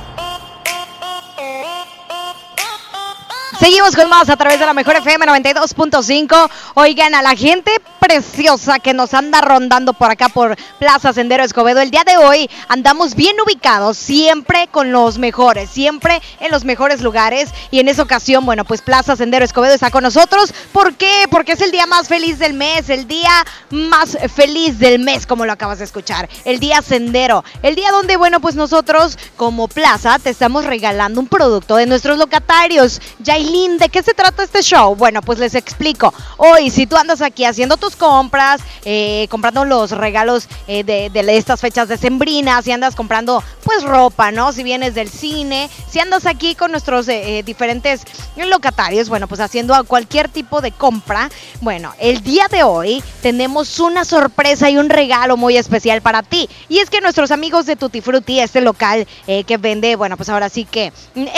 Seguimos 3.58 3.96
con 3.96 4.08
más 4.08 4.28
a 4.28 4.36
través 4.36 4.60
de 4.60 4.66
la 4.66 4.72
mejor 4.72 4.96
FM 4.96 5.26
92.5. 5.26 6.50
Oigan, 6.74 7.14
a 7.16 7.22
la 7.22 7.34
gente 7.34 7.72
preciosa 7.98 8.78
que 8.78 8.94
nos 8.94 9.12
anda 9.14 9.40
rondando 9.40 9.94
por 9.94 10.10
acá 10.12 10.28
por 10.28 10.56
Plaza 10.78 11.12
Sendero 11.12 11.42
Escobedo. 11.42 11.80
El 11.80 11.90
día 11.90 12.04
de 12.04 12.16
hoy 12.16 12.48
andamos 12.68 13.16
bien 13.16 13.36
ubicados, 13.44 13.98
siempre 13.98 14.68
con 14.70 14.92
los 14.92 15.18
mejores, 15.18 15.70
siempre 15.70 16.22
en 16.38 16.52
los 16.52 16.64
mejores 16.64 17.02
lugares. 17.02 17.50
Y 17.72 17.80
en 17.80 17.88
esa 17.88 18.04
ocasión, 18.04 18.46
bueno, 18.46 18.64
pues 18.64 18.80
Plaza 18.80 19.16
Sendero 19.16 19.44
Escobedo 19.44 19.74
está 19.74 19.90
con 19.90 20.04
nosotros. 20.04 20.54
¿Por 20.72 20.94
qué? 20.94 21.26
Porque 21.28 21.52
es 21.52 21.60
el 21.60 21.72
día 21.72 21.86
más 21.86 22.06
feliz 22.06 22.38
del 22.38 22.54
mes, 22.54 22.88
el 22.88 23.08
día 23.08 23.44
más 23.70 24.16
feliz 24.34 24.78
del 24.78 25.00
mes, 25.00 25.26
como 25.26 25.46
lo 25.46 25.52
acabas 25.52 25.78
de 25.78 25.84
escuchar. 25.84 26.28
El 26.44 26.60
día 26.60 26.80
Sendero. 26.80 27.44
El 27.62 27.74
día 27.74 27.90
donde, 27.90 28.16
bueno, 28.16 28.40
pues 28.40 28.54
nosotros 28.54 29.18
como 29.36 29.66
Plaza 29.66 30.20
te 30.20 30.30
estamos 30.30 30.64
regalando 30.64 31.20
un 31.20 31.26
producto 31.26 31.74
de 31.74 31.86
nuestros 31.86 32.18
locatarios. 32.18 33.00
¿De 33.48 33.88
qué 33.88 34.02
se 34.02 34.12
trata 34.12 34.42
este 34.42 34.60
show? 34.62 34.94
Bueno, 34.94 35.22
pues 35.22 35.38
les 35.38 35.54
explico. 35.54 36.12
Hoy, 36.36 36.68
si 36.68 36.86
tú 36.86 36.96
andas 36.96 37.22
aquí 37.22 37.46
haciendo 37.46 37.78
tus 37.78 37.96
compras, 37.96 38.60
eh, 38.84 39.26
comprando 39.30 39.64
los 39.64 39.92
regalos 39.92 40.48
eh, 40.66 40.84
de, 40.84 41.10
estas 41.34 41.60
fechas 41.60 41.88
decembrinas, 41.88 42.66
si 42.66 42.72
andas 42.72 42.94
comprando 42.94 43.42
pues 43.64 43.84
ropa, 43.84 44.32
¿no? 44.32 44.52
Si 44.52 44.62
vienes 44.62 44.94
del 44.94 45.08
cine, 45.08 45.70
si 45.88 45.98
andas 45.98 46.26
aquí 46.26 46.54
con 46.56 46.72
nuestros 46.72 47.08
eh, 47.08 47.42
diferentes 47.44 48.02
locatarios, 48.36 49.08
bueno, 49.08 49.26
pues 49.28 49.40
haciendo 49.40 49.82
cualquier 49.84 50.28
tipo 50.28 50.60
de 50.60 50.72
compra, 50.72 51.30
bueno, 51.62 51.94
el 51.98 52.22
día 52.22 52.48
de 52.50 52.64
hoy 52.64 53.02
tenemos 53.22 53.80
una 53.80 54.04
sorpresa 54.04 54.68
y 54.68 54.76
un 54.76 54.90
regalo 54.90 55.38
muy 55.38 55.56
especial 55.56 56.02
para 56.02 56.22
ti. 56.22 56.50
Y 56.68 56.80
es 56.80 56.90
que 56.90 57.00
nuestros 57.00 57.30
amigos 57.30 57.64
de 57.64 57.76
Tutti 57.76 58.02
Frutti, 58.02 58.40
este 58.40 58.60
local 58.60 59.06
que 59.26 59.56
vende, 59.58 59.96
bueno, 59.96 60.16
pues 60.16 60.28
ahora 60.28 60.50
sí 60.50 60.64
que 60.66 60.92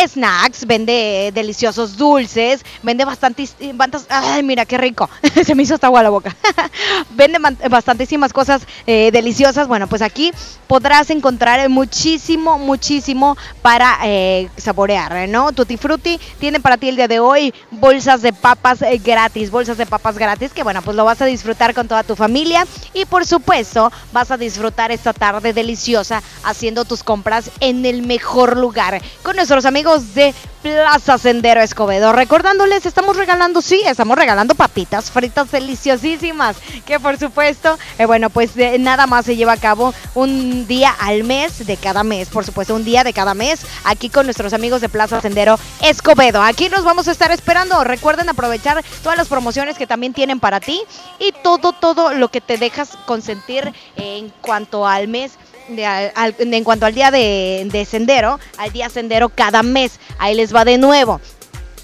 snacks, 0.09 0.67
vende 0.67 1.31
deliciosos 1.33 1.97
dulces, 2.01 2.65
vende 2.83 3.05
bastantes, 3.05 3.55
ay, 4.09 4.43
mira 4.43 4.65
qué 4.65 4.79
rico, 4.79 5.09
se 5.45 5.55
me 5.55 5.63
hizo 5.63 5.75
hasta 5.75 5.87
agua 5.87 6.03
la 6.03 6.11
boca. 6.11 6.35
Vende 7.11 7.39
bastantísimas 7.69 8.33
cosas 8.33 8.63
eh, 8.87 9.11
deliciosas. 9.13 9.69
Bueno, 9.69 9.87
pues 9.87 10.03
aquí 10.03 10.33
podrás 10.67 11.11
encontrar 11.11 11.69
muchísimo, 11.69 12.59
muchísimo 12.59 13.37
para 13.61 13.99
eh, 14.05 14.49
saborear, 14.57 15.29
¿no? 15.29 15.53
Tutti 15.53 15.77
Frutti 15.77 16.19
tiene 16.39 16.61
para 16.61 16.79
ti 16.79 16.89
el 16.89 16.97
día 16.97 17.09
de 17.09 17.21
hoy 17.21 17.53
bolsas 17.71 18.23
de 18.23 18.33
papas 18.33 18.81
eh, 18.83 19.01
gratis, 19.05 19.51
bolsas 19.51 19.77
de 19.77 19.87
papas 19.87 20.17
gratis 20.17 20.53
que 20.53 20.63
bueno, 20.63 20.81
pues 20.83 20.97
lo 20.97 21.05
vas 21.05 21.21
a 21.21 21.27
disfrutar 21.27 21.75
con 21.75 21.89
toda 21.89 22.03
tu 22.03 22.17
familia 22.17 22.67
y 22.95 23.05
por 23.05 23.27
supuesto 23.27 23.93
vas 24.13 24.31
a 24.31 24.37
disfrutar 24.37 24.91
esta 24.91 25.13
tarde 25.13 25.53
deliciosa 25.53 26.23
haciendo 26.45 26.85
tus 26.85 27.03
compras 27.03 27.51
en 27.61 27.85
el 27.85 28.03
mejor 28.03 28.57
lugar 28.57 29.03
con 29.23 29.37
nuestros 29.37 29.67
amigos 29.67 30.15
de 30.15 30.35
Plaza 30.63 31.19
Sendero 31.19 31.61
Recordándoles, 31.99 32.87
estamos 32.87 33.17
regalando, 33.17 33.61
sí, 33.61 33.83
estamos 33.85 34.17
regalando 34.17 34.55
papitas 34.55 35.11
fritas 35.11 35.51
deliciosísimas, 35.51 36.57
que 36.87 37.01
por 37.01 37.19
supuesto, 37.19 37.77
eh, 37.99 38.07
bueno, 38.07 38.31
pues 38.31 38.53
nada 38.79 39.09
más 39.09 39.27
se 39.27 39.35
lleva 39.35 39.55
a 39.55 39.57
cabo 39.57 39.93
un 40.15 40.69
día 40.69 40.95
al 41.01 41.25
mes 41.25 41.67
de 41.67 41.77
cada 41.77 42.05
mes, 42.05 42.29
por 42.29 42.45
supuesto, 42.45 42.77
un 42.77 42.85
día 42.85 43.03
de 43.03 43.13
cada 43.13 43.35
mes, 43.35 43.63
aquí 43.83 44.09
con 44.09 44.27
nuestros 44.27 44.53
amigos 44.53 44.81
de 44.81 44.89
Plaza 44.89 45.21
Sendero 45.21 45.59
Escobedo. 45.83 46.43
Aquí 46.43 46.69
nos 46.69 46.85
vamos 46.85 47.09
a 47.09 47.11
estar 47.11 47.33
esperando. 47.33 47.83
Recuerden 47.83 48.29
aprovechar 48.29 48.85
todas 49.03 49.19
las 49.19 49.27
promociones 49.29 49.77
que 49.77 49.87
también 49.87 50.13
tienen 50.13 50.39
para 50.39 50.61
ti 50.61 50.81
y 51.19 51.33
todo, 51.43 51.73
todo 51.73 52.13
lo 52.13 52.29
que 52.29 52.41
te 52.41 52.57
dejas 52.57 52.91
consentir 53.07 53.73
en 53.97 54.33
cuanto 54.41 54.87
al 54.87 55.09
mes 55.09 55.33
en 55.69 56.65
cuanto 56.65 56.87
al 56.87 56.95
día 56.95 57.11
de, 57.11 57.87
sendero, 57.89 58.41
al 58.59 58.73
día 58.73 58.89
sendero 58.89 59.29
cada 59.29 59.63
mes. 59.63 60.01
Ahí 60.19 60.35
les 60.35 60.55
va 60.55 60.65
de 60.65 60.79
nuevo. 60.79 61.21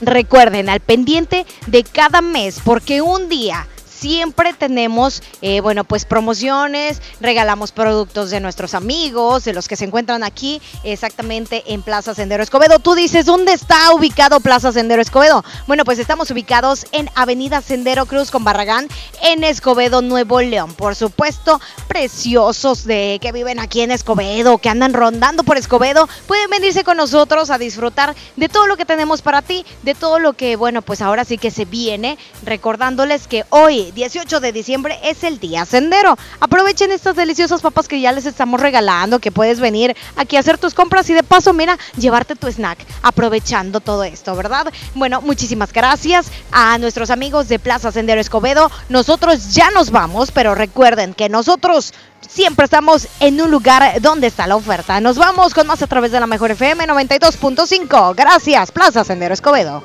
Recuerden, 0.01 0.69
al 0.69 0.81
pendiente 0.81 1.47
de 1.67 1.85
cada 1.85 2.21
mes, 2.21 2.61
porque 2.65 3.01
un 3.01 3.29
día 3.29 3.67
siempre 3.97 4.53
tenemos, 4.53 5.23
eh, 5.43 5.61
bueno, 5.61 5.85
pues 5.85 6.05
promociones, 6.05 7.01
regalamos 7.21 7.73
productos 7.73 8.31
de 8.31 8.41
nuestros 8.41 8.75
amigos, 8.75 9.45
de 9.45 9.53
los 9.53 9.69
que 9.69 9.77
se 9.77 9.85
encuentran 9.85 10.23
aquí 10.23 10.61
exactamente 10.85 11.65
en 11.67 11.83
Plaza 11.83 12.15
Sendero 12.15 12.43
Escobedo. 12.43 12.79
Tú 12.79 12.95
dices, 12.95 13.27
¿dónde 13.27 13.53
está 13.53 13.93
ubicado 13.93 14.41
Plaza 14.41 14.73
Sendero 14.73 15.03
Escobedo? 15.03 15.45
Bueno, 15.67 15.85
pues 15.85 15.99
estamos 15.99 16.31
ubicados 16.31 16.87
en 16.93 17.11
Avenida 17.15 17.63
Sendero 17.63 18.07
Cruz 18.07 18.31
con 18.31 18.45
Barragán, 18.45 18.89
en 19.23 19.45
Escobedo, 19.45 20.03
Nuevo 20.03 20.41
León. 20.41 20.75
Por 20.75 20.95
supuesto, 20.95 21.61
preciosos 21.89 22.85
de 22.85 23.19
que 23.21 23.33
viven 23.33 23.59
aquí 23.59 23.81
en 23.81 23.91
Escobedo, 23.91 24.59
que 24.59 24.69
andan 24.69 24.93
rondando 24.93 25.43
por 25.43 25.57
Escobedo, 25.57 26.09
pueden 26.27 26.51
venirse 26.51 26.85
con 26.85 26.97
nosotros 26.97 27.51
a 27.51 27.59
disfrutar 27.59 28.15
de 28.37 28.49
todo 28.49 28.67
lo 28.67 28.77
que 28.77 28.85
tenemos 28.85 29.23
para 29.23 29.43
ti, 29.43 29.65
de 29.83 29.95
todo 29.95 30.19
lo 30.19 30.35
que, 30.35 30.57
bueno, 30.57 30.83
pues 30.83 31.01
ahora 31.01 31.25
sí 31.25 31.39
que 31.39 31.51
se 31.51 31.65
viene, 31.65 32.19
recordándoles 32.45 33.27
que 33.27 33.45
hoy 33.51 33.86
18 33.93 34.41
de 34.41 34.53
diciembre 34.53 34.99
es 35.03 35.25
el 35.25 35.39
día 35.39 35.65
sendero. 35.65 36.17
Aprovechen 36.41 36.91
estas 36.93 37.17
deliciosas 37.17 37.61
papas 37.61 37.89
que 37.89 38.01
ya 38.01 38.13
les 38.13 38.27
estamos 38.27 38.61
regalando, 38.61 39.19
que 39.19 39.33
puedes 39.33 39.61
venir 39.61 39.97
aquí 40.17 40.37
a 40.37 40.41
hacer 40.41 40.59
tus 40.59 40.75
compras 40.75 41.09
y 41.11 41.15
de 41.15 41.23
paso, 41.23 41.53
mira, 41.53 41.79
llevarte 41.97 42.37
tu 42.37 42.47
snack, 42.49 42.79
aprovechando 43.03 43.81
todo 43.81 44.05
esto, 44.05 44.35
¿verdad? 44.35 44.73
Bueno, 44.95 45.21
muchísimas 45.21 45.73
gracias 45.73 46.31
a 46.53 46.79
nuestros 46.79 47.11
amigos 47.11 47.49
de 47.49 47.59
Plaza 47.59 47.93
Sendero 47.93 48.21
Escobedo. 48.21 48.71
Nosotros 48.89 49.55
ya 49.55 49.71
nos 49.71 49.91
vamos, 49.91 50.31
pero 50.31 50.55
recuerden 50.55 51.15
que 51.15 51.29
nosotros 51.29 51.93
siempre 52.29 52.65
estamos 52.65 53.09
en 53.21 53.41
un 53.41 53.51
lugar 53.51 54.01
donde 54.01 54.27
está 54.27 54.47
la 54.47 54.57
oferta. 54.57 55.01
Nos 55.01 55.17
vamos 55.17 55.55
con 55.55 55.67
más 55.67 55.83
a 55.83 55.87
través 55.87 56.13
de 56.13 56.21
la 56.21 56.27
Mejor 56.27 56.51
FM 56.51 56.87
92.5. 56.87 58.15
Gracias, 58.15 58.73
Plaza 58.73 59.05
Sendero 59.05 59.35
Escobedo. 59.35 59.85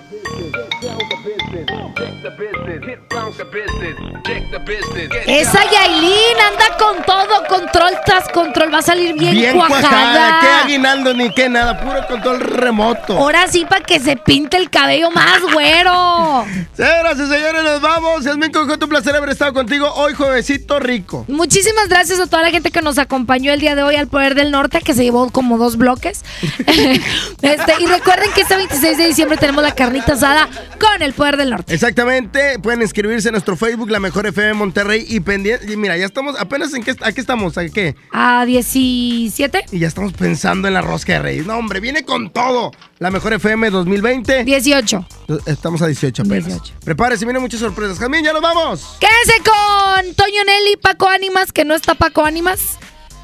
Esa 5.28 5.60
Yailin 5.72 6.38
anda 6.52 6.78
con 6.78 7.04
todo, 7.04 7.46
control 7.48 7.94
tras 8.06 8.28
control, 8.30 8.74
va 8.74 8.80
a 8.80 8.82
salir 8.82 9.14
bien, 9.18 9.34
Bien 9.34 9.56
cuajada. 9.56 9.82
cuajada, 9.82 10.40
qué 10.42 10.48
aguinaldo 10.48 11.14
ni 11.14 11.34
qué 11.34 11.50
nada, 11.50 11.80
puro 11.80 12.06
control 12.08 12.40
remoto. 12.40 13.18
Ahora 13.18 13.48
sí 13.48 13.66
para 13.66 13.84
que 13.84 14.00
se 14.00 14.18
pinte 14.18 14.58
el 14.58 14.70
cabello 14.70 15.12
más 15.12 15.42
güero. 15.54 16.46
Señoras 16.76 17.18
y 17.20 17.28
señores, 17.28 17.64
nos 17.64 17.82
vamos. 17.82 18.24
Yasmin 18.24 18.52
Cojoto, 18.52 18.86
un 18.86 18.90
placer 18.90 19.16
haber 19.16 19.30
estado 19.30 19.54
contigo 19.54 19.92
hoy, 19.96 20.14
juevesito 20.14 20.80
rico. 20.80 21.26
Muchísimas 21.28 21.88
gracias 21.88 22.20
a 22.20 22.28
toda 22.28 22.44
la 22.44 22.52
gente 22.52 22.72
que 22.72 22.82
nos 22.82 22.98
acompañó 22.98 23.52
el 23.54 23.60
día 23.60 23.76
de 23.76 23.84
hoy 23.84 23.96
al 23.96 24.08
Poder 24.08 24.36
del 24.36 24.52
Norte, 24.52 24.82
que 24.82 24.94
se 24.94 25.04
llevó 25.04 25.30
como 25.32 25.58
dos 25.58 25.78
bloques. 25.78 26.24
Este, 27.42 27.74
y 27.80 27.86
recuerden 27.88 28.30
que 28.34 28.42
este 28.42 28.56
26 28.56 28.98
de 28.98 29.08
diciembre 29.08 29.38
tenemos 29.38 29.64
la 29.64 29.74
carnita 29.74 30.14
asada 30.14 30.48
con 30.80 31.02
el 31.02 31.14
Poder 31.14 31.38
del 31.38 31.51
Norte. 31.52 31.74
Exactamente, 31.74 32.58
pueden 32.60 32.82
inscribirse 32.82 33.30
en 33.30 33.34
nuestro 33.34 33.56
Facebook, 33.56 33.90
La 33.90 34.00
Mejor 34.00 34.26
FM 34.26 34.54
Monterrey 34.54 35.06
y 35.08 35.20
pendiente. 35.20 35.72
Y 35.72 35.78
mira, 35.78 35.98
ya 35.98 36.06
estamos, 36.06 36.40
apenas 36.40 36.74
en 36.74 36.84
qué, 36.84 36.96
¿a 37.02 37.12
qué 37.12 37.22
estamos? 37.22 37.58
¿A 37.58 37.68
qué? 37.70 37.96
A 38.12 38.46
17. 38.46 39.66
Y 39.72 39.80
ya 39.80 39.88
estamos 39.88 40.14
pensando 40.14 40.68
en 40.68 40.74
la 40.74 40.82
rosca 40.82 41.14
de 41.14 41.20
Reyes. 41.20 41.46
No, 41.46 41.58
hombre, 41.58 41.80
viene 41.80 42.04
con 42.04 42.32
todo. 42.32 42.72
La 43.00 43.12
Mejor 43.12 43.34
FM 43.34 43.70
2020. 43.70 44.44
18. 44.44 45.08
Estamos 45.46 45.82
a 45.82 45.88
18 45.88 46.24
apenas. 46.24 46.46
18. 46.48 46.74
Prepárese, 46.84 47.26
vienen 47.26 47.42
muchas 47.42 47.60
sorpresas. 47.60 48.00
Jamín, 48.00 48.24
ya 48.24 48.34
nos 48.34 48.42
vamos. 48.42 48.98
Quédense 49.00 49.44
con 49.44 50.14
Toño 50.16 50.44
Nelly, 50.46 50.78
Paco 50.82 51.08
Ánimas, 51.08 51.52
que 51.52 51.66
no 51.66 51.76
está 51.76 51.96
Paco 51.96 52.24
Ánimas. 52.26 52.80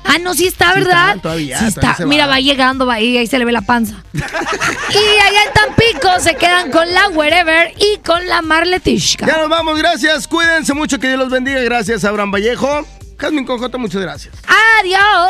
Ah, 0.08 0.18
no, 0.22 0.34
sí 0.34 0.48
está, 0.48 0.74
Sí 0.74 0.80
¿verdad? 0.80 1.10
está, 1.10 1.22
todavía, 1.22 1.60
Sí 1.60 1.66
está. 1.66 1.98
Mira, 2.06 2.26
va. 2.26 2.34
va 2.34 2.40
llegando, 2.40 2.86
va 2.86 2.96
ahí, 2.96 3.18
ahí 3.18 3.28
se 3.28 3.38
le 3.38 3.46
ve 3.46 3.52
la 3.52 3.62
panza. 3.62 3.96
y 4.14 4.18
allá 4.20 5.44
en 5.46 5.54
Tampico 5.54 6.20
se 6.20 6.36
quedan 6.36 6.72
con 6.72 6.92
la 6.94 7.10
Wherever 7.10 7.74
y 7.78 7.98
con 8.06 8.26
la 8.28 8.42
Marletishka. 8.42 9.26
Ya 9.26 9.38
nos 9.38 9.50
vamos, 9.50 9.78
gracias. 9.78 10.28
Cuídense 10.28 10.74
mucho, 10.74 11.00
que 11.00 11.08
Dios 11.08 11.20
los 11.20 11.30
bendiga. 11.30 11.60
Gracias, 11.62 12.04
Abraham 12.06 12.32
Vallejo. 12.32 12.86
Jazmín 13.20 13.46
Cojoto, 13.46 13.80
muchas 13.80 14.02
gracias. 14.02 14.34
Adiós. 14.80 15.30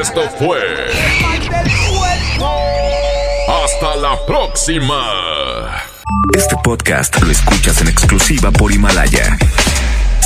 Esto 0.00 0.22
fue. 0.38 0.60
Hasta 3.64 3.96
la 3.96 4.16
próxima. 4.26 5.82
Este 6.36 6.56
podcast 6.62 7.20
lo 7.20 7.30
escuchas 7.30 7.80
en 7.80 7.88
exclusiva 7.88 8.50
por 8.50 8.72
Himalaya. 8.72 9.36